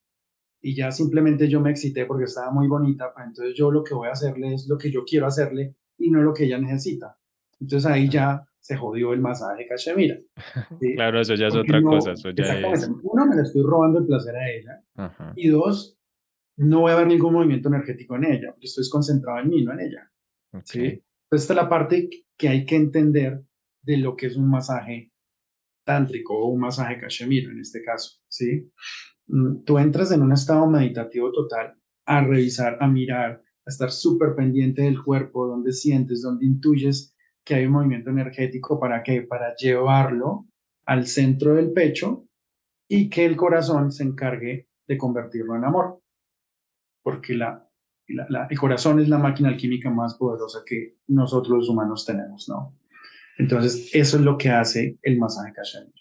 y 0.63 0.75
ya 0.75 0.91
simplemente 0.93 1.49
yo 1.49 1.61
me 1.61 1.71
excité 1.71 2.05
porque 2.05 2.25
estaba 2.25 2.51
muy 2.51 2.69
bonita, 2.69 3.13
pues 3.15 3.27
entonces 3.27 3.55
yo 3.57 3.71
lo 3.71 3.83
que 3.83 3.95
voy 3.95 4.09
a 4.09 4.13
hacerle 4.13 4.55
es 4.55 4.69
lo 4.69 4.77
que 4.77 4.91
yo 4.91 5.05
quiero 5.05 5.27
hacerle 5.27 5.75
y 5.97 6.11
no 6.11 6.23
lo 6.23 6.35
que 6.35 6.45
ella 6.45 6.59
necesita. 6.59 7.17
Entonces 7.61 7.91
ahí 7.91 8.09
ya 8.09 8.45
se 8.59 8.77
jodió 8.77 9.13
el 9.13 9.21
masaje 9.21 9.67
cachemira. 9.67 10.19
Claro, 10.97 11.21
eso 11.21 11.35
ya 11.35 11.47
es 11.47 11.55
otra 11.55 11.83
cosa. 11.83 12.13
Eso 12.13 12.31
ya 12.31 12.45
exactamente. 12.45 13.01
Uno, 13.03 13.27
me 13.27 13.37
le 13.37 13.43
estoy 13.43 13.63
robando 13.63 14.01
el 14.01 14.07
placer 14.07 14.37
a 14.37 14.51
ella. 14.51 14.83
Y 15.35 15.49
dos, 15.49 15.99
no 16.57 16.81
voy 16.81 16.93
a 16.93 16.97
ver 16.97 17.07
ningún 17.07 17.33
movimiento 17.33 17.69
energético 17.69 18.17
en 18.17 18.25
ella, 18.25 18.53
porque 18.53 18.67
estoy 18.67 18.85
concentrado 18.91 19.41
en 19.41 19.49
mí, 19.49 19.65
no 19.65 19.73
en 19.73 19.81
ella. 19.81 20.11
¿sí? 20.65 21.03
Entonces, 21.31 21.45
esta 21.45 21.55
es 21.55 21.65
la 21.65 21.69
parte 21.69 22.11
que 22.37 22.49
hay 22.49 22.67
que 22.67 22.75
entender 22.75 23.45
de 23.83 23.97
lo 23.99 24.17
que 24.17 24.27
es 24.27 24.37
un 24.37 24.51
masaje 24.51 25.13
tántrico 25.85 26.37
o 26.37 26.49
un 26.49 26.61
masaje 26.61 26.99
cachemira 26.99 27.53
en 27.53 27.61
este 27.61 27.85
caso. 27.85 28.21
¿sí? 28.29 28.69
Mm, 29.29 29.63
tú 29.65 29.79
entras 29.79 30.11
en 30.11 30.23
un 30.23 30.33
estado 30.33 30.67
meditativo 30.67 31.31
total 31.31 31.79
a 32.05 32.25
revisar, 32.25 32.79
a 32.81 32.89
mirar, 32.89 33.45
a 33.65 33.71
estar 33.71 33.93
súper 33.93 34.35
pendiente 34.35 34.83
del 34.83 35.03
cuerpo, 35.05 35.47
donde 35.47 35.73
sientes, 35.73 36.23
donde 36.23 36.47
intuyes 36.47 37.15
que 37.45 37.55
hay 37.55 37.67
un 37.67 37.73
movimiento 37.73 38.11
energético 38.11 38.81
para 38.81 39.05
qué? 39.05 39.23
Para 39.23 39.55
llevarlo 39.55 40.49
al 40.87 41.07
centro 41.07 41.55
del 41.55 41.73
pecho 41.73 42.27
y 42.89 43.09
que 43.09 43.25
el 43.25 43.37
corazón 43.37 43.93
se 43.93 44.03
encargue 44.03 44.69
de 44.89 44.99
convertirlo 44.99 45.55
en 45.55 45.65
amor. 45.65 46.03
Porque 47.05 47.35
la, 47.35 47.70
el 48.51 48.59
corazón 48.59 49.01
es 49.01 49.09
la 49.09 49.19
máquina 49.19 49.49
alquímica 49.49 49.91
más 49.91 50.15
poderosa 50.15 50.61
que 50.67 50.97
nosotros 51.09 51.59
los 51.59 51.69
humanos 51.69 52.05
tenemos, 52.05 52.49
¿no? 52.49 52.77
Entonces, 53.39 53.91
eso 53.95 54.19
es 54.19 54.23
lo 54.23 54.37
que 54.37 54.51
hace 54.51 54.99
el 55.03 55.19
masaje 55.19 55.53
Kashan. 55.53 55.93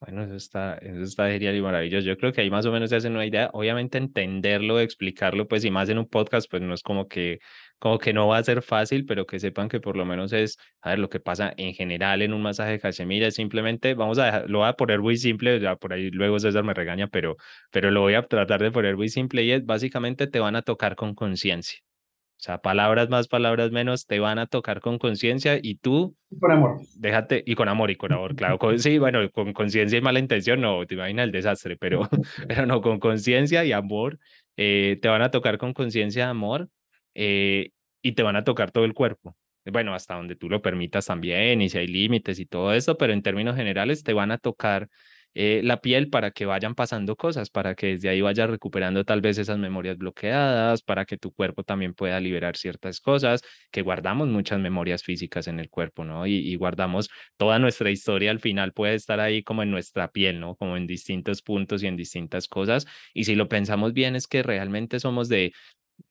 Bueno, 0.00 0.24
eso 0.24 0.34
está, 0.34 0.74
eso 0.78 1.02
está 1.02 1.28
genial 1.28 1.54
y 1.54 1.62
maravilloso. 1.62 2.06
Yo 2.06 2.16
creo 2.16 2.32
que 2.32 2.40
ahí 2.40 2.50
más 2.50 2.66
o 2.66 2.72
menos 2.72 2.90
se 2.90 2.96
hacen 2.96 3.12
una 3.12 3.24
idea. 3.24 3.50
Obviamente 3.52 3.98
entenderlo, 3.98 4.80
explicarlo, 4.80 5.46
pues 5.46 5.64
y 5.64 5.70
más 5.70 5.88
en 5.90 5.98
un 5.98 6.08
podcast, 6.08 6.50
pues 6.50 6.60
no 6.60 6.74
es 6.74 6.82
como 6.82 7.06
que, 7.06 7.38
como 7.82 7.98
que 7.98 8.12
no 8.12 8.28
va 8.28 8.38
a 8.38 8.44
ser 8.44 8.62
fácil, 8.62 9.04
pero 9.04 9.26
que 9.26 9.40
sepan 9.40 9.68
que 9.68 9.80
por 9.80 9.96
lo 9.96 10.04
menos 10.04 10.32
es, 10.32 10.56
a 10.82 10.90
ver, 10.90 11.00
lo 11.00 11.08
que 11.08 11.18
pasa 11.18 11.52
en 11.56 11.74
general 11.74 12.22
en 12.22 12.32
un 12.32 12.40
masaje 12.40 12.70
de 12.70 12.78
Casemira 12.78 13.26
es 13.26 13.34
simplemente, 13.34 13.94
vamos 13.94 14.20
a 14.20 14.26
dejar, 14.26 14.48
lo 14.48 14.60
voy 14.60 14.68
a 14.68 14.74
poner 14.74 15.00
muy 15.00 15.16
simple, 15.16 15.58
ya 15.58 15.74
por 15.74 15.92
ahí 15.92 16.12
luego 16.12 16.38
César 16.38 16.62
me 16.62 16.74
regaña, 16.74 17.08
pero, 17.08 17.36
pero 17.72 17.90
lo 17.90 18.02
voy 18.02 18.14
a 18.14 18.22
tratar 18.22 18.62
de 18.62 18.70
poner 18.70 18.96
muy 18.96 19.08
simple 19.08 19.42
y 19.42 19.50
es 19.50 19.66
básicamente 19.66 20.28
te 20.28 20.38
van 20.38 20.54
a 20.54 20.62
tocar 20.62 20.94
con 20.94 21.16
conciencia. 21.16 21.80
O 21.82 22.44
sea, 22.44 22.58
palabras 22.58 23.08
más, 23.08 23.26
palabras 23.26 23.72
menos, 23.72 24.06
te 24.06 24.20
van 24.20 24.38
a 24.38 24.46
tocar 24.46 24.80
con 24.80 24.98
conciencia 24.98 25.58
y 25.60 25.74
tú... 25.74 26.16
Con 26.38 26.52
amor. 26.52 26.82
Déjate, 26.94 27.42
y 27.44 27.56
con 27.56 27.68
amor, 27.68 27.90
y 27.90 27.96
con 27.96 28.12
amor, 28.12 28.36
claro. 28.36 28.60
sí, 28.78 28.98
bueno, 28.98 29.28
con 29.32 29.52
conciencia 29.52 29.98
y 29.98 30.02
mala 30.02 30.20
intención, 30.20 30.60
no, 30.60 30.86
te 30.86 30.94
imaginas 30.94 31.24
el 31.24 31.32
desastre, 31.32 31.76
pero, 31.76 32.08
pero 32.46 32.64
no, 32.64 32.80
con 32.80 33.00
conciencia 33.00 33.64
y 33.64 33.72
amor, 33.72 34.20
eh, 34.56 35.00
te 35.02 35.08
van 35.08 35.22
a 35.22 35.32
tocar 35.32 35.58
con 35.58 35.72
conciencia 35.72 36.26
y 36.26 36.28
amor 36.28 36.68
eh, 37.14 37.70
y 38.02 38.12
te 38.12 38.22
van 38.22 38.36
a 38.36 38.44
tocar 38.44 38.70
todo 38.70 38.84
el 38.84 38.94
cuerpo. 38.94 39.36
Bueno, 39.64 39.94
hasta 39.94 40.14
donde 40.14 40.34
tú 40.36 40.48
lo 40.48 40.60
permitas 40.60 41.06
también, 41.06 41.62
y 41.62 41.68
si 41.68 41.78
hay 41.78 41.86
límites 41.86 42.38
y 42.40 42.46
todo 42.46 42.72
eso, 42.72 42.96
pero 42.98 43.12
en 43.12 43.22
términos 43.22 43.54
generales 43.56 44.02
te 44.02 44.12
van 44.12 44.32
a 44.32 44.38
tocar 44.38 44.88
eh, 45.34 45.62
la 45.64 45.80
piel 45.80 46.10
para 46.10 46.30
que 46.30 46.44
vayan 46.44 46.74
pasando 46.74 47.16
cosas, 47.16 47.48
para 47.48 47.74
que 47.74 47.86
desde 47.88 48.10
ahí 48.10 48.20
vayas 48.20 48.50
recuperando 48.50 49.04
tal 49.04 49.22
vez 49.22 49.38
esas 49.38 49.56
memorias 49.58 49.96
bloqueadas, 49.96 50.82
para 50.82 51.06
que 51.06 51.16
tu 51.16 51.32
cuerpo 51.32 51.62
también 51.64 51.94
pueda 51.94 52.20
liberar 52.20 52.56
ciertas 52.56 53.00
cosas, 53.00 53.40
que 53.70 53.80
guardamos 53.82 54.28
muchas 54.28 54.60
memorias 54.60 55.02
físicas 55.02 55.46
en 55.48 55.58
el 55.58 55.70
cuerpo, 55.70 56.04
¿no? 56.04 56.26
Y, 56.26 56.34
y 56.36 56.56
guardamos 56.56 57.08
toda 57.38 57.58
nuestra 57.58 57.90
historia 57.90 58.30
al 58.30 58.40
final 58.40 58.72
puede 58.72 58.94
estar 58.94 59.20
ahí 59.20 59.42
como 59.42 59.62
en 59.62 59.70
nuestra 59.70 60.10
piel, 60.10 60.38
¿no? 60.40 60.54
Como 60.56 60.76
en 60.76 60.86
distintos 60.86 61.40
puntos 61.40 61.82
y 61.82 61.86
en 61.86 61.96
distintas 61.96 62.46
cosas. 62.48 62.86
Y 63.14 63.24
si 63.24 63.34
lo 63.34 63.48
pensamos 63.48 63.94
bien, 63.94 64.16
es 64.16 64.26
que 64.26 64.42
realmente 64.42 65.00
somos 65.00 65.28
de 65.28 65.52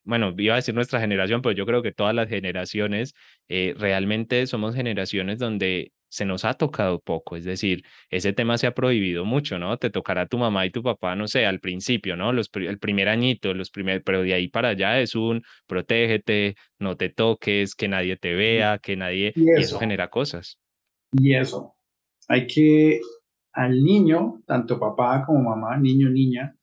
bueno, 0.03 0.33
iba 0.37 0.53
a 0.53 0.57
decir 0.57 0.73
nuestra 0.73 0.99
generación, 0.99 1.41
pero 1.41 1.53
yo 1.53 1.65
creo 1.65 1.81
que 1.81 1.91
todas 1.91 2.15
las 2.15 2.27
generaciones, 2.29 3.13
eh, 3.47 3.75
realmente 3.77 4.47
somos 4.47 4.75
generaciones 4.75 5.39
donde 5.39 5.91
se 6.09 6.25
nos 6.25 6.43
ha 6.43 6.55
tocado 6.55 6.99
poco, 6.99 7.37
es 7.37 7.45
decir, 7.45 7.83
ese 8.09 8.33
tema 8.33 8.57
se 8.57 8.67
ha 8.67 8.73
prohibido 8.73 9.23
mucho, 9.23 9.57
¿no? 9.59 9.77
Te 9.77 9.89
tocará 9.89 10.25
tu 10.25 10.37
mamá 10.37 10.65
y 10.65 10.69
tu 10.69 10.83
papá, 10.83 11.15
no 11.15 11.27
sé, 11.29 11.45
al 11.45 11.61
principio, 11.61 12.17
¿no? 12.17 12.33
Los, 12.33 12.49
el 12.55 12.79
primer 12.79 13.07
añito, 13.07 13.53
los 13.53 13.69
primer, 13.69 14.03
pero 14.03 14.21
de 14.21 14.33
ahí 14.33 14.49
para 14.49 14.69
allá 14.69 14.99
es 14.99 15.15
un 15.15 15.41
protégete, 15.67 16.55
no 16.79 16.97
te 16.97 17.09
toques, 17.09 17.75
que 17.75 17.87
nadie 17.87 18.17
te 18.17 18.33
vea, 18.33 18.77
que 18.79 18.97
nadie, 18.97 19.31
y 19.35 19.51
eso, 19.51 19.79
genera 19.79 20.09
cosas. 20.09 20.59
Y 21.13 21.33
eso, 21.33 21.77
hay 22.27 22.45
que 22.45 22.99
al 23.53 23.81
niño, 23.81 24.41
tanto 24.45 24.77
papá 24.77 25.23
como 25.25 25.49
mamá, 25.49 25.77
niño, 25.77 26.09
niña, 26.09 26.55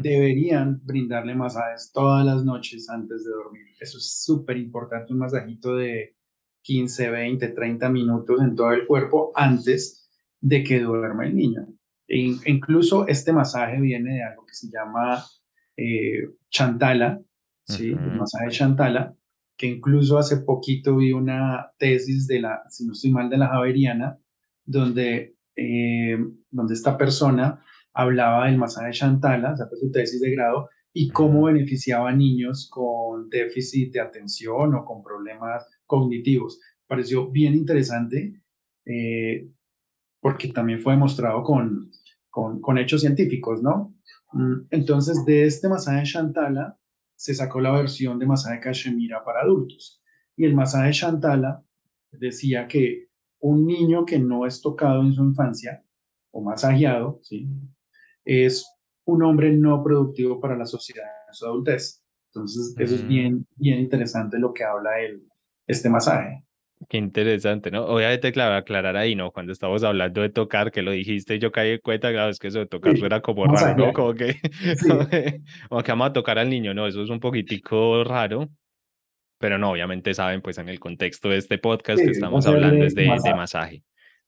deberían 0.00 0.80
brindarle 0.84 1.34
masajes 1.34 1.90
todas 1.92 2.24
las 2.24 2.44
noches 2.44 2.88
antes 2.88 3.24
de 3.24 3.30
dormir. 3.30 3.66
Eso 3.80 3.98
es 3.98 4.22
súper 4.24 4.56
importante, 4.56 5.12
un 5.12 5.20
masajito 5.20 5.76
de 5.76 6.16
15, 6.62 7.10
20, 7.10 7.48
30 7.48 7.88
minutos 7.88 8.40
en 8.40 8.54
todo 8.54 8.72
el 8.72 8.86
cuerpo 8.86 9.32
antes 9.34 10.08
de 10.40 10.62
que 10.62 10.80
duerma 10.80 11.26
el 11.26 11.34
niño. 11.34 11.66
E 12.08 12.18
incluso 12.46 13.06
este 13.08 13.32
masaje 13.32 13.80
viene 13.80 14.14
de 14.14 14.22
algo 14.22 14.44
que 14.44 14.54
se 14.54 14.68
llama 14.70 15.24
eh, 15.76 16.28
Chantala, 16.50 17.20
¿sí? 17.64 17.90
el 17.90 18.16
masaje 18.16 18.50
Chantala, 18.50 19.14
que 19.56 19.66
incluso 19.66 20.18
hace 20.18 20.38
poquito 20.38 20.96
vi 20.96 21.12
una 21.12 21.70
tesis 21.78 22.26
de 22.26 22.40
la, 22.40 22.62
si 22.68 22.86
no 22.86 22.92
estoy 22.92 23.12
mal, 23.12 23.30
de 23.30 23.38
la 23.38 23.48
Javeriana, 23.48 24.18
donde, 24.64 25.36
eh, 25.56 26.18
donde 26.50 26.74
esta 26.74 26.98
persona 26.98 27.62
hablaba 27.94 28.46
del 28.46 28.58
masaje 28.58 28.92
Chantala, 28.92 29.52
o 29.52 29.56
sea, 29.56 29.66
su 29.78 29.90
tesis 29.90 30.20
de 30.20 30.30
grado, 30.30 30.68
y 30.92 31.08
cómo 31.08 31.44
beneficiaba 31.44 32.10
a 32.10 32.14
niños 32.14 32.68
con 32.70 33.30
déficit 33.30 33.92
de 33.92 34.00
atención 34.00 34.74
o 34.74 34.84
con 34.84 35.02
problemas 35.02 35.66
cognitivos. 35.86 36.60
Pareció 36.86 37.30
bien 37.30 37.54
interesante 37.54 38.42
eh, 38.84 39.48
porque 40.20 40.48
también 40.48 40.80
fue 40.80 40.92
demostrado 40.92 41.42
con, 41.42 41.90
con, 42.28 42.60
con 42.60 42.78
hechos 42.78 43.00
científicos, 43.00 43.62
¿no? 43.62 43.94
Mm, 44.32 44.66
entonces, 44.70 45.24
de 45.24 45.44
este 45.44 45.68
masaje 45.68 46.04
Shantala 46.04 46.78
se 47.16 47.34
sacó 47.34 47.60
la 47.60 47.72
versión 47.72 48.18
de 48.18 48.26
masaje 48.26 48.60
Kashemira 48.60 49.24
para 49.24 49.40
adultos. 49.40 50.02
Y 50.36 50.44
el 50.44 50.54
masaje 50.54 50.92
Shantala 50.92 51.64
decía 52.10 52.66
que 52.68 53.08
un 53.40 53.66
niño 53.66 54.04
que 54.04 54.18
no 54.18 54.46
es 54.46 54.60
tocado 54.60 55.02
en 55.02 55.12
su 55.12 55.22
infancia 55.24 55.84
o 56.30 56.42
masajeado, 56.42 57.20
¿sí? 57.22 57.48
Es 58.24 58.66
un 59.04 59.22
hombre 59.22 59.52
no 59.52 59.82
productivo 59.82 60.40
para 60.40 60.56
la 60.56 60.66
sociedad 60.66 61.06
en 61.28 61.34
su 61.34 61.46
adultez. 61.46 62.02
Entonces, 62.28 62.74
eso 62.78 62.94
es 62.94 63.06
bien, 63.06 63.46
bien 63.56 63.80
interesante 63.80 64.38
lo 64.38 64.54
que 64.54 64.64
habla 64.64 65.00
el, 65.00 65.22
este 65.66 65.90
masaje. 65.90 66.44
Qué 66.88 66.98
interesante, 66.98 67.70
¿no? 67.70 67.84
Obviamente, 67.84 68.32
claro, 68.32 68.56
aclarar 68.56 68.96
ahí, 68.96 69.14
¿no? 69.14 69.30
Cuando 69.30 69.52
estamos 69.52 69.84
hablando 69.84 70.20
de 70.20 70.30
tocar, 70.30 70.72
que 70.72 70.82
lo 70.82 70.90
dijiste, 70.90 71.38
yo 71.38 71.52
caí 71.52 71.72
en 71.72 71.78
cuenta, 71.78 72.10
claro, 72.10 72.30
es 72.30 72.38
que 72.38 72.48
eso 72.48 72.58
de 72.58 72.66
tocar 72.66 72.96
suena 72.96 73.20
como 73.20 73.46
raro, 73.46 73.76
¿no? 73.76 73.92
Como 73.92 74.14
que, 74.14 74.36
como 75.68 75.82
que 75.82 75.92
vamos 75.92 76.08
a 76.08 76.12
tocar 76.12 76.38
al 76.38 76.50
niño, 76.50 76.74
¿no? 76.74 76.86
Eso 76.86 77.02
es 77.02 77.10
un 77.10 77.20
poquitico 77.20 78.02
raro, 78.02 78.48
pero 79.38 79.58
no, 79.58 79.70
obviamente 79.70 80.14
saben, 80.14 80.40
pues 80.42 80.58
en 80.58 80.68
el 80.68 80.80
contexto 80.80 81.28
de 81.28 81.36
este 81.36 81.58
podcast 81.58 82.00
que 82.00 82.10
estamos 82.10 82.46
hablando 82.46 82.84
es 82.84 82.94
de 82.94 83.06
masaje. 83.06 83.28
de 83.28 83.34
masaje, 83.34 83.82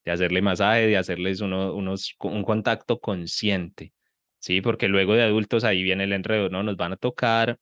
de 0.04 0.12
hacerle 0.12 0.42
masaje, 0.42 0.86
de 0.86 0.96
hacerles 0.96 1.40
uno, 1.40 1.74
unos, 1.74 2.16
un 2.20 2.42
contacto 2.44 3.00
consciente, 3.00 3.92
¿sí? 4.38 4.60
Porque 4.60 4.88
luego 4.88 5.14
de 5.14 5.22
adultos 5.22 5.64
ahí 5.64 5.82
viene 5.82 6.04
el 6.04 6.12
enredo, 6.12 6.48
¿no? 6.50 6.62
Nos 6.62 6.76
van 6.76 6.92
a 6.92 6.96
tocar, 6.96 7.58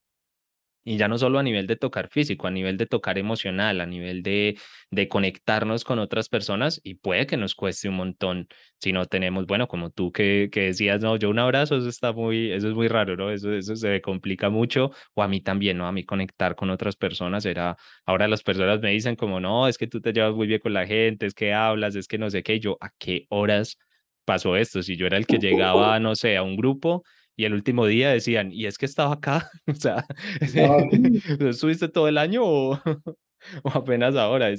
y 0.85 0.97
ya 0.97 1.09
no 1.09 1.19
solo 1.19 1.39
a 1.39 1.43
nivel 1.43 1.67
de 1.67 1.77
tocar 1.77 2.09
físico, 2.09 2.47
a 2.47 2.51
nivel 2.51 2.77
de 2.77 2.87
tocar 2.87 3.19
emocional, 3.19 3.81
a 3.81 3.87
nivel 3.87 4.23
de, 4.23 4.59
de 4.91 5.09
conectarnos 5.09 5.85
con 5.85 5.99
otras 5.99 6.29
personas 6.29 6.81
y 6.83 6.95
puede 6.95 7.27
que 7.27 7.37
nos 7.37 7.55
cueste 7.55 7.89
un 7.89 7.97
montón 7.97 8.49
si 8.79 8.93
no 8.93 9.07
tenemos, 9.07 9.47
bueno, 9.47 9.69
como 9.69 9.91
tú 9.91 10.11
que, 10.11 10.49
que 10.51 10.63
decías, 10.63 11.01
no, 11.01 11.17
yo 11.17 11.31
un 11.31 11.39
abrazo, 11.39 11.77
eso 11.77 11.89
está 11.89 12.13
muy, 12.13 12.51
eso 12.51 12.69
es 12.69 12.75
muy 12.75 12.89
raro, 12.89 13.17
¿no? 13.17 13.31
Eso, 13.31 13.53
eso 13.53 13.77
se 13.77 14.01
complica 14.01 14.51
mucho 14.51 14.91
o 15.15 15.23
a 15.23 15.29
mí 15.29 15.41
también, 15.41 15.79
¿no? 15.79 15.87
A 15.87 15.93
mí 15.93 16.05
conectar 16.05 16.57
con 16.57 16.71
otras 16.71 16.97
personas 16.97 17.47
era, 17.47 17.77
ahora 18.05 18.27
las 18.27 18.43
personas 18.43 18.81
me 18.81 18.91
dicen 18.91 19.15
como, 19.15 19.39
no, 19.41 19.69
es 19.69 19.79
que 19.79 19.87
tú 19.87 20.01
te 20.01 20.13
llevas 20.13 20.35
muy 20.35 20.49
bien 20.49 20.61
con 20.61 20.73
la 20.73 20.87
gente, 20.87 21.27
es 21.27 21.35
que 21.35 21.53
hablas, 21.55 21.95
es 21.95 22.09
que 22.09 22.19
no 22.19 22.29
sé 22.31 22.43
qué, 22.43 22.59
yo, 22.59 22.77
¿a 22.81 22.91
qué 22.99 23.27
horas 23.29 23.79
pasó 24.25 24.57
esto? 24.57 24.83
Si 24.83 24.97
yo 24.97 25.07
era 25.07 25.17
el 25.17 25.27
que 25.27 25.39
llegaba, 25.39 25.99
no 26.01 26.17
sé, 26.17 26.37
a 26.37 26.43
un 26.43 26.57
grupo 26.57 27.05
y 27.37 27.45
el 27.45 27.55
último 27.55 27.87
día 27.87 28.11
decían, 28.11 28.53
¿y 28.53 28.67
es 28.67 28.79
que 28.79 28.87
estaba 28.87 29.15
acá? 29.15 29.51
o 29.67 29.75
sea, 29.75 30.05
¿estuviste 31.41 31.89
todo 31.89 32.09
el 32.09 32.19
año 32.19 32.43
o, 32.45 32.81
o 33.63 33.71
apenas 33.71 34.17
ahora? 34.17 34.51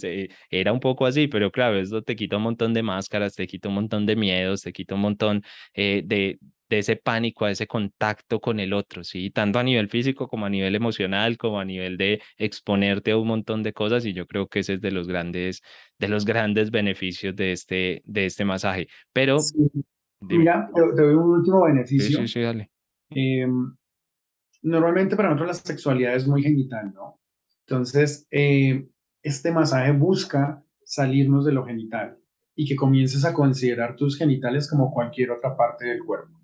Era 0.49 0.73
un 0.73 0.79
poco 0.79 1.05
así, 1.05 1.27
pero 1.27 1.51
claro, 1.51 1.79
eso 1.79 2.01
te 2.01 2.15
quita 2.15 2.37
un 2.37 2.43
montón 2.43 2.73
de 2.73 2.83
máscaras, 2.83 3.35
te 3.35 3.47
quita 3.47 3.69
un 3.69 3.75
montón 3.75 4.05
de 4.05 4.15
miedos, 4.15 4.61
te 4.61 4.73
quita 4.73 4.95
un 4.95 5.01
montón 5.01 5.43
eh, 5.73 6.01
de, 6.05 6.39
de 6.69 6.79
ese 6.79 6.95
pánico, 6.95 7.45
a 7.45 7.51
ese 7.51 7.67
contacto 7.67 8.39
con 8.41 8.59
el 8.59 8.73
otro, 8.73 9.03
¿sí? 9.03 9.29
Tanto 9.29 9.59
a 9.59 9.63
nivel 9.63 9.89
físico 9.89 10.27
como 10.27 10.45
a 10.45 10.49
nivel 10.49 10.75
emocional, 10.75 11.37
como 11.37 11.59
a 11.59 11.65
nivel 11.65 11.97
de 11.97 12.21
exponerte 12.37 13.11
a 13.11 13.17
un 13.17 13.27
montón 13.27 13.61
de 13.63 13.73
cosas 13.73 14.05
y 14.05 14.13
yo 14.13 14.25
creo 14.25 14.47
que 14.47 14.59
ese 14.59 14.73
es 14.73 14.81
de 14.81 14.91
los 14.91 15.07
grandes, 15.07 15.61
de 15.99 16.07
los 16.07 16.25
grandes 16.25 16.71
beneficios 16.71 17.35
de 17.35 17.51
este, 17.51 18.01
de 18.05 18.25
este 18.25 18.45
masaje. 18.45 18.87
Pero 19.13 19.37
Mira, 20.29 20.69
te, 20.73 20.81
doy 20.81 21.15
un 21.15 21.29
último 21.31 21.63
beneficio. 21.63 22.19
Sí, 22.19 22.27
sí, 22.27 22.33
sí, 22.33 22.41
dale. 22.41 22.71
Em, 23.09 23.75
normalmente 24.61 25.15
para 25.15 25.29
nosotros 25.29 25.57
la 25.57 25.63
sexualidad 25.63 26.15
es 26.15 26.27
muy 26.27 26.41
genital, 26.41 26.93
¿no? 26.93 27.19
Entonces, 27.67 28.27
eh, 28.31 28.87
este 29.21 29.51
masaje 29.51 29.91
busca 29.91 30.63
salirnos 30.85 31.45
de 31.45 31.53
lo 31.53 31.65
genital 31.65 32.17
y 32.55 32.67
que 32.67 32.75
comiences 32.75 33.25
a 33.25 33.33
considerar 33.33 33.95
tus 33.95 34.17
genitales 34.17 34.69
como 34.69 34.91
cualquier 34.91 35.31
otra 35.31 35.55
parte 35.55 35.85
del 35.85 36.03
cuerpo. 36.03 36.39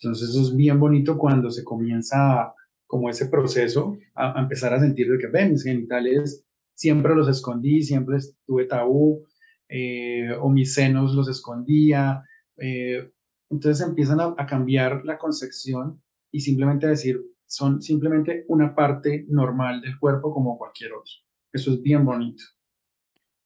Entonces, 0.00 0.30
eso 0.30 0.42
es 0.42 0.56
bien 0.56 0.78
bonito 0.78 1.16
cuando 1.16 1.50
se 1.50 1.64
comienza 1.64 2.52
como 2.86 3.08
ese 3.08 3.26
proceso 3.26 3.96
a, 4.14 4.38
empezar 4.40 4.74
a 4.74 4.80
sentir 4.80 5.10
de 5.10 5.18
que, 5.18 5.28
ven, 5.28 5.52
mis 5.52 5.64
genitales 5.64 6.44
siempre 6.74 7.14
los 7.14 7.28
escondí, 7.28 7.82
siempre 7.82 8.18
estuve 8.18 8.66
tabú, 8.66 9.24
eh, 9.68 10.30
o 10.40 10.50
mis 10.50 10.74
senos 10.74 11.14
los 11.14 11.28
escondía, 11.28 12.22
eh, 12.58 13.10
entonces 13.50 13.86
empiezan 13.86 14.20
a, 14.20 14.46
cambiar 14.46 15.04
la 15.04 15.18
concepción 15.18 16.02
y 16.30 16.40
simplemente 16.40 16.86
decir, 16.86 17.20
son 17.46 17.80
simplemente 17.82 18.44
una 18.48 18.74
parte 18.74 19.26
normal 19.28 19.80
del 19.80 19.98
cuerpo 19.98 20.32
como 20.32 20.58
cualquier 20.58 20.92
otro. 20.92 21.12
Eso 21.52 21.72
es 21.72 21.82
bien 21.82 22.04
bonito. 22.04 22.42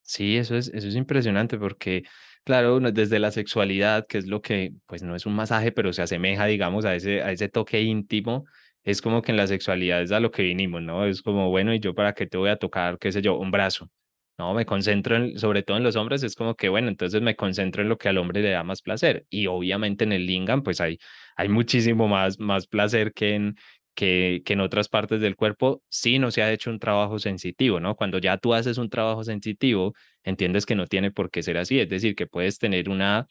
Sí, 0.02 0.36
eso 0.36 0.56
es, 0.56 0.68
eso 0.68 0.88
es 0.88 0.94
impresionante 0.94 1.58
porque, 1.58 2.04
claro, 2.44 2.80
desde 2.80 3.18
la 3.18 3.30
sexualidad, 3.30 4.06
que 4.06 4.18
es 4.18 4.26
lo 4.26 4.40
que, 4.40 4.72
pues 4.86 5.02
no 5.02 5.14
es 5.14 5.26
un 5.26 5.34
masaje, 5.34 5.72
pero 5.72 5.92
se 5.92 6.00
asemeja, 6.00 6.46
digamos, 6.46 6.86
a 6.86 6.94
ese, 6.94 7.22
a 7.22 7.30
ese 7.30 7.48
toque 7.50 7.82
íntimo, 7.82 8.46
es 8.84 9.02
como 9.02 9.20
que 9.20 9.32
en 9.32 9.36
la 9.36 9.46
sexualidad 9.46 10.00
es 10.00 10.12
a 10.12 10.20
lo 10.20 10.30
que 10.30 10.42
vinimos, 10.42 10.80
¿no? 10.80 11.04
Es 11.04 11.20
como, 11.20 11.50
bueno, 11.50 11.74
¿y 11.74 11.80
yo 11.80 11.94
para 11.94 12.14
qué 12.14 12.26
te 12.26 12.38
voy 12.38 12.48
a 12.48 12.56
tocar, 12.56 12.98
qué 12.98 13.12
sé 13.12 13.20
yo, 13.20 13.38
un 13.38 13.50
brazo? 13.50 13.90
No, 14.38 14.54
me 14.54 14.64
concentro 14.64 15.16
en, 15.16 15.36
sobre 15.36 15.64
todo 15.64 15.76
en 15.78 15.82
los 15.82 15.96
hombres, 15.96 16.22
es 16.22 16.36
como 16.36 16.54
que, 16.54 16.68
bueno, 16.68 16.88
entonces 16.88 17.20
me 17.22 17.34
concentro 17.34 17.82
en 17.82 17.88
lo 17.88 17.98
que 17.98 18.08
al 18.08 18.18
hombre 18.18 18.40
le 18.40 18.50
da 18.50 18.62
más 18.62 18.82
placer. 18.82 19.26
Y 19.30 19.48
obviamente 19.48 20.04
en 20.04 20.12
el 20.12 20.26
lingam, 20.26 20.62
pues 20.62 20.80
hay, 20.80 20.98
hay 21.36 21.48
muchísimo 21.48 22.06
más, 22.06 22.38
más 22.38 22.68
placer 22.68 23.12
que 23.12 23.34
en, 23.34 23.56
que, 23.96 24.42
en 24.46 24.60
otras 24.60 24.88
partes 24.88 25.20
del 25.20 25.34
cuerpo, 25.34 25.82
si 25.88 26.20
no 26.20 26.30
se 26.30 26.42
ha 26.42 26.52
hecho 26.52 26.70
un 26.70 26.78
trabajo 26.78 27.18
sensitivo, 27.18 27.80
¿no? 27.80 27.96
Cuando 27.96 28.18
ya 28.18 28.36
tú 28.38 28.54
haces 28.54 28.78
un 28.78 28.88
trabajo 28.88 29.24
sensitivo, 29.24 29.94
entiendes 30.22 30.66
que 30.66 30.76
no 30.76 30.86
tiene 30.86 31.10
por 31.10 31.30
qué 31.32 31.42
ser 31.42 31.58
así, 31.58 31.80
es 31.80 31.88
decir, 31.88 32.14
que 32.14 32.28
puedes 32.28 32.58
tener 32.60 32.88
una, 32.88 33.26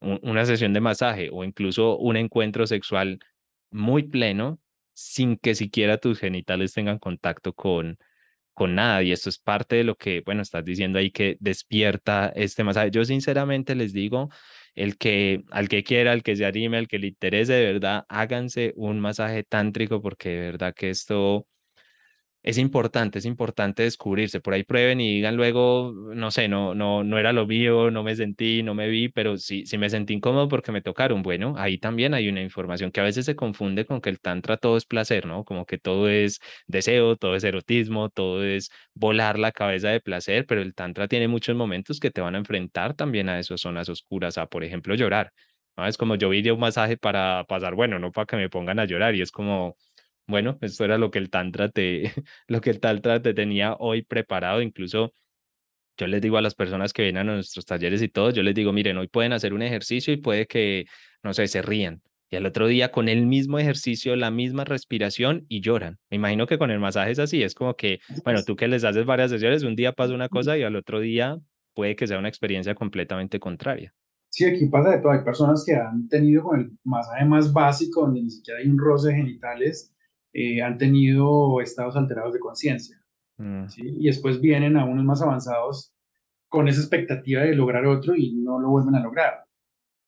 una 0.00 0.46
sesión 0.46 0.72
de 0.72 0.80
masaje 0.80 1.30
o 1.32 1.42
incluso 1.44 1.98
un 1.98 2.16
encuentro 2.16 2.66
sexual 2.68 3.18
muy 3.72 4.04
pleno 4.04 4.60
sin 4.94 5.36
que 5.36 5.56
siquiera 5.56 5.98
tus 5.98 6.20
genitales 6.20 6.72
tengan 6.74 7.00
contacto 7.00 7.52
con, 7.54 7.98
con 8.54 8.74
nada. 8.74 9.02
Y 9.02 9.12
esto 9.12 9.28
es 9.28 9.38
parte 9.38 9.76
de 9.76 9.84
lo 9.84 9.96
que, 9.96 10.22
bueno, 10.24 10.42
estás 10.42 10.64
diciendo 10.64 10.98
ahí 10.98 11.10
que 11.10 11.36
despierta 11.40 12.32
este 12.34 12.64
masaje. 12.64 12.90
Yo 12.90 13.04
sinceramente 13.04 13.74
les 13.74 13.92
digo, 13.92 14.30
el 14.74 14.96
que, 14.96 15.44
al 15.50 15.68
que 15.68 15.84
quiera, 15.84 16.12
al 16.12 16.22
que 16.22 16.36
se 16.36 16.46
anime, 16.46 16.78
al 16.78 16.88
que 16.88 16.98
le 16.98 17.08
interese, 17.08 17.52
de 17.54 17.72
verdad, 17.72 18.04
háganse 18.08 18.72
un 18.76 19.00
masaje 19.00 19.44
tántrico 19.44 20.00
porque 20.02 20.30
de 20.30 20.40
verdad 20.40 20.74
que 20.74 20.90
esto 20.90 21.46
es 22.44 22.58
importante, 22.58 23.18
es 23.18 23.24
importante 23.24 23.84
descubrirse. 23.84 24.38
Por 24.40 24.52
ahí 24.52 24.64
prueben 24.64 25.00
y 25.00 25.14
digan 25.14 25.34
luego, 25.34 25.94
no 26.14 26.30
sé, 26.30 26.46
no, 26.46 26.74
no, 26.74 27.02
no 27.02 27.18
era 27.18 27.32
lo 27.32 27.46
mío, 27.46 27.90
no 27.90 28.02
me 28.02 28.14
sentí, 28.14 28.62
no 28.62 28.74
me 28.74 28.86
vi, 28.88 29.08
pero 29.08 29.38
sí, 29.38 29.64
sí 29.64 29.78
me 29.78 29.88
sentí 29.88 30.12
incómodo 30.12 30.46
porque 30.46 30.70
me 30.70 30.82
tocaron. 30.82 31.22
Bueno, 31.22 31.54
ahí 31.56 31.78
también 31.78 32.12
hay 32.12 32.28
una 32.28 32.42
información 32.42 32.92
que 32.92 33.00
a 33.00 33.02
veces 33.04 33.24
se 33.24 33.34
confunde 33.34 33.86
con 33.86 34.02
que 34.02 34.10
el 34.10 34.20
tantra 34.20 34.58
todo 34.58 34.76
es 34.76 34.84
placer, 34.84 35.24
¿no? 35.24 35.44
Como 35.44 35.64
que 35.64 35.78
todo 35.78 36.06
es 36.10 36.38
deseo, 36.66 37.16
todo 37.16 37.34
es 37.34 37.44
erotismo, 37.44 38.10
todo 38.10 38.44
es 38.44 38.70
volar 38.92 39.38
la 39.38 39.50
cabeza 39.50 39.88
de 39.88 40.00
placer, 40.00 40.44
pero 40.46 40.60
el 40.60 40.74
tantra 40.74 41.08
tiene 41.08 41.28
muchos 41.28 41.56
momentos 41.56 41.98
que 41.98 42.10
te 42.10 42.20
van 42.20 42.34
a 42.34 42.38
enfrentar 42.38 42.92
también 42.94 43.30
a 43.30 43.38
esas 43.38 43.62
zonas 43.62 43.88
oscuras, 43.88 44.36
a 44.36 44.46
por 44.48 44.64
ejemplo 44.64 44.94
llorar. 44.94 45.32
¿no? 45.78 45.86
Es 45.86 45.96
como 45.96 46.16
yo 46.16 46.28
vi 46.28 46.48
un 46.50 46.60
masaje 46.60 46.98
para 46.98 47.44
pasar, 47.48 47.74
bueno, 47.74 47.98
no 47.98 48.12
para 48.12 48.26
que 48.26 48.36
me 48.36 48.50
pongan 48.50 48.78
a 48.80 48.84
llorar 48.84 49.14
y 49.14 49.22
es 49.22 49.30
como 49.32 49.76
bueno, 50.26 50.58
eso 50.60 50.84
era 50.84 50.98
lo 50.98 51.10
que 51.10 51.18
el 51.18 51.30
Tantra 51.30 51.68
te, 51.68 52.12
lo 52.48 52.60
que 52.60 52.70
el 52.70 52.80
Tantra 52.80 53.20
te 53.22 53.34
tenía 53.34 53.74
hoy 53.78 54.02
preparado. 54.02 54.62
Incluso 54.62 55.12
yo 55.96 56.06
les 56.06 56.20
digo 56.20 56.36
a 56.36 56.42
las 56.42 56.54
personas 56.54 56.92
que 56.92 57.02
vienen 57.02 57.28
a 57.28 57.34
nuestros 57.34 57.66
talleres 57.66 58.02
y 58.02 58.08
todo, 58.08 58.30
yo 58.30 58.42
les 58.42 58.54
digo, 58.54 58.72
miren, 58.72 58.96
hoy 58.98 59.08
pueden 59.08 59.32
hacer 59.32 59.54
un 59.54 59.62
ejercicio 59.62 60.12
y 60.12 60.16
puede 60.16 60.46
que, 60.46 60.86
no 61.22 61.32
sé, 61.34 61.46
se 61.46 61.62
rían. 61.62 62.02
Y 62.30 62.36
al 62.36 62.46
otro 62.46 62.66
día 62.66 62.90
con 62.90 63.08
el 63.08 63.26
mismo 63.26 63.58
ejercicio, 63.58 64.16
la 64.16 64.30
misma 64.30 64.64
respiración 64.64 65.44
y 65.48 65.60
lloran. 65.60 65.98
Me 66.10 66.16
imagino 66.16 66.46
que 66.46 66.58
con 66.58 66.70
el 66.70 66.80
masaje 66.80 67.12
es 67.12 67.18
así, 67.20 67.42
es 67.42 67.54
como 67.54 67.74
que, 67.76 68.00
bueno, 68.24 68.42
tú 68.42 68.56
que 68.56 68.66
les 68.66 68.82
haces 68.82 69.04
varias 69.04 69.30
sesiones, 69.30 69.62
un 69.62 69.76
día 69.76 69.92
pasa 69.92 70.14
una 70.14 70.28
cosa 70.28 70.58
y 70.58 70.62
al 70.62 70.74
otro 70.74 70.98
día 70.98 71.38
puede 71.74 71.94
que 71.94 72.06
sea 72.06 72.18
una 72.18 72.28
experiencia 72.28 72.74
completamente 72.74 73.38
contraria. 73.38 73.94
Sí, 74.30 74.44
aquí 74.44 74.66
pasa 74.66 74.90
de 74.90 74.98
todo. 74.98 75.12
Hay 75.12 75.22
personas 75.22 75.62
que 75.64 75.76
han 75.76 76.08
tenido 76.08 76.42
con 76.42 76.58
el 76.58 76.72
masaje 76.82 77.24
más 77.24 77.52
básico, 77.52 78.00
donde 78.00 78.20
ni 78.20 78.30
siquiera 78.30 78.58
hay 78.58 78.66
un 78.66 78.78
roce 78.78 79.10
de 79.10 79.14
genitales, 79.14 79.93
eh, 80.34 80.60
han 80.62 80.76
tenido 80.76 81.60
estados 81.60 81.96
alterados 81.96 82.34
de 82.34 82.40
conciencia. 82.40 83.00
Mm. 83.38 83.66
Y 83.76 84.06
después 84.06 84.40
vienen 84.40 84.76
a 84.76 84.84
unos 84.84 85.04
más 85.04 85.22
avanzados 85.22 85.92
con 86.48 86.68
esa 86.68 86.80
expectativa 86.80 87.42
de 87.42 87.54
lograr 87.54 87.86
otro 87.86 88.14
y 88.14 88.34
no 88.34 88.58
lo 88.58 88.68
vuelven 88.68 88.96
a 88.96 89.00
lograr. 89.00 89.44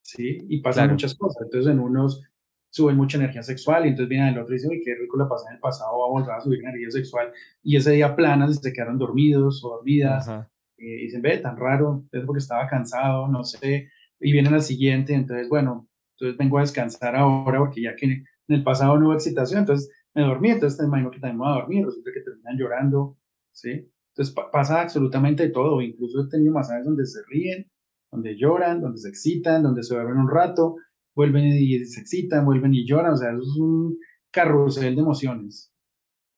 ¿sí? 0.03 0.39
Y 0.49 0.61
pasan 0.61 0.91
muchas 0.91 1.14
cosas. 1.14 1.43
Entonces 1.43 1.72
en 1.72 1.81
unos 1.81 2.22
suben 2.70 2.97
mucha 2.97 3.18
energía 3.18 3.43
sexual 3.43 3.87
y 3.87 3.89
entonces 3.89 4.09
viene 4.09 4.29
el 4.29 4.39
otro 4.39 4.53
y 4.53 4.59
dicen, 4.59 4.70
uy, 4.70 4.83
qué 4.85 4.95
rico 4.95 5.16
la 5.16 5.29
pasé 5.29 5.49
en 5.49 5.55
el 5.55 5.61
pasado, 5.61 5.99
va 5.99 6.07
a 6.07 6.11
volver 6.11 6.31
a 6.33 6.41
subir 6.41 6.61
energía 6.61 6.91
sexual. 6.91 7.33
Y 7.62 7.77
ese 7.77 7.93
día 7.93 8.14
planas 8.14 8.51
y 8.51 8.55
se 8.55 8.72
quedaron 8.72 8.99
dormidos 8.99 9.64
o 9.64 9.77
dormidas. 9.77 10.29
Eh, 10.29 10.45
y 10.77 11.03
dicen, 11.05 11.22
ve, 11.22 11.39
tan 11.39 11.57
raro, 11.57 12.05
es 12.12 12.24
porque 12.24 12.41
estaba 12.41 12.66
cansado, 12.66 13.29
no 13.29 13.45
sé. 13.45 13.89
Y 14.20 14.33
vienen 14.33 14.55
al 14.55 14.62
siguiente, 14.62 15.14
entonces, 15.14 15.49
bueno, 15.49 15.89
entonces 16.14 16.37
vengo 16.37 16.59
a 16.59 16.62
descansar 16.62 17.16
ahora 17.16 17.59
porque 17.59 17.83
ya 17.83 17.95
que 17.97 18.07
en 18.07 18.27
el 18.49 18.62
pasado 18.62 18.99
no 18.99 19.07
hubo 19.07 19.14
excitación, 19.14 19.61
entonces 19.61 19.91
me 20.17 20.23
dormí, 20.23 20.51
entonces 20.51 20.79
te 20.79 20.87
imagino 20.87 21.11
que 21.11 21.21
también 21.21 21.39
me 21.39 21.45
voy 21.45 21.53
a 21.53 21.61
dormir, 21.61 21.85
resulta 21.85 22.11
que 22.12 22.23
terminan 22.23 22.59
llorando, 22.59 23.19
¿sí? 23.53 23.93
Entonces 24.14 24.35
pasa 24.51 24.81
absolutamente 24.81 25.51
todo, 25.51 25.83
incluso 25.83 26.23
he 26.23 26.29
tenido 26.31 26.55
masajes 26.55 26.87
donde 26.87 27.05
se 27.05 27.21
ríen, 27.29 27.71
donde 28.11 28.35
lloran, 28.37 28.81
donde 28.81 28.99
se 28.99 29.11
excitan, 29.11 29.62
donde 29.62 29.83
se 29.83 29.95
duermen 29.95 30.17
un 30.17 30.31
rato, 30.31 30.77
vuelven 31.14 31.45
y 31.45 31.85
se 31.85 32.01
excitan, 32.01 32.47
vuelven 32.47 32.73
y 32.73 32.87
lloran, 32.87 33.12
o 33.12 33.17
sea, 33.17 33.29
eso 33.29 33.43
es 33.43 33.57
un 33.61 33.99
carrusel 34.31 34.95
de 34.95 35.03
emociones. 35.03 35.71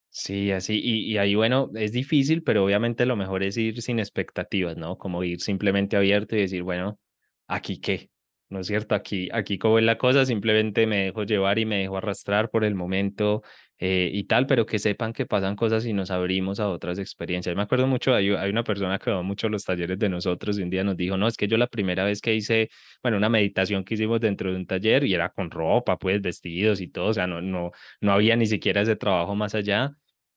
Sí, 0.09 0.51
así, 0.51 0.81
y, 0.83 1.13
y 1.13 1.17
ahí, 1.17 1.35
bueno, 1.35 1.69
es 1.75 1.93
difícil, 1.93 2.43
pero 2.43 2.65
obviamente 2.65 3.05
lo 3.05 3.15
mejor 3.15 3.43
es 3.43 3.55
ir 3.55 3.81
sin 3.81 3.99
expectativas, 3.99 4.75
¿no? 4.75 4.97
Como 4.97 5.23
ir 5.23 5.39
simplemente 5.39 5.95
abierto 5.95 6.35
y 6.35 6.41
decir, 6.41 6.63
bueno, 6.63 6.99
¿aquí 7.47 7.79
qué? 7.79 8.09
¿No 8.49 8.59
es 8.59 8.67
cierto? 8.67 8.95
Aquí, 8.95 9.29
aquí 9.31 9.57
como 9.57 9.77
es 9.79 9.85
la 9.85 9.97
cosa, 9.97 10.25
simplemente 10.25 10.87
me 10.87 11.05
dejo 11.05 11.23
llevar 11.23 11.59
y 11.59 11.65
me 11.65 11.77
dejo 11.79 11.97
arrastrar 11.97 12.49
por 12.49 12.63
el 12.63 12.75
momento 12.75 13.43
eh, 13.77 14.09
y 14.11 14.23
tal, 14.25 14.47
pero 14.47 14.65
que 14.65 14.79
sepan 14.79 15.13
que 15.13 15.25
pasan 15.25 15.55
cosas 15.55 15.85
y 15.85 15.93
nos 15.93 16.11
abrimos 16.11 16.59
a 16.59 16.69
otras 16.69 16.99
experiencias. 16.99 17.55
Me 17.55 17.61
acuerdo 17.61 17.87
mucho, 17.87 18.13
hay, 18.13 18.29
hay 18.31 18.49
una 18.49 18.63
persona 18.63 18.99
que 18.99 19.11
va 19.11 19.21
mucho 19.21 19.47
a 19.47 19.49
los 19.49 19.63
talleres 19.63 19.99
de 19.99 20.09
nosotros 20.09 20.57
y 20.59 20.63
un 20.63 20.69
día 20.69 20.83
nos 20.83 20.97
dijo, 20.97 21.15
no, 21.17 21.27
es 21.27 21.37
que 21.37 21.47
yo 21.47 21.57
la 21.57 21.67
primera 21.67 22.03
vez 22.03 22.21
que 22.21 22.35
hice, 22.35 22.69
bueno, 23.03 23.17
una 23.17 23.29
meditación 23.29 23.83
que 23.83 23.93
hicimos 23.93 24.19
dentro 24.19 24.51
de 24.51 24.57
un 24.57 24.65
taller 24.65 25.03
y 25.05 25.13
era 25.13 25.29
con 25.29 25.51
ropa, 25.51 25.97
pues 25.97 26.21
vestidos 26.21 26.81
y 26.81 26.87
todo, 26.89 27.07
o 27.07 27.13
sea, 27.13 27.27
no, 27.27 27.41
no, 27.41 27.71
no 28.01 28.11
había 28.11 28.35
ni 28.35 28.47
siquiera 28.47 28.81
ese 28.81 28.95
trabajo 28.95 29.35
más 29.35 29.55
allá. 29.55 29.91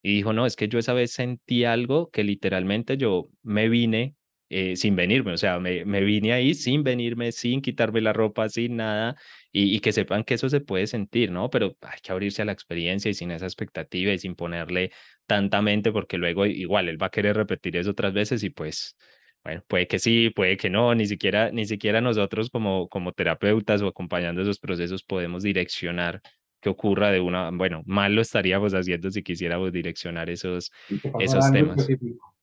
Y 0.05 0.17
dijo, 0.17 0.33
no, 0.33 0.47
es 0.47 0.57
que 0.57 0.69
yo 0.69 0.79
esa 0.79 0.93
vez 0.95 1.13
sentí 1.13 1.65
algo 1.65 2.11
que 2.11 2.25
literalmente 2.25 2.97
yo 2.97 3.29
me 3.43 3.69
vine 3.69 4.17
eh, 4.53 4.77
sin 4.77 4.95
venirme, 4.97 5.33
o 5.33 5.37
sea, 5.39 5.59
me, 5.59 5.85
me, 5.87 6.03
vine 6.03 6.33
ahí 6.35 6.55
sin 6.55 6.83
venirme, 6.83 7.33
sin 7.33 7.63
quitarme 7.63 8.03
la 8.03 8.13
ropa, 8.13 8.49
sin 8.51 8.77
nada, 8.77 9.17
y, 9.51 9.75
y, 9.75 9.81
que 9.81 9.93
sepan 9.93 10.25
que 10.25 10.35
eso 10.35 10.49
se 10.51 10.61
puede 10.61 10.87
sentir, 10.87 11.31
¿no? 11.31 11.49
Pero 11.49 11.77
hay 11.81 11.99
que 12.03 12.13
abrirse 12.13 12.43
a 12.43 12.45
la 12.45 12.53
experiencia 12.53 13.11
y 13.11 13.15
sin 13.15 13.31
esa 13.31 13.47
expectativa 13.47 14.13
y 14.13 14.19
sin 14.19 14.35
ponerle 14.35 14.93
tanta 15.27 15.63
mente, 15.63 15.91
porque 15.91 16.19
luego 16.19 16.45
igual 16.45 16.89
él 16.91 17.01
va 17.01 17.07
a 17.07 17.11
querer 17.11 17.35
repetir 17.37 17.77
eso 17.77 17.93
otras 17.93 18.13
veces 18.13 18.43
y 18.45 18.51
pues, 18.51 18.97
bueno, 19.43 19.65
puede 19.67 19.87
que 19.87 19.99
sí, 19.99 20.31
puede 20.31 20.59
que 20.59 20.69
no, 20.69 20.95
ni 20.95 21.07
siquiera, 21.07 21.51
ni 21.51 21.65
siquiera 21.65 22.03
nosotros 22.03 22.51
como, 22.51 22.89
como 22.89 23.13
terapeutas 23.13 23.81
o 23.81 23.89
acompañando 23.89 24.43
esos 24.43 24.59
procesos 24.61 25.03
podemos 25.03 25.43
direccionar 25.43 26.21
que 26.61 26.69
ocurra 26.69 27.11
de 27.11 27.21
una, 27.21 27.51
bueno, 27.51 27.83
mal 27.87 28.15
lo 28.15 28.21
estaríamos 28.21 28.75
haciendo 28.75 29.11
si 29.11 29.23
quisiéramos 29.23 29.73
direccionar 29.73 30.29
esos, 30.31 30.71
esos 31.19 31.51
temas. 31.51 31.89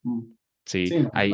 Mm. 0.04 0.39
Sí, 0.70 0.88
hay, 1.14 1.34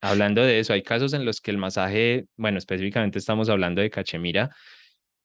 hablando 0.00 0.42
de 0.42 0.58
eso, 0.58 0.72
hay 0.72 0.82
casos 0.82 1.12
en 1.14 1.24
los 1.24 1.40
que 1.40 1.52
el 1.52 1.58
masaje, 1.58 2.26
bueno, 2.36 2.58
específicamente 2.58 3.20
estamos 3.20 3.48
hablando 3.48 3.80
de 3.80 3.88
cachemira, 3.88 4.50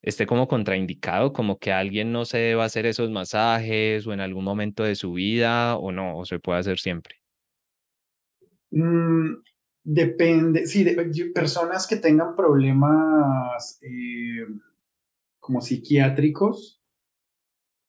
esté 0.04 0.28
como 0.28 0.48
contraindicado, 0.48 1.34
como 1.34 1.58
que 1.58 1.72
alguien 1.72 2.12
no 2.12 2.26
se 2.26 2.38
deba 2.38 2.66
hacer 2.66 2.86
esos 2.86 3.10
masajes 3.10 4.06
o 4.06 4.14
en 4.14 4.20
algún 4.20 4.44
momento 4.44 4.84
de 4.84 4.94
su 4.94 5.14
vida 5.14 5.78
o 5.78 5.92
no, 5.92 6.16
o 6.20 6.26
se 6.26 6.38
puede 6.38 6.60
hacer 6.60 6.78
siempre. 6.78 7.16
Mm, 8.70 9.38
depende, 9.84 10.68
sí, 10.68 10.84
de, 10.84 11.32
personas 11.34 11.88
que 11.88 11.96
tengan 11.96 12.36
problemas 12.36 13.80
eh, 13.82 14.46
como 15.40 15.60
psiquiátricos, 15.60 16.84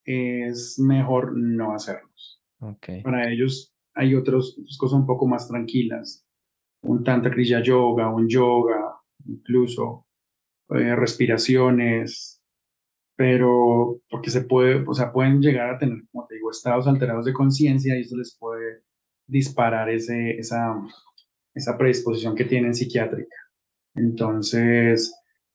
es 0.07 0.79
mejor 0.79 1.37
no 1.37 1.75
hacerlos. 1.75 2.43
Okay. 2.61 3.03
Para 3.03 3.31
ellos 3.31 3.75
hay 3.99 4.15
otras 4.15 4.55
cosas 4.79 5.01
un 5.01 5.07
poco 5.07 5.27
más 5.27 5.49
tranquilas, 5.49 6.25
un 6.83 7.03
tantra 7.03 7.33
kriya 7.33 7.61
yoga, 7.61 8.15
un 8.15 8.29
yoga, 8.29 8.97
incluso 9.27 10.07
eh, 10.71 10.95
respiraciones, 10.95 12.41
pero 13.17 14.01
porque 14.09 14.31
se 14.31 14.43
puede, 14.43 14.85
o 14.87 14.95
sea, 14.95 15.13
pueden 15.13 15.43
llegar 15.43 15.71
a 15.71 15.79
tener, 15.79 16.05
como 16.13 16.27
te 16.29 16.37
digo, 16.37 16.53
estados 16.53 16.87
alterados 16.87 17.25
de 17.25 17.33
conciencia 17.33 17.99
y 17.99 18.03
eso 18.03 18.17
les 18.17 18.37
puede 18.39 18.85
disparar 19.27 19.91
ese, 19.91 20.39
esa, 20.39 20.81
esa 21.53 21.77
predisposición 21.77 22.37
que 22.37 22.45
tienen 22.45 22.75
psiquiátrica. 22.75 23.37
Entonces, 23.97 25.13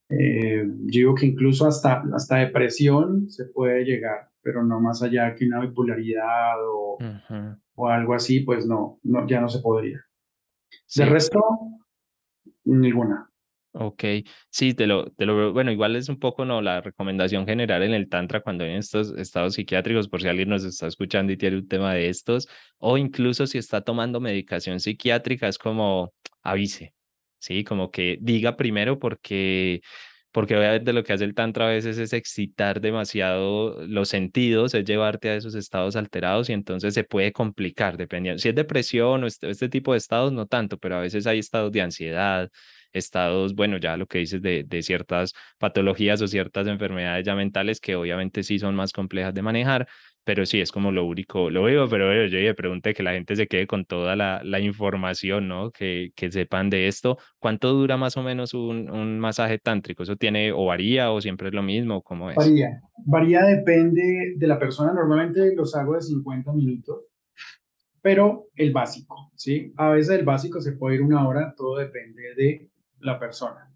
eh, 0.09 0.65
digo 0.67 1.15
que 1.15 1.27
incluso 1.27 1.65
hasta, 1.65 2.03
hasta 2.13 2.39
depresión 2.39 3.29
se 3.29 3.45
puede 3.45 3.85
llegar, 3.85 4.32
pero 4.43 4.63
no 4.63 4.79
más 4.79 5.01
allá 5.01 5.33
que 5.33 5.45
una 5.45 5.61
bipolaridad 5.61 6.55
o, 6.67 6.97
o 7.75 7.87
algo 7.87 8.13
así, 8.13 8.41
pues 8.41 8.67
no, 8.67 8.99
no 9.03 9.25
ya 9.27 9.39
no 9.41 9.49
se 9.49 9.59
podría. 9.59 10.03
De 10.95 11.05
resto, 11.05 11.39
ninguna. 12.65 13.29
Ok, 13.75 14.03
sí, 14.51 14.75
te 14.75 14.85
lo, 14.85 15.09
te 15.13 15.25
lo, 15.25 15.51
bueno, 15.51 15.71
igual 15.71 15.95
es 15.95 16.07
un 16.07 16.19
poco 16.19 16.45
no 16.45 16.61
la 16.61 16.81
recomendación 16.81 17.47
general 17.47 17.81
en 17.81 17.93
el 17.95 18.07
Tantra 18.07 18.41
cuando 18.41 18.63
hay 18.63 18.75
estos 18.75 19.17
estados 19.17 19.55
psiquiátricos, 19.55 20.07
por 20.07 20.21
si 20.21 20.27
alguien 20.27 20.49
nos 20.49 20.63
está 20.63 20.85
escuchando 20.85 21.33
y 21.33 21.37
tiene 21.37 21.57
un 21.57 21.67
tema 21.67 21.95
de 21.95 22.09
estos, 22.09 22.47
o 22.77 22.99
incluso 22.99 23.47
si 23.47 23.57
está 23.57 23.81
tomando 23.81 24.19
medicación 24.19 24.79
psiquiátrica, 24.79 25.47
es 25.47 25.57
como 25.57 26.13
avise, 26.43 26.93
¿sí? 27.39 27.63
Como 27.63 27.89
que 27.89 28.19
diga 28.21 28.55
primero 28.57 28.99
porque 28.99 29.81
porque 30.33 30.57
obviamente 30.57 30.93
lo 30.93 31.03
que 31.03 31.13
hace 31.13 31.23
el 31.25 31.35
tantra 31.35 31.67
a 31.67 31.69
veces 31.69 31.97
es 31.99 32.11
excitar 32.11 32.81
demasiado 32.81 33.85
los 33.85 34.09
sentidos, 34.09 34.73
es 34.73 34.83
llevarte 34.83 35.29
a 35.29 35.35
esos 35.35 35.53
estados 35.55 35.95
alterados 35.95 36.49
y 36.49 36.53
entonces 36.53 36.93
se 36.95 37.03
puede 37.03 37.31
complicar 37.31 37.97
dependiendo. 37.97 38.39
Si 38.39 38.49
es 38.49 38.55
depresión 38.55 39.23
o 39.23 39.27
este, 39.27 39.49
este 39.51 39.69
tipo 39.69 39.93
de 39.93 39.99
estados, 39.99 40.33
no 40.33 40.47
tanto, 40.47 40.77
pero 40.79 40.95
a 40.97 41.01
veces 41.01 41.27
hay 41.27 41.39
estados 41.39 41.71
de 41.71 41.81
ansiedad, 41.81 42.49
estados, 42.91 43.53
bueno, 43.55 43.77
ya 43.77 43.95
lo 43.95 44.07
que 44.07 44.19
dices 44.19 44.41
de, 44.41 44.63
de 44.65 44.81
ciertas 44.81 45.33
patologías 45.59 46.21
o 46.21 46.27
ciertas 46.27 46.67
enfermedades 46.67 47.25
ya 47.25 47.35
mentales 47.35 47.79
que 47.79 47.95
obviamente 47.95 48.43
sí 48.43 48.57
son 48.59 48.75
más 48.75 48.91
complejas 48.91 49.33
de 49.35 49.41
manejar, 49.43 49.87
pero 50.23 50.45
sí, 50.45 50.61
es 50.61 50.71
como 50.71 50.91
lo 50.91 51.05
único, 51.05 51.49
lo 51.49 51.63
veo, 51.63 51.89
pero 51.89 52.25
yo 52.27 52.39
le 52.39 52.53
pregunté 52.53 52.93
que 52.93 53.03
la 53.03 53.11
gente 53.11 53.35
se 53.35 53.47
quede 53.47 53.67
con 53.67 53.85
toda 53.85 54.15
la, 54.15 54.41
la 54.43 54.59
información, 54.59 55.47
¿no? 55.47 55.71
Que, 55.71 56.11
que, 56.15 56.31
sepan 56.31 56.69
de 56.69 56.87
esto. 56.87 57.17
¿Cuánto 57.39 57.73
dura 57.73 57.97
más 57.97 58.15
o 58.15 58.23
menos 58.23 58.53
un, 58.53 58.89
un, 58.89 59.19
masaje 59.19 59.59
tántrico? 59.59 60.03
¿Eso 60.03 60.15
tiene 60.15 60.51
o 60.53 60.65
varía 60.65 61.11
o 61.11 61.19
siempre 61.19 61.49
es 61.49 61.53
lo 61.53 61.61
mismo? 61.61 62.01
¿Cómo 62.01 62.29
es? 62.29 62.37
Varía, 62.37 62.81
varía 63.05 63.43
depende 63.43 64.35
de 64.37 64.47
la 64.47 64.57
persona. 64.57 64.93
Normalmente 64.93 65.53
los 65.55 65.75
hago 65.75 65.95
de 65.95 66.01
50 66.01 66.53
minutos, 66.53 67.01
pero 68.01 68.47
el 68.55 68.71
básico, 68.71 69.31
¿sí? 69.35 69.73
A 69.77 69.89
veces 69.89 70.19
el 70.19 70.25
básico 70.25 70.61
se 70.61 70.73
puede 70.73 70.95
ir 70.95 71.01
una 71.01 71.27
hora, 71.27 71.53
todo 71.57 71.77
depende 71.77 72.21
de 72.35 72.69
la 72.99 73.19
persona. 73.19 73.69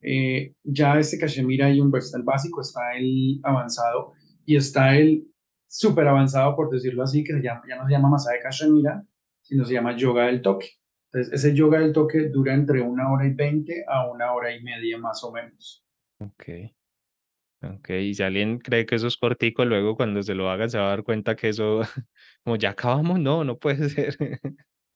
Eh, 0.00 0.54
ya 0.62 0.98
este 0.98 1.18
cachemira 1.18 1.66
hay 1.66 1.80
un, 1.80 1.94
está 1.96 2.16
el 2.16 2.24
básico, 2.24 2.60
está 2.60 2.96
el 2.96 3.40
avanzado 3.42 4.12
y 4.44 4.56
está 4.56 4.96
el 4.96 5.26
súper 5.66 6.08
avanzado, 6.08 6.54
por 6.56 6.70
decirlo 6.70 7.02
así, 7.02 7.24
que 7.24 7.34
se 7.34 7.42
llama, 7.42 7.62
ya 7.68 7.76
no 7.76 7.86
se 7.86 7.92
llama 7.92 8.08
masaje 8.08 8.40
Kashmira, 8.40 9.04
sino 9.42 9.64
se 9.64 9.74
llama 9.74 9.96
yoga 9.96 10.26
del 10.26 10.42
toque. 10.42 10.70
Entonces, 11.12 11.32
ese 11.32 11.54
yoga 11.54 11.78
del 11.80 11.92
toque 11.92 12.28
dura 12.28 12.54
entre 12.54 12.82
una 12.82 13.10
hora 13.12 13.26
y 13.26 13.32
veinte 13.32 13.84
a 13.88 14.10
una 14.10 14.32
hora 14.32 14.54
y 14.54 14.62
media 14.62 14.98
más 14.98 15.22
o 15.24 15.32
menos. 15.32 15.84
Ok. 16.18 16.44
Ok, 17.62 17.90
y 17.90 18.14
si 18.14 18.22
alguien 18.22 18.58
cree 18.58 18.84
que 18.84 18.96
eso 18.96 19.06
es 19.06 19.16
cortico, 19.16 19.64
luego 19.64 19.96
cuando 19.96 20.22
se 20.22 20.34
lo 20.34 20.50
haga 20.50 20.68
se 20.68 20.78
va 20.78 20.86
a 20.86 20.90
dar 20.90 21.04
cuenta 21.04 21.36
que 21.36 21.48
eso, 21.48 21.80
como 22.44 22.56
ya 22.56 22.70
acabamos, 22.70 23.18
no, 23.18 23.44
no 23.44 23.58
puede 23.58 23.88
ser. 23.88 24.16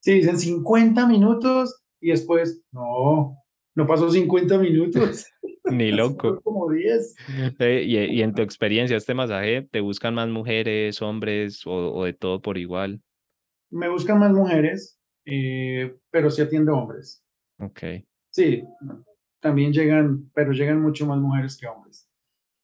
Sí, 0.01 0.15
dicen 0.15 0.39
50 0.39 1.07
minutos 1.07 1.83
y 2.01 2.11
después, 2.11 2.63
no, 2.73 3.37
no 3.75 3.87
pasó 3.87 4.11
50 4.11 4.59
minutos. 4.59 5.27
Ni 5.73 5.91
loco. 5.93 6.41
como 6.43 6.71
10. 6.71 7.15
Eh, 7.59 7.85
y, 7.87 7.99
y, 7.99 8.23
en 8.23 8.35
tu 8.35 8.43
experiencia, 8.43 8.97
este 8.97 9.15
masaje, 9.15 9.63
¿te 9.71 9.81
buscan 9.81 10.15
más 10.15 10.29
mujeres, 10.29 11.01
hombres 11.03 11.67
o, 11.67 11.93
o 11.95 12.05
de 12.05 12.13
todo 12.13 12.41
por 12.41 12.59
igual? 12.59 13.01
Me 13.71 13.89
buscan 13.89 14.19
más 14.19 14.33
mujeres, 14.33 14.99
eh, 15.25 15.95
pero 16.11 16.31
sí 16.31 16.43
atiendo 16.43 16.77
hombres. 16.77 17.25
Ok. 17.59 17.81
Sí, 18.31 18.65
también 19.41 19.73
llegan, 19.73 20.31
pero 20.35 20.53
llegan 20.53 20.81
mucho 20.81 21.07
más 21.07 21.19
mujeres 21.19 21.57
que 21.57 21.67
hombres. 21.67 22.09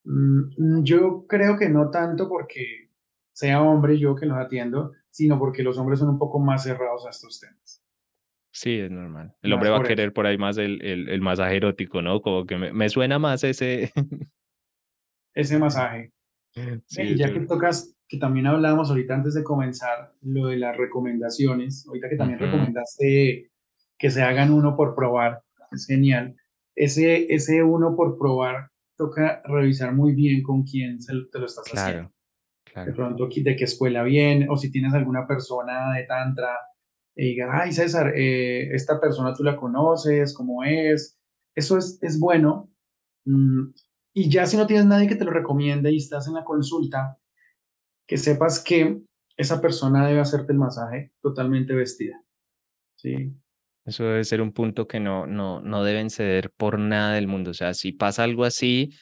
Mm, 0.04 0.82
yo 0.84 1.26
creo 1.26 1.58
que 1.58 1.68
no 1.68 1.90
tanto 1.90 2.28
porque 2.28 2.90
sea 3.32 3.62
hombre 3.62 3.98
yo 3.98 4.14
que 4.14 4.26
los 4.26 4.38
atiendo, 4.38 4.92
sino 5.10 5.38
porque 5.38 5.62
los 5.62 5.78
hombres 5.78 5.98
son 5.98 6.10
un 6.10 6.18
poco 6.18 6.38
más 6.38 6.62
cerrados 6.62 7.06
a 7.06 7.10
estos 7.10 7.40
temas. 7.40 7.82
Sí, 8.56 8.78
es 8.78 8.90
normal. 8.90 9.34
El 9.42 9.52
hombre 9.52 9.68
va 9.68 9.80
a 9.80 9.82
querer 9.82 10.14
por 10.14 10.26
ahí 10.26 10.38
más 10.38 10.56
el, 10.56 10.82
el, 10.82 11.10
el, 11.10 11.20
masaje 11.20 11.58
erótico, 11.58 12.00
¿no? 12.00 12.22
Como 12.22 12.46
que 12.46 12.56
me, 12.56 12.72
me 12.72 12.88
suena 12.88 13.18
más 13.18 13.44
ese... 13.44 13.92
ese 15.34 15.58
masaje. 15.58 16.10
Sí, 16.86 17.02
y 17.02 17.16
ya 17.16 17.30
que 17.34 17.40
tocas, 17.40 17.94
que 18.08 18.16
también 18.16 18.46
hablábamos 18.46 18.88
ahorita 18.88 19.14
antes 19.14 19.34
de 19.34 19.44
comenzar, 19.44 20.14
lo 20.22 20.46
de 20.46 20.56
las 20.56 20.74
recomendaciones, 20.74 21.86
ahorita 21.86 22.08
que 22.08 22.16
también 22.16 22.38
recomendaste 22.38 23.50
que 23.98 24.10
se 24.10 24.22
hagan 24.22 24.50
uno 24.50 24.74
por 24.74 24.94
probar, 24.94 25.42
es 25.70 25.86
genial. 25.86 26.34
Ese, 26.74 27.26
ese 27.34 27.62
uno 27.62 27.94
por 27.94 28.16
probar 28.16 28.70
toca 28.96 29.42
revisar 29.44 29.92
muy 29.92 30.14
bien 30.14 30.42
con 30.42 30.62
quién 30.62 31.02
se, 31.02 31.12
te 31.30 31.38
lo 31.38 31.44
estás 31.44 31.66
haciendo. 31.74 32.10
Claro. 32.64 32.90
De 32.90 32.96
pronto, 32.96 33.28
de 33.28 33.54
qué 33.54 33.64
escuela 33.64 34.02
viene, 34.02 34.46
o 34.48 34.56
si 34.56 34.70
tienes 34.70 34.94
alguna 34.94 35.26
persona 35.26 35.92
de 35.92 36.04
tantra 36.04 36.56
y 37.16 37.30
digan, 37.30 37.48
ay 37.50 37.72
César, 37.72 38.12
eh, 38.14 38.68
esta 38.74 39.00
persona 39.00 39.32
tú 39.34 39.42
la 39.42 39.56
conoces, 39.56 40.34
cómo 40.34 40.62
es. 40.64 41.18
Eso 41.54 41.78
es, 41.78 41.98
es 42.02 42.20
bueno. 42.20 42.70
Mm, 43.24 43.70
y 44.12 44.30
ya 44.30 44.46
si 44.46 44.58
no 44.58 44.66
tienes 44.66 44.84
nadie 44.84 45.08
que 45.08 45.16
te 45.16 45.24
lo 45.24 45.30
recomiende 45.30 45.90
y 45.90 45.96
estás 45.96 46.28
en 46.28 46.34
la 46.34 46.44
consulta, 46.44 47.18
que 48.06 48.18
sepas 48.18 48.62
que 48.62 49.00
esa 49.38 49.60
persona 49.62 50.06
debe 50.06 50.20
hacerte 50.20 50.52
el 50.52 50.58
masaje 50.58 51.12
totalmente 51.22 51.74
vestida. 51.74 52.22
¿sí? 52.96 53.34
Eso 53.86 54.04
debe 54.04 54.24
ser 54.24 54.42
un 54.42 54.52
punto 54.52 54.86
que 54.86 55.00
no, 55.00 55.26
no, 55.26 55.62
no 55.62 55.84
deben 55.84 56.10
ceder 56.10 56.50
por 56.50 56.78
nada 56.78 57.14
del 57.14 57.28
mundo. 57.28 57.52
O 57.52 57.54
sea, 57.54 57.72
si 57.72 57.92
pasa 57.92 58.24
algo 58.24 58.44
así, 58.44 58.92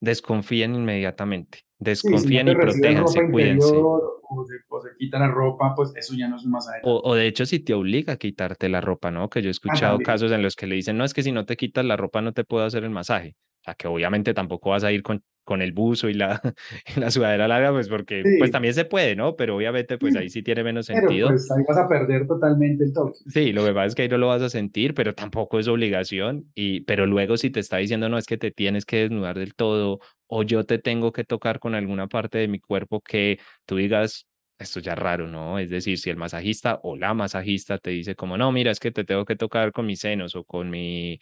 desconfíen 0.00 0.74
inmediatamente. 0.74 1.58
Sí, 1.58 1.64
si 1.64 2.08
no 2.08 2.16
Desconfíen 2.18 2.48
y 2.48 2.54
protéjanse, 2.56 3.30
cuídense. 3.30 3.68
interior 3.68 4.19
o 4.30 4.44
se, 4.44 4.54
o 4.68 4.80
se 4.80 4.90
quita 4.98 5.18
la 5.18 5.28
ropa, 5.28 5.74
pues 5.74 5.92
eso 5.96 6.14
ya 6.16 6.28
no 6.28 6.36
es 6.36 6.44
un 6.44 6.52
masaje. 6.52 6.82
O, 6.82 7.00
o 7.04 7.14
de 7.14 7.26
hecho, 7.26 7.44
si 7.46 7.60
te 7.60 7.74
obliga 7.74 8.14
a 8.14 8.16
quitarte 8.16 8.68
la 8.70 8.80
ropa, 8.80 9.10
¿no? 9.10 9.28
Que 9.28 9.42
yo 9.42 9.48
he 9.48 9.50
Ah, 9.50 9.50
escuchado 9.50 10.02
casos 10.02 10.32
en 10.32 10.42
los 10.42 10.56
que 10.56 10.66
le 10.66 10.76
dicen, 10.76 10.96
no, 10.96 11.04
es 11.04 11.12
que 11.14 11.22
si 11.22 11.30
no 11.32 11.44
te 11.44 11.56
quitas 11.56 11.84
la 11.84 11.96
ropa 11.96 12.22
no 12.22 12.32
te 12.32 12.44
puedo 12.44 12.64
hacer 12.64 12.84
el 12.84 12.90
masaje. 12.90 13.36
O 13.62 13.64
sea, 13.64 13.74
que 13.74 13.86
obviamente 13.88 14.32
tampoco 14.32 14.70
vas 14.70 14.84
a 14.84 14.92
ir 14.92 15.02
con, 15.02 15.22
con 15.50 15.62
el 15.62 15.72
buzo 15.72 16.08
y 16.08 16.14
la, 16.14 16.40
la 16.96 17.10
sudadera 17.10 17.48
larga, 17.48 17.72
pues 17.72 17.88
porque, 17.88 18.22
pues 18.38 18.52
también 18.52 18.72
se 18.72 18.84
puede, 18.84 19.16
¿no? 19.16 19.34
Pero 19.34 19.56
obviamente, 19.56 19.98
pues 19.98 20.14
ahí 20.14 20.28
sí, 20.28 20.34
sí 20.34 20.42
tiene 20.44 20.62
menos 20.62 20.86
pero 20.86 21.00
sentido. 21.00 21.26
pues 21.26 21.50
ahí 21.50 21.64
vas 21.66 21.76
a 21.76 21.88
perder 21.88 22.28
totalmente 22.28 22.84
el 22.84 22.92
toque. 22.92 23.18
Sí, 23.26 23.52
lo 23.52 23.64
que 23.64 23.72
pasa 23.72 23.86
es 23.86 23.94
que 23.96 24.02
ahí 24.02 24.08
no 24.08 24.18
lo 24.18 24.28
vas 24.28 24.42
a 24.42 24.48
sentir, 24.48 24.94
pero 24.94 25.12
tampoco 25.12 25.58
es 25.58 25.66
obligación. 25.66 26.44
Y, 26.54 26.82
pero 26.82 27.04
luego 27.04 27.36
si 27.36 27.50
te 27.50 27.58
está 27.58 27.78
diciendo, 27.78 28.08
no, 28.08 28.16
es 28.16 28.26
que 28.26 28.38
te 28.38 28.52
tienes 28.52 28.84
que 28.84 28.98
desnudar 28.98 29.36
del 29.40 29.56
todo, 29.56 29.98
o 30.28 30.44
yo 30.44 30.64
te 30.64 30.78
tengo 30.78 31.10
que 31.10 31.24
tocar 31.24 31.58
con 31.58 31.74
alguna 31.74 32.06
parte 32.06 32.38
de 32.38 32.46
mi 32.46 32.60
cuerpo 32.60 33.00
que 33.00 33.40
tú 33.66 33.74
digas, 33.74 34.28
esto 34.56 34.78
ya 34.78 34.92
es 34.92 35.00
raro, 35.00 35.26
¿no? 35.26 35.58
Es 35.58 35.68
decir, 35.68 35.98
si 35.98 36.10
el 36.10 36.16
masajista 36.16 36.78
o 36.84 36.96
la 36.96 37.12
masajista 37.12 37.78
te 37.78 37.90
dice 37.90 38.14
como, 38.14 38.38
no, 38.38 38.52
mira, 38.52 38.70
es 38.70 38.78
que 38.78 38.92
te 38.92 39.02
tengo 39.02 39.24
que 39.24 39.34
tocar 39.34 39.72
con 39.72 39.84
mis 39.84 39.98
senos 39.98 40.36
o 40.36 40.44
con 40.44 40.70
mi, 40.70 41.18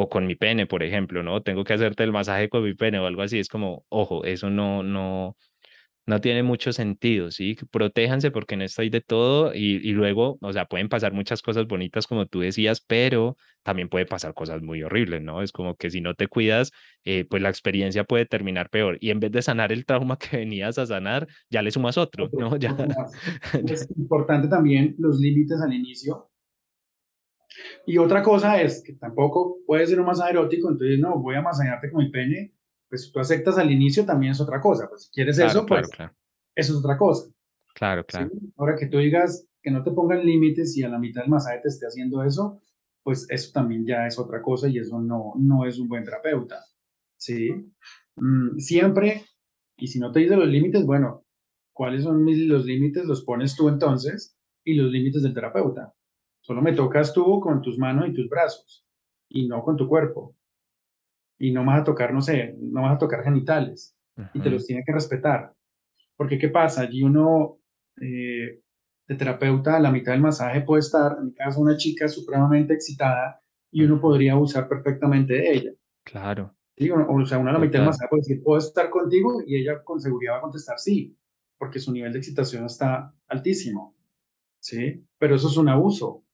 o 0.00 0.08
con 0.08 0.26
mi 0.26 0.34
pene, 0.36 0.66
por 0.66 0.82
ejemplo, 0.82 1.22
¿no? 1.22 1.42
Tengo 1.42 1.64
que 1.64 1.72
hacerte 1.74 2.04
el 2.04 2.12
masaje 2.12 2.48
con 2.48 2.62
mi 2.64 2.74
pene 2.74 2.98
o 3.00 3.06
algo 3.06 3.22
así, 3.22 3.38
es 3.38 3.48
como, 3.48 3.84
ojo, 3.88 4.24
eso 4.24 4.50
no, 4.50 4.82
no, 4.84 5.36
no 6.06 6.20
tiene 6.22 6.42
mucho 6.42 6.72
sentido, 6.72 7.30
¿sí? 7.30 7.56
Protéjanse 7.70 8.30
porque 8.30 8.54
en 8.54 8.62
esto 8.62 8.80
hay 8.82 8.88
de 8.90 9.02
todo 9.02 9.54
y, 9.54 9.76
y 9.86 9.92
luego, 9.92 10.38
o 10.40 10.52
sea, 10.54 10.64
pueden 10.66 10.88
pasar 10.88 11.12
muchas 11.12 11.42
cosas 11.42 11.66
bonitas 11.66 12.06
como 12.06 12.26
tú 12.26 12.40
decías, 12.40 12.80
pero 12.80 13.36
también 13.62 13.88
puede 13.90 14.06
pasar 14.06 14.32
cosas 14.34 14.62
muy 14.62 14.82
horribles, 14.82 15.20
¿no? 15.22 15.42
Es 15.42 15.52
como 15.52 15.76
que 15.76 15.90
si 15.90 16.00
no 16.00 16.14
te 16.14 16.26
cuidas, 16.28 16.72
eh, 17.04 17.26
pues 17.28 17.42
la 17.42 17.50
experiencia 17.50 18.04
puede 18.04 18.24
terminar 18.26 18.70
peor 18.70 18.96
y 19.00 19.10
en 19.10 19.20
vez 19.20 19.32
de 19.32 19.42
sanar 19.42 19.72
el 19.72 19.84
trauma 19.84 20.18
que 20.18 20.38
venías 20.38 20.78
a 20.78 20.86
sanar, 20.86 21.26
ya 21.50 21.62
le 21.62 21.70
sumas 21.70 21.98
otro, 21.98 22.30
¿no? 22.34 22.56
Ya- 22.58 22.74
Es 23.68 23.88
importante 23.96 24.48
también 24.48 24.94
los 24.98 25.18
límites 25.20 25.60
al 25.60 25.72
inicio. 25.74 26.30
Y 27.86 27.98
otra 27.98 28.22
cosa 28.22 28.60
es 28.60 28.82
que 28.84 28.94
tampoco 28.94 29.58
puede 29.66 29.86
ser 29.86 30.00
un 30.00 30.06
masaje 30.06 30.30
erótico, 30.30 30.68
entonces 30.68 30.98
no, 30.98 31.18
voy 31.18 31.36
a 31.36 31.42
masajearte 31.42 31.90
con 31.90 32.04
mi 32.04 32.10
pene. 32.10 32.54
Pues 32.88 33.04
si 33.04 33.12
tú 33.12 33.20
aceptas 33.20 33.58
al 33.58 33.70
inicio 33.70 34.04
también 34.06 34.32
es 34.32 34.40
otra 34.40 34.60
cosa. 34.60 34.88
Pues 34.88 35.04
si 35.04 35.10
quieres 35.10 35.36
Claro, 35.36 35.50
eso, 35.50 35.66
claro, 35.66 35.82
pues 35.82 35.96
claro, 35.96 36.14
eso 36.54 36.72
es 36.72 36.78
otra 36.78 36.96
cosa. 36.96 37.30
claro, 37.74 38.02
¿sí? 38.02 38.16
claro, 38.16 38.30
Ahora 38.56 38.76
que 38.76 38.86
tú 38.86 38.98
digas 38.98 39.46
que 39.62 39.70
no 39.70 39.82
te 39.82 39.90
pongan 39.90 40.24
límites 40.24 40.76
y 40.76 40.82
a 40.82 40.88
la 40.88 40.98
mitad 40.98 41.22
del 41.22 41.30
masaje 41.30 41.60
te 41.62 41.68
esté 41.68 41.86
haciendo 41.86 42.22
eso, 42.22 42.60
pues 43.02 43.26
eso 43.30 43.52
también 43.52 43.86
ya 43.86 44.06
es 44.06 44.18
otra 44.18 44.40
cosa 44.42 44.68
y 44.68 44.78
eso 44.78 45.00
no, 45.00 45.32
no 45.36 45.66
es 45.66 45.78
un 45.78 45.88
buen 45.88 46.04
terapeuta. 46.04 46.64
¿sí? 47.18 47.72
Mm, 48.16 48.58
siempre, 48.58 49.24
y 49.76 49.88
si 49.88 49.98
no 49.98 50.10
te 50.10 50.20
dice 50.20 50.36
los 50.36 50.48
límites, 50.48 50.86
bueno, 50.86 51.24
¿cuáles 51.72 52.04
son 52.04 52.24
mis, 52.24 52.38
los 52.38 52.64
límites? 52.64 53.04
Los 53.04 53.24
pones 53.24 53.54
tú 53.54 53.68
entonces 53.68 54.36
y 54.64 54.74
los 54.74 54.90
límites 54.90 55.22
del 55.22 55.34
terapeuta. 55.34 55.94
Solo 56.48 56.62
me 56.62 56.72
tocas 56.72 57.12
tú 57.12 57.40
con 57.40 57.60
tus 57.60 57.78
manos 57.78 58.08
y 58.08 58.14
tus 58.14 58.26
brazos 58.26 58.82
y 59.28 59.46
no 59.46 59.62
con 59.62 59.76
tu 59.76 59.86
cuerpo. 59.86 60.34
Y 61.38 61.52
no 61.52 61.62
vas 61.62 61.82
a 61.82 61.84
tocar, 61.84 62.14
no 62.14 62.22
sé, 62.22 62.56
no 62.58 62.84
vas 62.84 62.94
a 62.96 62.98
tocar 62.98 63.22
genitales 63.22 63.94
y 64.32 64.40
te 64.40 64.48
los 64.48 64.66
tiene 64.66 64.82
que 64.82 64.94
respetar. 64.94 65.52
Porque 66.16 66.38
¿qué 66.38 66.48
pasa? 66.48 66.80
Allí 66.80 67.02
uno, 67.02 67.58
eh, 68.00 68.62
de 69.06 69.14
terapeuta, 69.14 69.76
a 69.76 69.80
la 69.80 69.92
mitad 69.92 70.12
del 70.12 70.22
masaje 70.22 70.62
puede 70.62 70.80
estar, 70.80 71.18
en 71.18 71.26
mi 71.26 71.34
caso, 71.34 71.60
una 71.60 71.76
chica 71.76 72.08
supremamente 72.08 72.72
excitada 72.72 73.42
y 73.70 73.84
uno 73.84 74.00
podría 74.00 74.32
abusar 74.32 74.70
perfectamente 74.70 75.34
de 75.34 75.52
ella. 75.52 75.72
Claro, 76.02 76.56
¿sí? 76.78 76.90
O, 76.90 77.26
sea, 77.26 77.36
uno 77.36 77.50
a 77.50 77.52
la 77.52 77.58
mitad 77.58 77.80
del 77.80 77.88
masaje 77.88 78.08
puede 78.08 78.22
decir, 78.22 78.42
¿puedo 78.42 78.58
estar 78.58 78.88
contigo? 78.88 79.42
Y 79.46 79.56
ella 79.56 79.84
con 79.84 80.00
seguridad 80.00 80.32
va 80.32 80.38
a 80.38 80.42
contestar 80.42 80.78
sí, 80.78 81.14
porque 81.58 81.78
su 81.78 81.92
nivel 81.92 82.14
de 82.14 82.20
excitación 82.20 82.64
está 82.64 83.14
altísimo. 83.26 83.98
¿sí? 84.60 85.04
Pero 85.18 85.36
eso 85.36 85.48
es 85.48 85.56
un 85.58 85.68
abuso. 85.68 86.24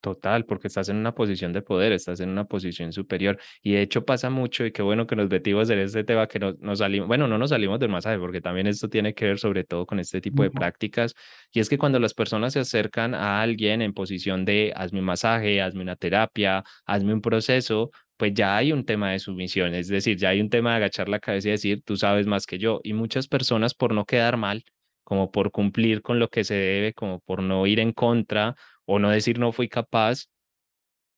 Total, 0.00 0.46
porque 0.46 0.68
estás 0.68 0.88
en 0.88 0.96
una 0.96 1.14
posición 1.14 1.52
de 1.52 1.60
poder, 1.60 1.92
estás 1.92 2.20
en 2.20 2.30
una 2.30 2.46
posición 2.46 2.90
superior. 2.90 3.38
Y 3.62 3.72
de 3.72 3.82
hecho 3.82 4.06
pasa 4.06 4.30
mucho, 4.30 4.64
y 4.64 4.72
qué 4.72 4.80
bueno 4.80 5.06
que 5.06 5.14
nos 5.14 5.28
metimos 5.28 5.68
en 5.68 5.78
este 5.78 6.04
tema, 6.04 6.26
que 6.26 6.38
no, 6.38 6.54
nos 6.60 6.78
salimos, 6.78 7.06
bueno, 7.06 7.28
no 7.28 7.36
nos 7.36 7.50
salimos 7.50 7.78
del 7.78 7.90
masaje, 7.90 8.18
porque 8.18 8.40
también 8.40 8.66
esto 8.66 8.88
tiene 8.88 9.12
que 9.12 9.26
ver 9.26 9.38
sobre 9.38 9.64
todo 9.64 9.84
con 9.84 10.00
este 10.00 10.22
tipo 10.22 10.42
de 10.42 10.50
prácticas. 10.50 11.14
Y 11.52 11.60
es 11.60 11.68
que 11.68 11.76
cuando 11.76 11.98
las 11.98 12.14
personas 12.14 12.54
se 12.54 12.60
acercan 12.60 13.14
a 13.14 13.42
alguien 13.42 13.82
en 13.82 13.92
posición 13.92 14.46
de 14.46 14.72
hazme 14.74 15.00
un 15.00 15.04
masaje, 15.04 15.60
hazme 15.60 15.82
una 15.82 15.96
terapia, 15.96 16.64
hazme 16.86 17.12
un 17.12 17.20
proceso, 17.20 17.90
pues 18.16 18.32
ya 18.32 18.56
hay 18.56 18.72
un 18.72 18.86
tema 18.86 19.12
de 19.12 19.18
sumisión, 19.18 19.74
es 19.74 19.88
decir, 19.88 20.16
ya 20.16 20.30
hay 20.30 20.40
un 20.40 20.48
tema 20.48 20.70
de 20.70 20.76
agachar 20.76 21.10
la 21.10 21.20
cabeza 21.20 21.48
y 21.48 21.50
decir, 21.52 21.82
tú 21.84 21.96
sabes 21.96 22.26
más 22.26 22.46
que 22.46 22.58
yo. 22.58 22.80
Y 22.84 22.94
muchas 22.94 23.28
personas 23.28 23.74
por 23.74 23.92
no 23.94 24.06
quedar 24.06 24.38
mal, 24.38 24.64
como 25.10 25.32
por 25.32 25.50
cumplir 25.50 26.02
con 26.02 26.20
lo 26.20 26.28
que 26.30 26.44
se 26.44 26.54
debe, 26.54 26.94
como 26.94 27.18
por 27.18 27.42
no 27.42 27.66
ir 27.66 27.80
en 27.80 27.92
contra 27.92 28.54
o 28.84 29.00
no 29.00 29.10
decir 29.10 29.40
no 29.40 29.50
fui 29.50 29.68
capaz, 29.68 30.26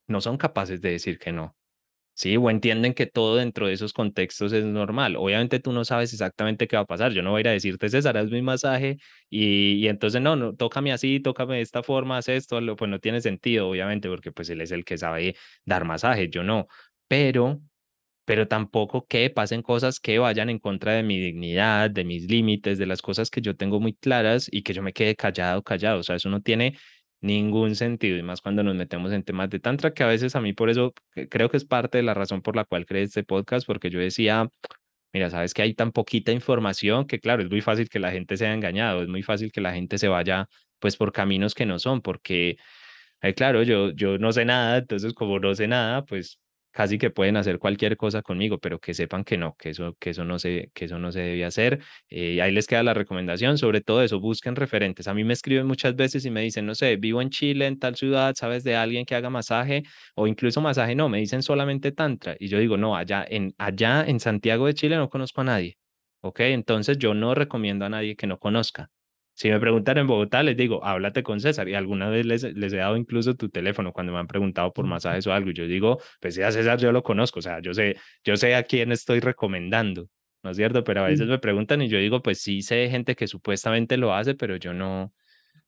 no 0.07 0.21
son 0.23 0.39
capaces 0.39 0.81
de 0.81 0.93
decir 0.93 1.19
que 1.19 1.33
no. 1.33 1.57
Sí, 2.15 2.37
o 2.39 2.51
entienden 2.51 2.95
que 2.95 3.07
todo 3.07 3.37
dentro 3.37 3.67
de 3.69 3.75
esos 3.75 3.93
contextos 3.93 4.53
es 4.53 4.65
normal. 4.65 5.17
Obviamente 5.17 5.61
tú 5.61 5.73
no 5.73 5.85
sabes 5.85 6.13
exactamente 6.13 6.69
qué 6.69 6.77
va 6.77 6.83
a 6.83 6.87
pasar. 6.87 7.13
Yo 7.13 7.23
no 7.23 7.31
voy 7.33 7.41
a 7.41 7.43
ir 7.43 7.49
a 7.49 7.53
decirte, 7.53 7.89
César, 7.91 8.17
haz 8.19 8.31
mi 8.31 8.43
masaje 8.43 8.99
y, 9.31 9.75
y 9.85 9.89
entonces 9.89 10.23
no, 10.23 10.37
no, 10.37 10.55
tócame 10.57 10.93
así, 10.93 11.21
tócame 11.21 11.57
de 11.57 11.63
esta 11.63 11.83
forma, 11.83 12.19
haz 12.19 12.29
esto, 12.29 12.61
pues 12.77 12.91
no 12.91 13.01
tiene 13.01 13.21
sentido, 13.21 13.69
obviamente, 13.71 14.09
porque 14.09 14.33
pues 14.33 14.51
él 14.51 14.63
es 14.63 14.73
el 14.73 14.85
que 14.85 14.99
sabe 14.99 15.37
dar 15.67 15.85
masaje, 15.87 16.31
yo 16.31 16.45
no. 16.45 16.69
Pero 17.09 17.61
pero 18.33 18.49
tampoco 18.49 19.05
que 19.07 19.29
pasen 19.29 19.61
cosas 19.61 20.01
que 20.01 20.19
vayan 20.19 20.49
en 20.49 20.59
contra 20.59 20.93
de 20.95 21.03
mi 21.03 21.21
dignidad, 21.21 21.91
de 21.91 22.03
mis 22.03 22.31
límites, 22.31 22.79
de 22.79 22.87
las 22.87 23.03
cosas 23.03 23.29
que 23.31 23.43
yo 23.43 23.57
tengo 23.57 23.79
muy 23.79 23.93
claras 23.93 24.49
y 24.51 24.63
que 24.63 24.73
yo 24.73 24.83
me 24.83 24.95
quede 24.95 25.15
callado, 25.17 25.63
callado. 25.63 26.01
O 26.01 26.03
sea, 26.03 26.17
eso 26.17 26.31
no 26.31 26.41
tiene 26.41 26.79
ningún 27.21 27.77
sentido 27.77 28.17
y 28.17 28.23
más 28.23 28.41
cuando 28.41 28.63
nos 28.63 28.75
metemos 28.75 29.13
en 29.13 29.23
temas 29.23 29.51
de 29.51 29.61
tantra, 29.61 29.93
que 29.93 30.03
a 30.03 30.07
veces 30.07 30.35
a 30.35 30.41
mí 30.41 30.55
por 30.55 30.71
eso 30.71 30.95
creo 31.29 31.51
que 31.51 31.59
es 31.59 31.67
parte 31.67 31.99
de 31.99 32.05
la 32.05 32.15
razón 32.15 32.41
por 32.41 32.57
la 32.57 32.65
cual 32.65 32.87
creé 32.87 33.03
este 33.03 33.23
podcast, 33.23 33.67
porque 33.67 33.91
yo 33.91 33.99
decía, 34.01 34.49
mira, 35.13 35.29
sabes 35.29 35.53
que 35.53 35.61
hay 35.61 35.75
tan 35.75 35.93
poquita 35.93 36.33
información 36.33 37.07
que 37.07 37.21
claro, 37.21 37.43
es 37.43 37.51
muy 37.51 37.61
fácil 37.61 37.91
que 37.91 37.99
la 37.99 38.13
gente 38.13 38.39
sea 38.39 38.55
engañado, 38.55 39.03
es 39.03 39.09
muy 39.09 39.23
fácil 39.23 39.53
que 39.53 39.61
la 39.61 39.75
gente 39.75 39.99
se 39.99 40.09
vaya 40.09 40.49
pues 40.79 40.97
por 40.97 41.13
caminos 41.13 41.55
que 41.55 41.67
no 41.67 41.79
son, 41.79 42.01
porque 42.01 42.57
eh, 43.23 43.35
claro, 43.35 43.63
yo, 43.63 43.91
yo 43.93 44.19
no 44.19 44.33
sé 44.33 44.45
nada, 44.47 44.79
entonces 44.79 45.13
como 45.15 45.39
no 45.39 45.55
sé 45.55 45.69
nada, 45.69 46.05
pues 46.07 46.41
casi 46.73 46.99
que 46.99 47.11
pueden 47.11 47.37
hacer 47.37 47.59
cualquier 47.59 47.97
cosa 47.97 48.23
conmigo, 48.23 48.59
pero 48.59 48.81
que 48.81 48.95
sepan 48.95 49.25
que 49.25 49.37
no, 49.39 49.55
que 49.57 49.71
eso, 49.71 49.97
que 50.01 50.11
eso 50.11 50.25
no 50.25 50.39
se, 50.39 50.71
que 50.75 50.87
eso 50.87 50.99
no 50.99 51.13
se 51.13 51.21
debe 51.21 51.45
hacer. 51.45 51.81
Eh, 52.09 52.41
ahí 52.43 52.53
les 52.53 52.67
queda 52.67 52.83
la 52.83 52.95
recomendación, 52.95 53.59
sobre 53.59 53.81
todo 53.81 54.03
eso, 54.03 54.21
busquen 54.21 54.57
referentes. 54.57 55.07
A 55.09 55.15
mí 55.15 55.25
me 55.25 55.35
escriben 55.35 55.67
muchas 55.67 55.95
veces 55.97 56.25
y 56.25 56.31
me 56.31 56.41
dicen, 56.43 56.67
no 56.67 56.75
sé, 56.75 56.97
vivo 56.97 57.23
en 57.23 57.31
Chile, 57.31 57.67
en 57.67 57.79
tal 57.79 57.97
ciudad, 57.97 58.35
¿sabes 58.37 58.65
de 58.65 58.77
alguien 58.77 59.05
que 59.05 59.15
haga 59.15 59.31
masaje? 59.31 59.83
O 60.15 60.27
incluso 60.27 60.61
masaje, 60.61 60.95
no, 60.95 61.09
me 61.09 61.19
dicen 61.19 61.43
solamente 61.43 61.93
tantra. 61.93 62.37
Y 62.39 62.49
yo 62.49 62.59
digo, 62.59 62.77
no, 62.77 62.97
allá 62.97 63.25
en, 63.29 63.55
allá 63.59 64.05
en 64.07 64.21
Santiago 64.21 64.67
de 64.67 64.75
Chile 64.75 64.97
no 64.97 65.09
conozco 65.09 65.43
a 65.43 65.45
nadie. 65.45 65.79
¿Ok? 66.23 66.41
Entonces 66.41 66.99
yo 66.99 67.15
no 67.15 67.35
recomiendo 67.35 67.85
a 67.85 67.89
nadie 67.89 68.17
que 68.17 68.27
no 68.27 68.39
conozca. 68.39 68.91
Si 69.35 69.49
me 69.51 69.59
preguntan 69.59 69.99
en 69.99 70.07
Bogotá, 70.07 70.43
les 70.43 70.57
digo, 70.57 70.85
háblate 70.85 71.23
con 71.23 71.41
César. 71.41 71.69
Y 71.69 71.75
alguna 71.75 72.09
vez 72.11 72.27
les, 72.27 72.43
les 72.43 72.73
he 72.73 72.77
dado 72.77 72.97
incluso 72.97 73.35
tu 73.35 73.49
teléfono 73.49 73.93
cuando 73.93 74.13
me 74.13 74.19
han 74.19 74.27
preguntado 74.27 74.73
por 74.73 74.87
masajes 74.87 75.27
o 75.27 75.33
algo. 75.33 75.51
Y 75.51 75.55
yo 75.55 75.67
digo, 75.67 75.99
pues 76.21 76.35
sí, 76.35 76.43
a 76.43 76.53
César 76.53 76.79
yo 76.79 76.93
lo 76.93 77.03
conozco. 77.03 77.39
O 77.39 77.43
sea, 77.43 77.61
yo 77.61 77.73
sé, 77.75 77.97
yo 78.25 78.37
sé 78.37 78.55
a 78.55 78.63
quién 78.65 78.93
estoy 78.93 79.21
recomendando, 79.21 80.09
¿no 80.43 80.51
es 80.51 80.57
cierto? 80.57 80.85
Pero 80.85 81.03
a 81.03 81.07
veces 81.09 81.29
me 81.29 81.39
preguntan 81.39 81.83
y 81.83 81.89
yo 81.89 81.99
digo, 81.99 82.23
pues 82.23 82.41
sí 82.43 82.63
sé 82.63 82.77
de 82.77 82.91
gente 82.91 83.15
que 83.17 83.27
supuestamente 83.27 83.97
lo 83.97 84.15
hace, 84.15 84.35
pero 84.35 84.57
yo 84.57 84.75
no, 84.75 85.05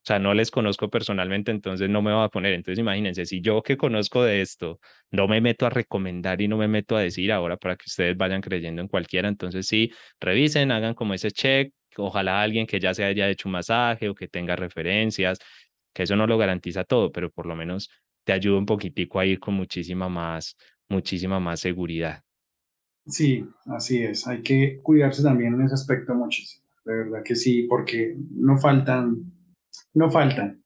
o 0.04 0.06
sea, 0.06 0.18
no 0.18 0.34
les 0.34 0.50
conozco 0.50 0.90
personalmente, 0.90 1.50
entonces 1.50 1.88
no 1.88 2.02
me 2.02 2.12
voy 2.12 2.24
a 2.24 2.28
poner. 2.28 2.52
Entonces 2.52 2.78
imagínense, 2.78 3.24
si 3.24 3.40
yo 3.40 3.62
que 3.62 3.78
conozco 3.78 4.22
de 4.22 4.42
esto, 4.42 4.78
no 5.10 5.26
me 5.28 5.40
meto 5.40 5.64
a 5.64 5.70
recomendar 5.70 6.42
y 6.42 6.48
no 6.48 6.58
me 6.58 6.68
meto 6.68 6.96
a 6.96 7.00
decir 7.00 7.32
ahora 7.32 7.56
para 7.56 7.76
que 7.76 7.84
ustedes 7.86 8.14
vayan 8.14 8.42
creyendo 8.42 8.82
en 8.82 8.88
cualquiera, 8.88 9.28
entonces 9.28 9.66
sí, 9.66 9.90
revisen, 10.20 10.72
hagan 10.72 10.92
como 10.92 11.14
ese 11.14 11.30
check 11.30 11.72
ojalá 11.98 12.42
alguien 12.42 12.66
que 12.66 12.80
ya 12.80 12.94
se 12.94 13.04
haya 13.04 13.28
hecho 13.28 13.48
un 13.48 13.52
masaje 13.52 14.08
o 14.08 14.14
que 14.14 14.28
tenga 14.28 14.56
referencias, 14.56 15.38
que 15.92 16.04
eso 16.04 16.16
no 16.16 16.26
lo 16.26 16.38
garantiza 16.38 16.84
todo, 16.84 17.12
pero 17.12 17.30
por 17.30 17.46
lo 17.46 17.56
menos 17.56 17.90
te 18.24 18.32
ayuda 18.32 18.58
un 18.58 18.66
poquitico 18.66 19.20
a 19.20 19.26
ir 19.26 19.38
con 19.38 19.54
muchísima 19.54 20.08
más, 20.08 20.56
muchísima 20.88 21.40
más 21.40 21.60
seguridad. 21.60 22.22
Sí, 23.06 23.46
así 23.66 24.02
es. 24.02 24.26
Hay 24.26 24.42
que 24.42 24.80
cuidarse 24.82 25.22
también 25.22 25.54
en 25.54 25.62
ese 25.62 25.74
aspecto 25.74 26.14
muchísimo. 26.14 26.64
De 26.84 26.96
verdad 26.96 27.22
que 27.24 27.34
sí, 27.34 27.66
porque 27.68 28.16
no 28.30 28.58
faltan, 28.58 29.32
no 29.92 30.10
faltan. 30.10 30.62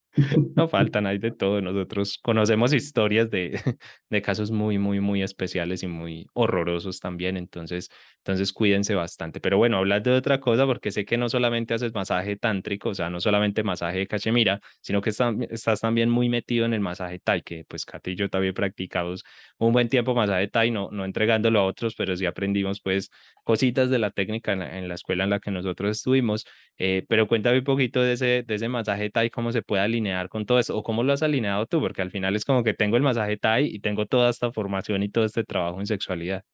No 0.55 0.69
faltan, 0.69 1.07
hay 1.07 1.19
de 1.19 1.31
todo. 1.31 1.61
Nosotros 1.61 2.19
conocemos 2.23 2.73
historias 2.73 3.31
de, 3.31 3.61
de 4.11 4.23
casos 4.23 4.51
muy, 4.51 4.79
muy, 4.79 5.01
muy 5.01 5.23
especiales 5.23 5.83
y 5.83 5.87
muy 5.87 6.27
horrorosos 6.33 7.01
también. 7.01 7.37
Entonces, 7.37 7.91
entonces 8.29 8.53
cuídense 8.53 8.95
bastante. 8.95 9.41
Pero 9.41 9.57
bueno, 9.57 9.79
hablas 9.79 10.03
de 10.03 10.11
otra 10.11 10.39
cosa 10.39 10.67
porque 10.67 10.91
sé 10.91 11.07
que 11.07 11.17
no 11.17 11.31
solamente 11.31 11.73
haces 11.73 11.95
masaje 11.95 12.37
tántrico, 12.37 12.91
o 12.91 12.95
sea, 12.95 13.09
no 13.09 13.21
solamente 13.21 13.63
masaje 13.63 14.01
de 14.01 14.07
cachemira, 14.07 14.61
sino 14.83 15.01
que 15.01 15.09
estás 15.09 15.81
también 15.81 16.11
muy 16.11 16.29
metido 16.29 16.67
en 16.67 16.75
el 16.75 16.81
masaje 16.81 17.21
Thai, 17.21 17.41
que 17.41 17.65
pues 17.67 17.87
Katy 17.87 18.11
y 18.11 18.17
yo 18.17 18.29
también 18.29 18.53
practicamos 18.53 19.25
un 19.57 19.73
buen 19.73 19.89
tiempo 19.89 20.15
masaje 20.15 20.47
Thai, 20.49 20.71
no, 20.71 20.91
no 20.93 21.07
entregándolo 21.07 21.61
a 21.61 21.65
otros, 21.65 21.95
pero 21.97 22.15
sí 22.17 22.27
aprendimos 22.27 22.83
pues 22.83 23.11
cositas 23.45 23.89
de 23.89 23.99
la 23.99 24.11
técnica 24.11 24.53
en 24.53 24.89
la, 24.89 24.95
escuela 24.95 25.25
en 25.25 25.31
la 25.31 25.41
que 25.41 25.51
nosotros 25.51 25.97
estuvimos. 25.97 26.45
Eh, 26.77 27.07
pero 27.09 27.27
cuéntame 27.29 27.59
un 27.59 27.65
poquito 27.65 28.03
de 28.03 28.13
ese, 28.13 28.45
de 28.47 28.55
ese 28.55 28.69
masaje 28.69 29.09
Thai, 29.09 29.31
cómo 29.31 29.53
se 29.53 29.63
puede 29.63 29.83
alinear 29.83 30.29
con 30.29 30.45
todo 30.45 30.59
eso, 30.59 30.77
o 30.77 30.83
cómo 30.83 31.03
lo 31.03 31.15
has 31.15 31.23
alineado 31.23 31.65
tú, 31.65 31.81
porque 31.81 32.03
al 32.03 32.11
final 32.11 32.37
es 32.37 32.45
como 32.45 32.63
que 32.63 32.75
tengo 32.75 32.99
el 32.99 33.03
masaje 33.03 33.39
Thai 33.39 33.67
y 33.75 33.81
tengo 33.81 34.05
toda 34.05 34.29
esta 34.29 34.53
formación 34.53 35.03
y 35.03 35.09
todo 35.09 35.25
este 35.25 35.45
trabajo 35.45 35.81
en 35.81 35.87
sexualidad. 35.87 36.45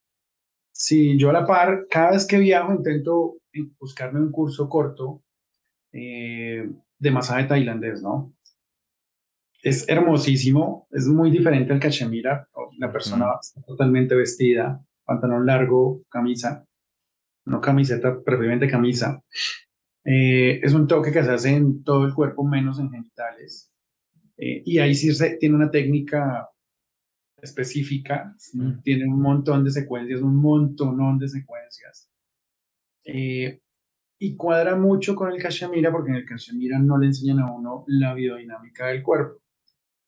Sí, 0.77 1.16
yo 1.16 1.31
a 1.31 1.33
la 1.33 1.47
par, 1.47 1.87
cada 1.89 2.11
vez 2.11 2.27
que 2.27 2.37
viajo 2.37 2.75
intento 2.75 3.37
buscarme 3.79 4.18
un 4.18 4.33
curso 4.33 4.68
corto 4.68 5.22
eh, 5.93 6.68
de 6.99 7.11
masaje 7.12 7.45
tailandés, 7.45 8.03
¿no? 8.03 8.35
Es 9.62 9.89
hermosísimo, 9.89 10.89
es 10.91 11.07
muy 11.07 11.31
diferente 11.31 11.72
al 11.72 11.79
cachemira, 11.79 12.49
la 12.79 12.93
persona 12.93 13.27
está 13.41 13.62
totalmente 13.62 14.16
vestida, 14.16 14.85
pantalón 15.05 15.47
largo, 15.47 16.03
camisa, 16.09 16.66
no 17.47 17.61
camiseta, 17.61 18.20
preferiblemente 18.25 18.68
camisa. 18.68 19.22
Eh, 20.05 20.61
es 20.61 20.75
un 20.75 20.89
toque 20.89 21.12
que 21.12 21.22
se 21.22 21.31
hace 21.31 21.55
en 21.55 21.85
todo 21.85 22.05
el 22.05 22.14
cuerpo 22.14 22.45
menos 22.45 22.81
en 22.81 22.91
genitales. 22.91 23.72
Eh, 24.37 24.62
y 24.66 24.79
ahí 24.79 24.97
sí 24.97 25.14
se, 25.14 25.37
tiene 25.37 25.55
una 25.55 25.70
técnica 25.70 26.51
específica, 27.45 28.34
tiene 28.82 29.05
un 29.07 29.20
montón 29.20 29.64
de 29.64 29.70
secuencias, 29.70 30.20
un 30.20 30.36
montón 30.36 31.18
de 31.18 31.28
secuencias. 31.28 32.11
Eh, 33.05 33.61
y 34.18 34.36
cuadra 34.36 34.76
mucho 34.76 35.14
con 35.14 35.30
el 35.30 35.40
Kashmira 35.40 35.92
porque 35.92 36.11
en 36.11 36.16
el 36.16 36.24
Kashmira 36.24 36.78
no 36.78 36.99
le 36.99 37.07
enseñan 37.07 37.40
a 37.40 37.53
uno 37.53 37.84
la 37.86 38.14
biodinámica 38.14 38.86
del 38.88 39.03
cuerpo. 39.03 39.40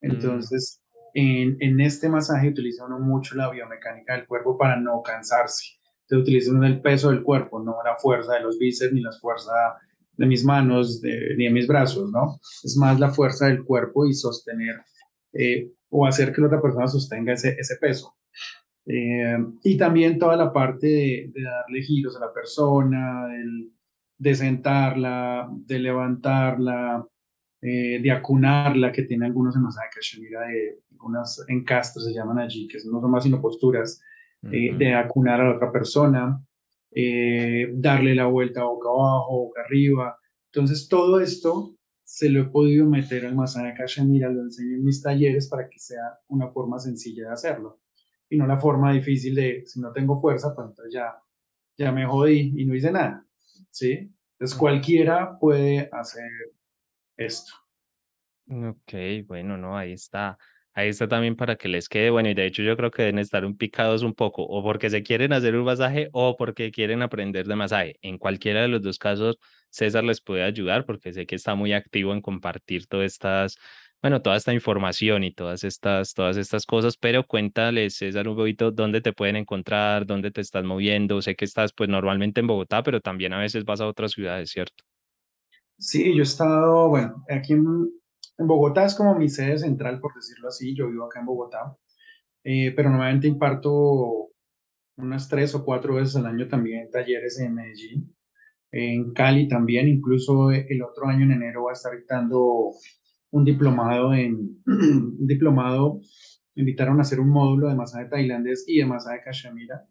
Mm. 0.01 0.11
Entonces, 0.11 0.83
en, 1.13 1.57
en, 1.61 1.81
este 1.81 2.09
masaje 2.09 2.49
utiliza 2.49 2.87
uno 2.87 2.99
mucho 2.99 3.35
la 3.37 3.51
biomecánica 3.51 4.15
del 4.15 4.27
cuerpo 4.27 4.57
para 4.57 4.81
no 4.81 5.03
cansarse. 5.03 5.77
Entonces 6.03 6.23
utiliza 6.23 6.51
uno 6.53 6.67
el 6.67 6.81
peso 6.81 7.11
del 7.11 7.23
cuerpo, 7.23 7.63
no 7.63 7.77
la 7.85 7.97
fuerza 7.97 8.35
de 8.35 8.41
los 8.41 8.59
bíceps 8.59 8.93
ni 8.93 9.01
la 9.01 9.13
fuerza 9.13 9.53
de 10.13 10.27
mis 10.27 10.45
manos 10.45 11.01
ni 11.03 11.45
de 11.45 11.51
mis 11.51 11.67
brazos, 11.67 12.11
¿no? 12.11 12.39
Es 12.65 12.77
más 12.79 12.99
la 12.99 13.11
fuerza 13.11 13.47
del 13.47 13.65
cuerpo 13.65 14.07
y 14.07 14.15
sostener 14.15 14.77
eh, 15.33 15.73
o 15.91 16.07
hacer 16.07 16.33
que 16.33 16.41
la 16.41 16.49
otra 16.49 16.63
persona 16.63 16.89
sostenga 16.89 17.33
ese, 17.33 17.57
ese 17.59 17.77
peso. 17.77 18.17
Eh, 18.87 19.37
y 19.65 19.77
también 19.77 20.19
toda 20.19 20.37
la 20.37 20.53
parte 20.53 20.87
de, 20.87 21.43
darle 21.43 21.83
giros 21.83 22.17
a 22.17 22.21
la 22.21 22.33
persona, 22.33 23.29
de 24.17 24.35
sentarla, 24.35 25.51
de 25.51 25.79
levantarla, 25.79 27.05
eh, 27.61 28.01
de 28.01 28.11
acunarla, 28.11 28.93
que 28.93 29.03
tiene 29.03 29.27
algunos 29.27 29.57
en 29.57 29.63
cachemira, 29.93 30.47
de 30.47 30.79
unas 31.01 31.45
encastres 31.49 32.07
se 32.07 32.15
llaman 32.15 32.39
allí, 32.39 32.69
que 32.69 32.79
no 32.87 33.01
son 33.01 33.11
más 33.11 33.25
sino 33.25 33.41
posturas, 33.41 34.01
de 34.43 34.95
acunar 34.95 35.41
a 35.41 35.49
la 35.49 35.57
otra 35.57 35.73
persona, 35.73 36.41
darle 37.73 38.15
la 38.15 38.27
vuelta 38.27 38.63
boca 38.63 38.89
abajo, 38.89 39.47
boca 39.47 39.63
arriba. 39.63 40.17
Entonces 40.53 40.89
todo 40.89 41.21
esto 41.21 41.76
se 42.07 42.31
lo 42.31 42.41
he 42.41 42.45
podido 42.45 42.87
meter 42.87 43.27
al 43.27 43.35
masaje 43.35 43.75
Kashmira, 43.75 44.31
lo 44.31 44.43
enseño 44.43 44.77
en 44.77 44.85
mis 44.85 45.03
talleres 45.03 45.49
para 45.49 45.69
que 45.69 45.81
sea 45.81 46.21
una 46.29 46.49
forma 46.53 46.79
sencilla 46.79 47.27
de 47.27 47.33
hacerlo 47.33 47.81
y 48.31 48.37
no 48.37 48.47
la 48.47 48.61
forma 48.61 48.93
difícil 48.93 49.35
de 49.35 49.65
si 49.67 49.81
no 49.81 49.93
tengo 49.93 50.21
fuerza, 50.21 50.55
pues 50.55 50.69
entonces 50.69 50.95
ya, 50.95 51.21
ya 51.77 51.91
me 51.91 52.07
jodí 52.07 52.55
y 52.57 52.65
no 52.65 52.77
hice 52.77 52.93
nada, 52.93 53.27
¿sí? 53.71 54.09
Entonces 54.35 54.57
cualquiera 54.57 55.37
puede 55.37 55.89
hacer 55.93 56.31
esto. 57.17 57.53
Ok, 58.49 58.95
bueno, 59.27 59.57
no, 59.57 59.77
ahí 59.77 59.93
está. 59.93 60.39
Ahí 60.77 60.91
está 60.91 61.09
también 61.09 61.37
para 61.37 61.57
que 61.57 61.69
les 61.69 61.89
quede 61.89 62.11
bueno 62.11 62.29
y 62.29 62.35
de 62.35 62.45
hecho 62.45 62.63
yo 62.63 62.77
creo 62.77 62.91
que 62.91 63.01
deben 63.01 63.19
estar 63.19 63.47
un 63.47 63.57
picados 63.57 64.03
un 64.03 64.13
poco 64.13 64.43
o 64.43 64.63
porque 64.63 64.91
se 64.91 65.03
quieren 65.03 65.33
hacer 65.33 65.57
un 65.57 65.65
masaje 65.65 66.11
o 66.13 66.37
porque 66.37 66.71
quieren 66.71 67.01
aprender 67.01 67.47
de 67.47 67.57
masaje. 67.57 67.97
En 68.03 68.19
cualquiera 68.19 68.61
de 68.61 68.69
los 68.69 68.83
dos 68.83 68.99
casos, 68.99 69.39
César 69.71 70.05
les 70.05 70.21
puede 70.21 70.43
ayudar 70.43 70.85
porque 70.85 71.15
sé 71.15 71.25
que 71.25 71.35
está 71.35 71.55
muy 71.55 71.73
activo 71.73 72.13
en 72.13 72.21
compartir 72.21 72.87
todas 72.89 73.07
estas, 73.07 73.57
bueno, 74.03 74.21
toda 74.21 74.37
esta 74.37 74.53
información 74.53 75.25
y 75.25 75.33
todas 75.33 75.65
estas, 75.65 76.13
todas 76.13 76.37
estas 76.37 76.67
cosas, 76.67 76.99
pero 76.99 77.27
cuéntales, 77.27 77.97
César, 77.97 78.29
un 78.29 78.37
poquito 78.37 78.71
dónde 78.71 79.01
te 79.01 79.15
pueden 79.15 79.37
encontrar, 79.37 80.05
dónde 80.05 80.31
te 80.31 80.43
estás 80.43 80.65
moviendo. 80.65 81.23
Sé 81.23 81.37
que 81.37 81.47
estás 81.47 81.73
pues 81.73 81.89
normalmente 81.89 82.41
en 82.41 82.49
Bogotá, 82.49 82.83
pero 82.83 83.01
también 83.01 83.33
a 83.33 83.41
veces 83.41 83.65
vas 83.65 83.81
a 83.81 83.87
otras 83.87 84.13
ciudades, 84.13 84.51
¿cierto? 84.51 84.85
Sí, 85.79 86.15
yo 86.15 86.21
he 86.21 86.23
estado, 86.23 86.91
bueno, 86.91 87.25
aquí 87.31 87.55
en, 87.55 87.89
en 88.39 88.47
Bogotá 88.47 88.85
es 88.85 88.95
como 88.95 89.15
mi 89.15 89.29
sede 89.29 89.59
central, 89.59 90.01
por 90.01 90.15
decirlo 90.15 90.49
así. 90.49 90.75
Yo 90.75 90.89
vivo 90.89 91.05
acá 91.05 91.21
en 91.21 91.27
Bogotá, 91.27 91.77
eh, 92.45 92.73
pero 92.75 92.91
normalmente 92.91 93.29
imparto 93.29 94.31
unas 94.97 95.29
tres 95.29 95.55
o 95.55 95.65
cuatro 95.65 95.95
veces 95.95 96.17
al 96.17 96.27
año 96.27 96.49
también 96.49 96.91
talleres 96.91 97.39
en 97.41 97.55
Medellín, 97.55 98.17
en 98.73 99.13
Cali 99.13 99.49
también. 99.49 99.89
Incluso 99.89 100.51
el 100.51 100.83
otro 100.83 101.07
año 101.07 101.25
en 101.25 101.33
enero 101.33 101.65
va 101.65 101.71
a 101.71 101.75
estar 101.75 101.97
dictando 101.97 102.73
un 103.31 103.45
diplomado 103.45 104.15
en 104.15 104.63
un 104.67 105.27
diplomado. 105.27 106.01
Me 106.55 106.63
invitaron 106.63 106.99
a 106.99 107.03
hacer 107.03 107.21
un 107.21 107.31
módulo 107.31 107.69
de 107.69 107.75
masaje 107.75 108.09
tailandés 108.09 108.65
y 108.67 108.79
de 108.79 108.87
masaje 108.87 109.21
cachemira. 109.25 109.87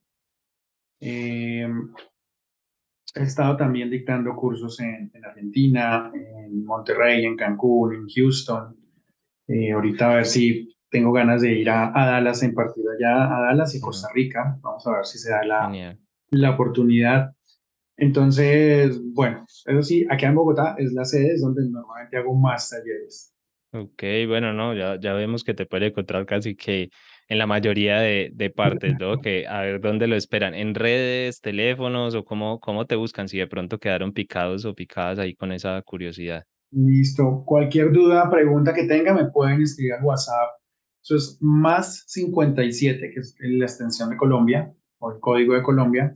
Eh, 0.99 1.67
He 3.15 3.23
estado 3.23 3.55
también 3.55 3.89
dictando 3.89 4.35
cursos 4.35 4.79
en, 4.81 5.09
Argentina, 5.23 6.11
en 6.13 6.65
Monterrey, 6.65 7.25
en 7.25 7.37
Cancún, 7.37 7.95
en 7.95 8.07
Houston. 8.07 8.75
Eh, 9.47 9.71
ahorita 9.71 10.11
a 10.11 10.15
ver 10.15 10.25
si 10.25 10.75
tengo 10.89 11.13
ganas 11.13 11.41
de 11.41 11.53
ir 11.53 11.69
a, 11.69 11.91
Dallas 11.93 12.43
en 12.43 12.53
partido 12.53 12.91
allá, 12.91 13.35
a 13.35 13.41
Dallas 13.41 13.73
y 13.73 13.79
Costa 13.79 14.09
Rica. 14.13 14.57
Vamos 14.61 14.85
a 14.85 14.97
ver 14.97 15.05
si 15.05 15.17
se 15.17 15.31
da 15.31 15.45
la, 15.45 15.97
la 16.31 16.51
oportunidad. 16.51 17.31
Entonces, 17.97 18.99
bueno, 19.13 19.45
eso 19.47 19.81
sí, 19.81 20.05
aquí 20.09 20.25
en 20.25 20.35
Bogotá 20.35 20.75
es 20.77 20.91
la 20.91 21.05
sede, 21.05 21.35
es 21.35 21.41
donde 21.41 21.61
normalmente 21.69 22.17
hago 22.17 22.35
más 22.35 22.69
talleres. 22.69 23.33
Ok, 23.71 24.03
bueno, 24.27 24.53
no, 24.53 24.73
ya, 24.73 24.99
ya 24.99 25.13
vemos 25.13 25.43
que 25.43 25.53
te 25.53 25.65
puede 25.65 25.87
encontrar 25.87 26.25
casi 26.25 26.55
que 26.55 26.89
en 27.27 27.37
la 27.37 27.47
mayoría 27.47 27.99
de, 27.99 28.31
de 28.33 28.49
partes, 28.49 28.95
¿no? 28.99 29.19
Que 29.19 29.47
a 29.47 29.61
ver 29.61 29.81
dónde 29.81 30.07
lo 30.07 30.15
esperan, 30.15 30.53
en 30.53 30.75
redes, 30.75 31.41
teléfonos 31.41 32.15
o 32.15 32.23
cómo, 32.23 32.59
cómo 32.59 32.85
te 32.85 32.95
buscan 32.95 33.27
si 33.27 33.37
de 33.37 33.47
pronto 33.47 33.79
quedaron 33.79 34.13
picados 34.13 34.63
o 34.65 34.75
picadas 34.75 35.19
ahí 35.19 35.35
con 35.35 35.51
esa 35.51 35.81
curiosidad. 35.81 36.45
Listo. 36.71 37.43
Cualquier 37.45 37.91
duda, 37.91 38.29
pregunta 38.29 38.73
que 38.73 38.83
tenga, 38.83 39.13
me 39.13 39.25
pueden 39.25 39.61
escribir 39.61 39.93
al 39.93 40.03
WhatsApp. 40.03 40.49
Eso 41.01 41.15
es 41.15 41.37
más 41.39 42.03
57, 42.07 43.11
que 43.13 43.19
es 43.19 43.35
la 43.39 43.65
extensión 43.65 44.09
de 44.09 44.17
Colombia 44.17 44.73
o 44.99 45.11
el 45.11 45.19
código 45.19 45.53
de 45.53 45.61
Colombia, 45.61 46.11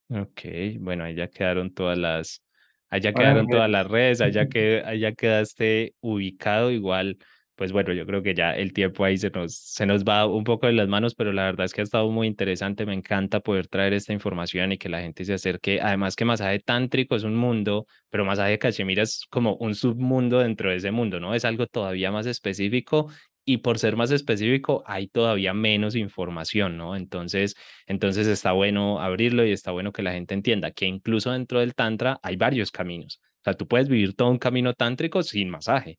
Ok, 0.10 0.42
bueno, 0.80 1.04
ahí 1.04 1.16
ya 1.16 1.28
quedaron 1.28 1.74
todas 1.74 1.98
las, 1.98 2.44
allá 2.90 3.14
quedaron 3.14 3.48
todas 3.48 3.70
las 3.70 3.88
redes, 3.88 4.22
allá, 4.22 4.48
que, 4.50 4.82
allá 4.86 5.14
quedaste 5.14 5.96
ubicado 6.00 6.72
igual 6.72 7.18
pues 7.58 7.72
bueno, 7.72 7.92
yo 7.92 8.06
creo 8.06 8.22
que 8.22 8.36
ya 8.36 8.52
el 8.56 8.72
tiempo 8.72 9.04
ahí 9.04 9.18
se 9.18 9.32
nos, 9.32 9.56
se 9.56 9.88
nos 9.88 10.04
va 10.04 10.28
un 10.28 10.44
poco 10.44 10.68
de 10.68 10.74
las 10.74 10.88
manos, 10.88 11.16
pero 11.16 11.34
la 11.34 11.46
verdad 11.46 11.66
es 11.66 11.74
que 11.74 11.82
ha 11.82 11.84
estado 11.84 12.08
muy 12.12 12.28
interesante. 12.28 12.86
Me 12.86 12.94
encanta 12.94 13.40
poder 13.40 13.68
traer 13.68 13.94
esta 13.94 14.14
información 14.14 14.74
y 14.74 14.78
que 14.78 14.90
la 14.90 15.02
gente 15.02 15.26
se 15.26 15.34
acerque. 15.34 15.82
Además 15.82 16.16
que 16.16 16.24
masaje 16.24 16.60
tántrico 16.60 17.16
es 17.16 17.24
un 17.24 17.36
mundo, 17.36 17.88
pero 18.12 18.26
masaje 18.26 18.60
cachemira 18.60 19.02
es 19.02 19.26
como 19.32 19.56
un 19.56 19.74
submundo 19.74 20.38
dentro 20.40 20.70
de 20.70 20.76
ese 20.76 20.92
mundo, 20.92 21.20
¿no? 21.20 21.34
Es 21.34 21.46
algo 21.46 21.66
todavía 21.66 22.12
más 22.12 22.28
específico 22.28 23.10
y 23.50 23.60
por 23.60 23.80
ser 23.80 23.96
más 23.96 24.12
específico 24.12 24.84
hay 24.86 25.08
todavía 25.08 25.54
menos 25.54 25.96
información, 25.96 26.78
¿no? 26.78 26.98
Entonces, 26.98 27.56
entonces 27.86 28.28
está 28.28 28.52
bueno 28.52 29.00
abrirlo 29.00 29.46
y 29.46 29.54
está 29.54 29.72
bueno 29.72 29.94
que 29.94 30.04
la 30.04 30.12
gente 30.12 30.34
entienda 30.34 30.72
que 30.72 30.86
incluso 30.86 31.32
dentro 31.32 31.62
del 31.62 31.74
tantra 31.74 32.20
hay 32.22 32.36
varios 32.36 32.72
caminos. 32.72 33.22
O 33.40 33.44
sea, 33.46 33.54
tú 33.54 33.66
puedes 33.66 33.88
vivir 33.88 34.16
todo 34.16 34.30
un 34.32 34.38
camino 34.38 34.74
tántrico 34.74 35.24
sin 35.24 35.50
masaje. 35.50 35.98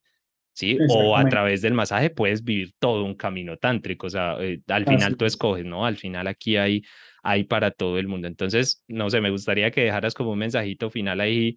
¿sí? 0.53 0.77
O 0.91 1.17
a 1.17 1.25
través 1.25 1.63
del 1.63 1.73
masaje 1.73 2.11
puedes 2.11 2.45
vivir 2.45 2.75
todo 2.79 3.05
un 3.05 3.15
camino 3.15 3.57
tántrico, 3.57 4.09
o 4.09 4.11
sea, 4.11 4.37
eh, 4.41 4.61
al 4.67 4.85
final 4.85 5.17
tú 5.17 5.25
escoges, 5.25 5.65
¿no? 5.65 5.87
Al 5.87 5.97
final 5.97 6.27
aquí 6.27 6.57
hay, 6.57 6.83
hay 7.23 7.45
para 7.45 7.71
todo 7.71 7.99
el 7.99 8.09
mundo. 8.09 8.29
Entonces, 8.29 8.83
no 8.89 9.09
sé, 9.09 9.23
me 9.23 9.31
gustaría 9.31 9.71
que 9.71 9.83
dejaras 9.85 10.13
como 10.15 10.33
un 10.33 10.39
mensajito 10.39 10.91
final 10.91 11.21
ahí, 11.21 11.57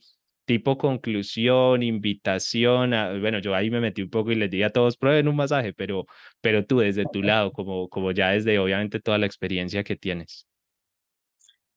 tipo 0.52 0.78
conclusión, 0.78 1.82
invitación, 1.82 2.92
bueno, 3.22 3.40
yo 3.40 3.56
ahí 3.56 3.72
me 3.72 3.80
metí 3.80 4.02
un 4.02 4.10
poco 4.10 4.34
y 4.34 4.36
les 4.36 4.52
di 4.52 4.64
a 4.64 4.70
todos, 4.70 4.98
prueben 4.98 5.30
un 5.30 5.38
masaje, 5.38 5.72
pero, 5.72 6.06
pero 6.42 6.66
tú 6.66 6.80
desde 6.80 7.06
tu 7.06 7.22
lado, 7.22 7.54
como, 7.54 7.88
como 7.88 8.12
ya 8.12 8.32
desde 8.32 8.60
obviamente 8.60 9.00
toda 9.00 9.18
la 9.18 9.28
experiencia 9.28 9.86
que 9.86 9.96
tienes. 9.96 10.46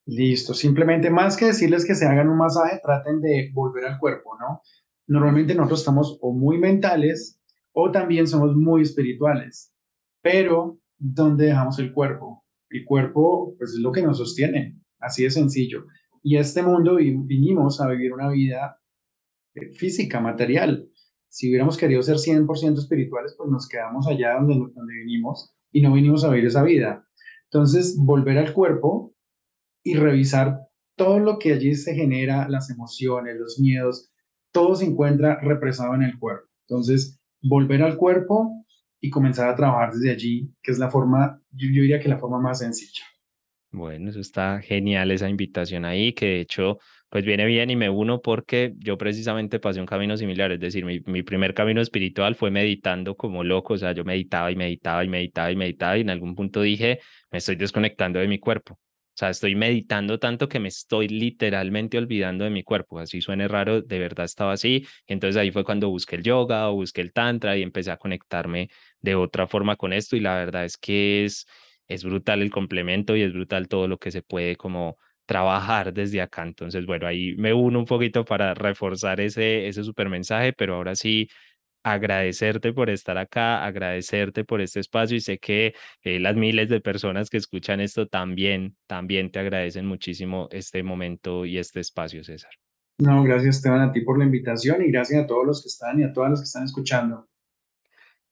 Listo, 0.07 0.55
simplemente 0.55 1.09
más 1.09 1.37
que 1.37 1.45
decirles 1.47 1.87
que 1.87 1.95
se 1.95 2.05
hagan 2.05 2.29
un 2.29 2.37
masaje, 2.37 2.81
traten 2.83 3.20
de 3.20 3.53
volver 3.55 3.85
al 3.85 4.01
cuerpo, 4.01 4.37
¿no? 4.41 4.61
Normalmente 5.07 5.55
nosotros 5.55 5.79
estamos 5.79 6.18
o 6.20 6.33
muy 6.33 6.59
mentales 6.59 7.41
o 7.70 7.93
también 7.93 8.27
somos 8.27 8.57
muy 8.57 8.83
espirituales, 8.83 9.72
pero 10.20 10.81
¿dónde 10.99 11.47
dejamos 11.47 11.79
el 11.79 11.93
cuerpo? 11.93 12.45
El 12.70 12.85
cuerpo 12.85 13.55
pues 13.57 13.70
es 13.70 13.79
lo 13.79 13.93
que 13.93 14.03
nos 14.03 14.18
sostiene, 14.18 14.81
así 14.99 15.22
de 15.22 15.31
sencillo. 15.31 15.85
Y 16.25 16.37
a 16.37 16.41
este 16.41 16.62
mundo 16.62 16.97
vinimos 16.97 17.81
a 17.81 17.89
vivir 17.89 18.12
una 18.12 18.31
vida 18.31 18.81
eh, 19.55 19.72
física, 19.75 20.20
material. 20.20 20.89
Si 21.29 21.49
hubiéramos 21.49 21.77
querido 21.77 22.03
ser 22.03 22.16
100% 22.16 22.79
espirituales, 22.79 23.35
pues 23.37 23.51
nos 23.51 23.68
quedamos 23.68 24.09
allá 24.09 24.35
donde, 24.35 24.55
donde 24.75 24.95
vinimos 24.95 25.55
y 25.70 25.83
no 25.83 25.93
vinimos 25.93 26.25
a 26.25 26.31
vivir 26.31 26.47
esa 26.47 26.62
vida. 26.62 27.07
Entonces, 27.45 27.97
volver 27.99 28.39
al 28.39 28.53
cuerpo 28.53 29.14
y 29.85 29.95
revisar 29.95 30.61
todo 30.97 31.18
lo 31.18 31.39
que 31.39 31.53
allí 31.53 31.75
se 31.75 31.95
genera, 31.95 32.49
las 32.49 32.70
emociones, 32.70 33.37
los 33.39 33.61
miedos, 33.61 34.11
todo 34.51 34.75
se 34.77 34.87
encuentra 34.87 35.41
represado 35.41 35.95
en 35.95 36.05
el 36.05 36.18
cuerpo. 36.18 36.49
Entonces, 36.68 37.20
volver 37.43 37.83
al 37.83 37.97
cuerpo 37.97 38.64
y 39.01 39.11
comenzar 39.11 39.49
a 39.49 39.57
trabajar 39.57 39.93
desde 39.93 40.11
allí, 40.11 40.55
que 40.62 40.72
es 40.72 40.79
la 40.79 40.91
forma, 40.91 41.43
yo, 41.51 41.68
diría 41.68 42.01
que 42.01 42.09
la 42.09 42.18
forma 42.18 42.41
más 42.41 42.61
sencilla. 42.61 43.05
Bueno, 43.77 44.11
eso 44.11 44.20
está 44.20 44.61
genial, 44.62 45.11
esa 45.11 45.29
invitación 45.29 45.85
ahí, 45.85 46.12
que 46.12 46.27
de 46.27 46.41
hecho, 46.43 46.79
pues 47.09 47.25
viene 47.25 47.45
bien 47.45 47.70
y 47.70 47.77
me 47.77 47.91
uno 47.91 48.22
porque 48.22 48.72
yo 48.79 48.97
precisamente 48.97 49.59
pasé 49.59 49.81
un 49.81 49.87
camino 49.87 50.16
similar, 50.16 50.53
es 50.53 50.61
decir, 50.61 50.85
mi, 50.85 51.01
mi 51.07 51.25
primer 51.25 51.55
camino 51.55 51.81
espiritual 51.81 52.37
fue 52.37 52.53
meditando 52.53 53.16
como 53.16 53.43
loco, 53.43 53.75
o 53.75 53.77
sea, 53.77 53.91
yo 53.91 54.05
meditaba 54.05 54.53
y 54.53 54.57
meditaba 54.57 55.03
y 55.05 55.09
meditaba 55.09 55.51
y 55.51 55.57
meditaba 55.57 55.99
y 55.99 56.03
en 56.03 56.11
algún 56.11 56.37
punto 56.37 56.62
dije, 56.62 57.01
me 57.33 57.39
estoy 57.39 57.57
desconectando 57.57 58.20
de 58.20 58.29
mi 58.29 58.39
cuerpo. 58.39 58.75
O 58.75 59.16
sea, 59.16 59.31
estoy 59.31 59.55
meditando 59.57 60.18
tanto 60.18 60.49
que 60.49 60.59
me 60.61 60.68
estoy 60.68 61.09
literalmente 61.09 61.99
olvidando 61.99 62.45
de 62.45 62.51
mi 62.51 62.64
cuerpo. 62.64 62.99
Así 62.99 63.20
suene 63.20 63.47
raro, 63.47 63.81
de 63.81 63.99
verdad 64.01 64.25
estaba 64.25 64.53
así. 64.53 64.87
Entonces 65.07 65.37
ahí 65.41 65.53
fue 65.53 65.62
cuando 65.64 65.89
busqué 65.89 66.16
el 66.16 66.25
yoga 66.25 66.68
o 66.68 66.75
busqué 66.75 67.01
el 67.01 67.12
tantra 67.12 67.57
y 67.57 67.62
empecé 67.62 67.93
a 67.93 67.97
conectarme 67.97 68.70
de 69.01 69.14
otra 69.14 69.47
forma 69.47 69.77
con 69.77 69.93
esto. 69.93 70.16
Y 70.16 70.20
la 70.20 70.35
verdad 70.35 70.64
es 70.64 70.77
que 70.77 71.25
es, 71.25 71.47
es 71.89 72.05
brutal 72.05 72.43
el 72.43 72.51
complemento 72.51 73.16
y 73.16 73.22
es 73.22 73.32
brutal 73.32 73.68
todo 73.68 73.89
lo 73.89 73.99
que 73.99 74.11
se 74.11 74.22
puede 74.22 74.57
como 74.57 74.99
trabajar 75.26 75.93
desde 75.93 76.20
acá. 76.20 76.43
Entonces, 76.43 76.87
bueno, 76.87 77.07
ahí 77.07 77.35
me 77.37 77.53
uno 77.53 77.78
un 77.80 77.85
poquito 77.87 78.24
para 78.24 78.55
reforzar 78.55 79.20
ese, 79.20 79.68
ese 79.68 79.82
super 79.85 80.09
mensaje, 80.09 80.53
pero 80.53 80.74
ahora 80.76 80.95
sí 80.95 81.28
agradecerte 81.85 82.72
por 82.72 82.89
estar 82.89 83.18
acá, 83.18 83.64
agradecerte 83.64 84.45
por 84.45 84.62
este 84.62 84.80
espacio 84.80 85.18
y 85.18 85.20
sé 85.20 85.39
que 85.39 85.74
eh, 86.03 86.18
las 86.18 86.35
miles 86.35 86.70
de 86.70 86.80
personas 86.80 87.28
que 87.28 87.37
escuchan 87.37 87.80
esto 87.80 88.09
también, 88.09 88.76
también 88.87 89.30
te 89.30 89.39
agradecen 89.39 89.87
muchísimo 89.87 90.49
este 90.51 90.82
momento 90.82 91.45
y 91.45 91.59
este 91.59 91.80
espacio, 91.80 92.24
César. 92.24 92.53
No, 92.99 93.22
gracias 93.22 93.57
Esteban 93.57 93.82
a 93.82 93.93
ti 93.93 94.01
por 94.01 94.18
la 94.18 94.24
invitación 94.24 94.82
y 94.82 94.91
gracias 94.91 95.24
a 95.24 95.26
todos 95.26 95.47
los 95.47 95.62
que 95.62 95.68
están 95.68 96.01
y 96.01 96.05
a 96.05 96.12
todas 96.12 96.30
las 96.30 96.41
que 96.41 96.45
están 96.45 96.64
escuchando. 96.64 97.28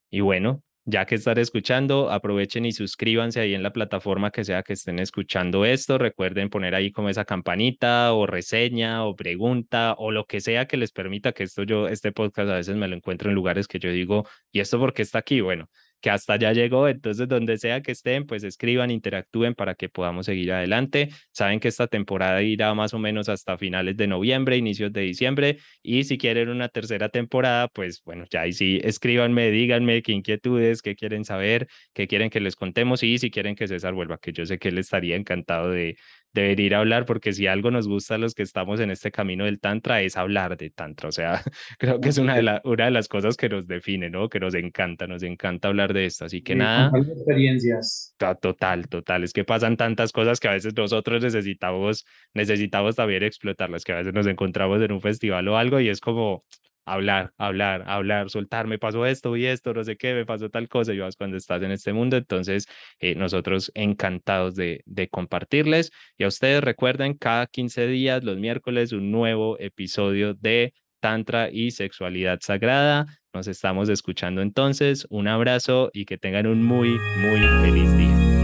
Y 0.09 0.21
bueno, 0.21 0.63
ya 0.85 1.05
que 1.05 1.15
están 1.15 1.37
escuchando, 1.37 2.11
aprovechen 2.11 2.65
y 2.65 2.73
suscríbanse 2.73 3.39
ahí 3.39 3.53
en 3.53 3.63
la 3.63 3.71
plataforma 3.71 4.31
que 4.31 4.43
sea 4.43 4.63
que 4.63 4.73
estén 4.73 4.99
escuchando 4.99 5.65
esto. 5.65 5.97
Recuerden 5.97 6.49
poner 6.49 6.75
ahí 6.75 6.91
como 6.91 7.09
esa 7.09 7.25
campanita 7.25 8.13
o 8.13 8.27
reseña 8.27 9.05
o 9.05 9.15
pregunta 9.15 9.95
o 9.97 10.11
lo 10.11 10.25
que 10.25 10.41
sea 10.41 10.65
que 10.67 10.77
les 10.77 10.91
permita 10.91 11.31
que 11.31 11.43
esto 11.43 11.63
yo, 11.63 11.87
este 11.87 12.11
podcast 12.11 12.49
a 12.49 12.55
veces 12.55 12.75
me 12.75 12.87
lo 12.87 12.95
encuentro 12.95 13.29
en 13.29 13.35
lugares 13.35 13.67
que 13.67 13.79
yo 13.79 13.91
digo, 13.91 14.27
¿y 14.51 14.59
esto 14.59 14.79
por 14.79 14.93
qué 14.93 15.03
está 15.03 15.19
aquí? 15.19 15.41
Bueno, 15.41 15.69
que 16.03 16.09
hasta 16.09 16.35
ya 16.35 16.51
llegó. 16.51 16.89
Entonces, 16.89 17.27
donde 17.29 17.57
sea 17.57 17.81
que 17.81 17.93
estén, 17.93 18.25
pues 18.25 18.43
escriban, 18.43 18.91
interactúen 18.91 19.55
para 19.55 19.73
que 19.75 19.87
podamos 19.87 20.25
seguir 20.25 20.51
adelante. 20.51 21.09
Saben 21.31 21.61
que 21.61 21.69
esta 21.69 21.87
temporada 21.87 22.43
irá 22.43 22.73
más 22.73 22.93
o 22.93 22.99
menos 22.99 23.29
hasta 23.29 23.57
finales 23.57 23.95
de 23.95 24.07
noviembre, 24.07 24.57
inicios 24.57 24.91
de 24.91 25.01
diciembre. 25.01 25.59
Y 25.81 26.03
si 26.03 26.17
quieren 26.17 26.49
una 26.49 26.67
tercera 26.67 27.07
temporada, 27.07 27.69
pues 27.69 28.03
bueno, 28.03 28.25
ya 28.29 28.41
ahí 28.41 28.51
sí, 28.51 28.81
escríbanme, 28.83 29.49
díganme 29.49 30.01
qué 30.01 30.11
inquietudes, 30.11 30.81
qué 30.81 30.95
quieren 30.95 31.23
saber, 31.23 31.69
qué 31.93 32.05
quieren 32.07 32.29
que 32.29 32.41
les 32.41 32.57
contemos 32.57 33.01
y 33.03 33.17
si 33.17 33.31
quieren 33.31 33.55
que 33.55 33.69
César 33.69 33.93
vuelva, 33.93 34.17
que 34.17 34.33
yo 34.33 34.45
sé 34.45 34.59
que 34.59 34.69
él 34.69 34.79
estaría 34.79 35.15
encantado 35.15 35.71
de, 35.71 35.95
de 36.33 36.41
venir 36.43 36.75
a 36.75 36.79
hablar, 36.79 37.05
porque 37.05 37.31
si 37.31 37.47
algo 37.47 37.69
nos 37.71 37.87
gusta 37.87 38.15
a 38.15 38.17
los 38.17 38.33
que 38.33 38.43
estamos 38.43 38.79
en 38.79 38.91
este 38.91 39.11
camino 39.11 39.45
del 39.45 39.59
Tantra 39.59 40.01
es 40.01 40.17
hablar 40.17 40.57
de 40.57 40.71
Tantra. 40.71 41.09
O 41.09 41.11
sea, 41.11 41.41
creo 41.79 41.99
que 41.99 42.09
es 42.09 42.17
una 42.17 42.35
de, 42.35 42.61
una 42.63 42.85
de 42.85 42.91
las 42.91 43.07
cosas 43.07 43.37
que 43.37 43.49
nos 43.49 43.67
define, 43.67 44.09
¿no? 44.09 44.29
Que 44.29 44.39
nos 44.39 44.55
encanta, 44.55 45.05
nos 45.07 45.23
encanta 45.23 45.67
hablar 45.67 45.93
de 45.93 46.05
esto. 46.05 46.25
Así 46.25 46.41
que 46.41 46.55
nada. 46.55 46.91
experiencias. 46.97 48.15
Total, 48.17 48.87
total. 48.87 49.23
Es 49.23 49.33
que 49.33 49.43
pasan 49.43 49.77
tantas 49.77 50.11
cosas 50.11 50.39
que 50.39 50.47
a 50.47 50.53
veces 50.53 50.73
nosotros 50.75 51.23
necesitamos, 51.23 52.05
necesitamos 52.33 52.95
también 52.95 53.23
explotarlas, 53.23 53.83
que 53.83 53.93
a 53.93 53.97
veces 53.97 54.13
nos 54.13 54.27
encontramos 54.27 54.81
en 54.81 54.91
un 54.91 55.01
festival 55.01 55.47
o 55.47 55.57
algo 55.57 55.79
y 55.79 55.89
es 55.89 55.99
como, 55.99 56.43
hablar, 56.85 57.33
hablar, 57.37 57.83
hablar, 57.87 58.29
soltar, 58.29 58.67
me 58.67 58.79
pasó 58.79 59.05
esto 59.05 59.35
y 59.37 59.45
esto, 59.45 59.73
no 59.73 59.83
sé 59.83 59.97
qué, 59.97 60.13
me 60.13 60.25
pasó 60.25 60.49
tal 60.49 60.67
cosa, 60.69 60.93
y 60.93 60.99
vas 60.99 61.15
cuando 61.15 61.37
estás 61.37 61.61
en 61.63 61.71
este 61.71 61.93
mundo, 61.93 62.17
entonces 62.17 62.67
eh, 62.99 63.15
nosotros 63.15 63.71
encantados 63.75 64.55
de, 64.55 64.83
de 64.85 65.07
compartirles 65.07 65.91
y 66.17 66.23
a 66.23 66.27
ustedes 66.27 66.63
recuerden 66.63 67.13
cada 67.15 67.47
15 67.47 67.87
días, 67.87 68.23
los 68.23 68.37
miércoles, 68.37 68.91
un 68.91 69.11
nuevo 69.11 69.57
episodio 69.59 70.33
de 70.33 70.73
Tantra 70.99 71.49
y 71.51 71.71
Sexualidad 71.71 72.39
Sagrada. 72.41 73.05
Nos 73.33 73.47
estamos 73.47 73.89
escuchando 73.89 74.41
entonces, 74.41 75.05
un 75.09 75.27
abrazo 75.27 75.89
y 75.91 76.05
que 76.05 76.17
tengan 76.17 76.47
un 76.47 76.63
muy, 76.63 76.97
muy 77.17 77.41
feliz 77.61 77.97
día. 77.97 78.42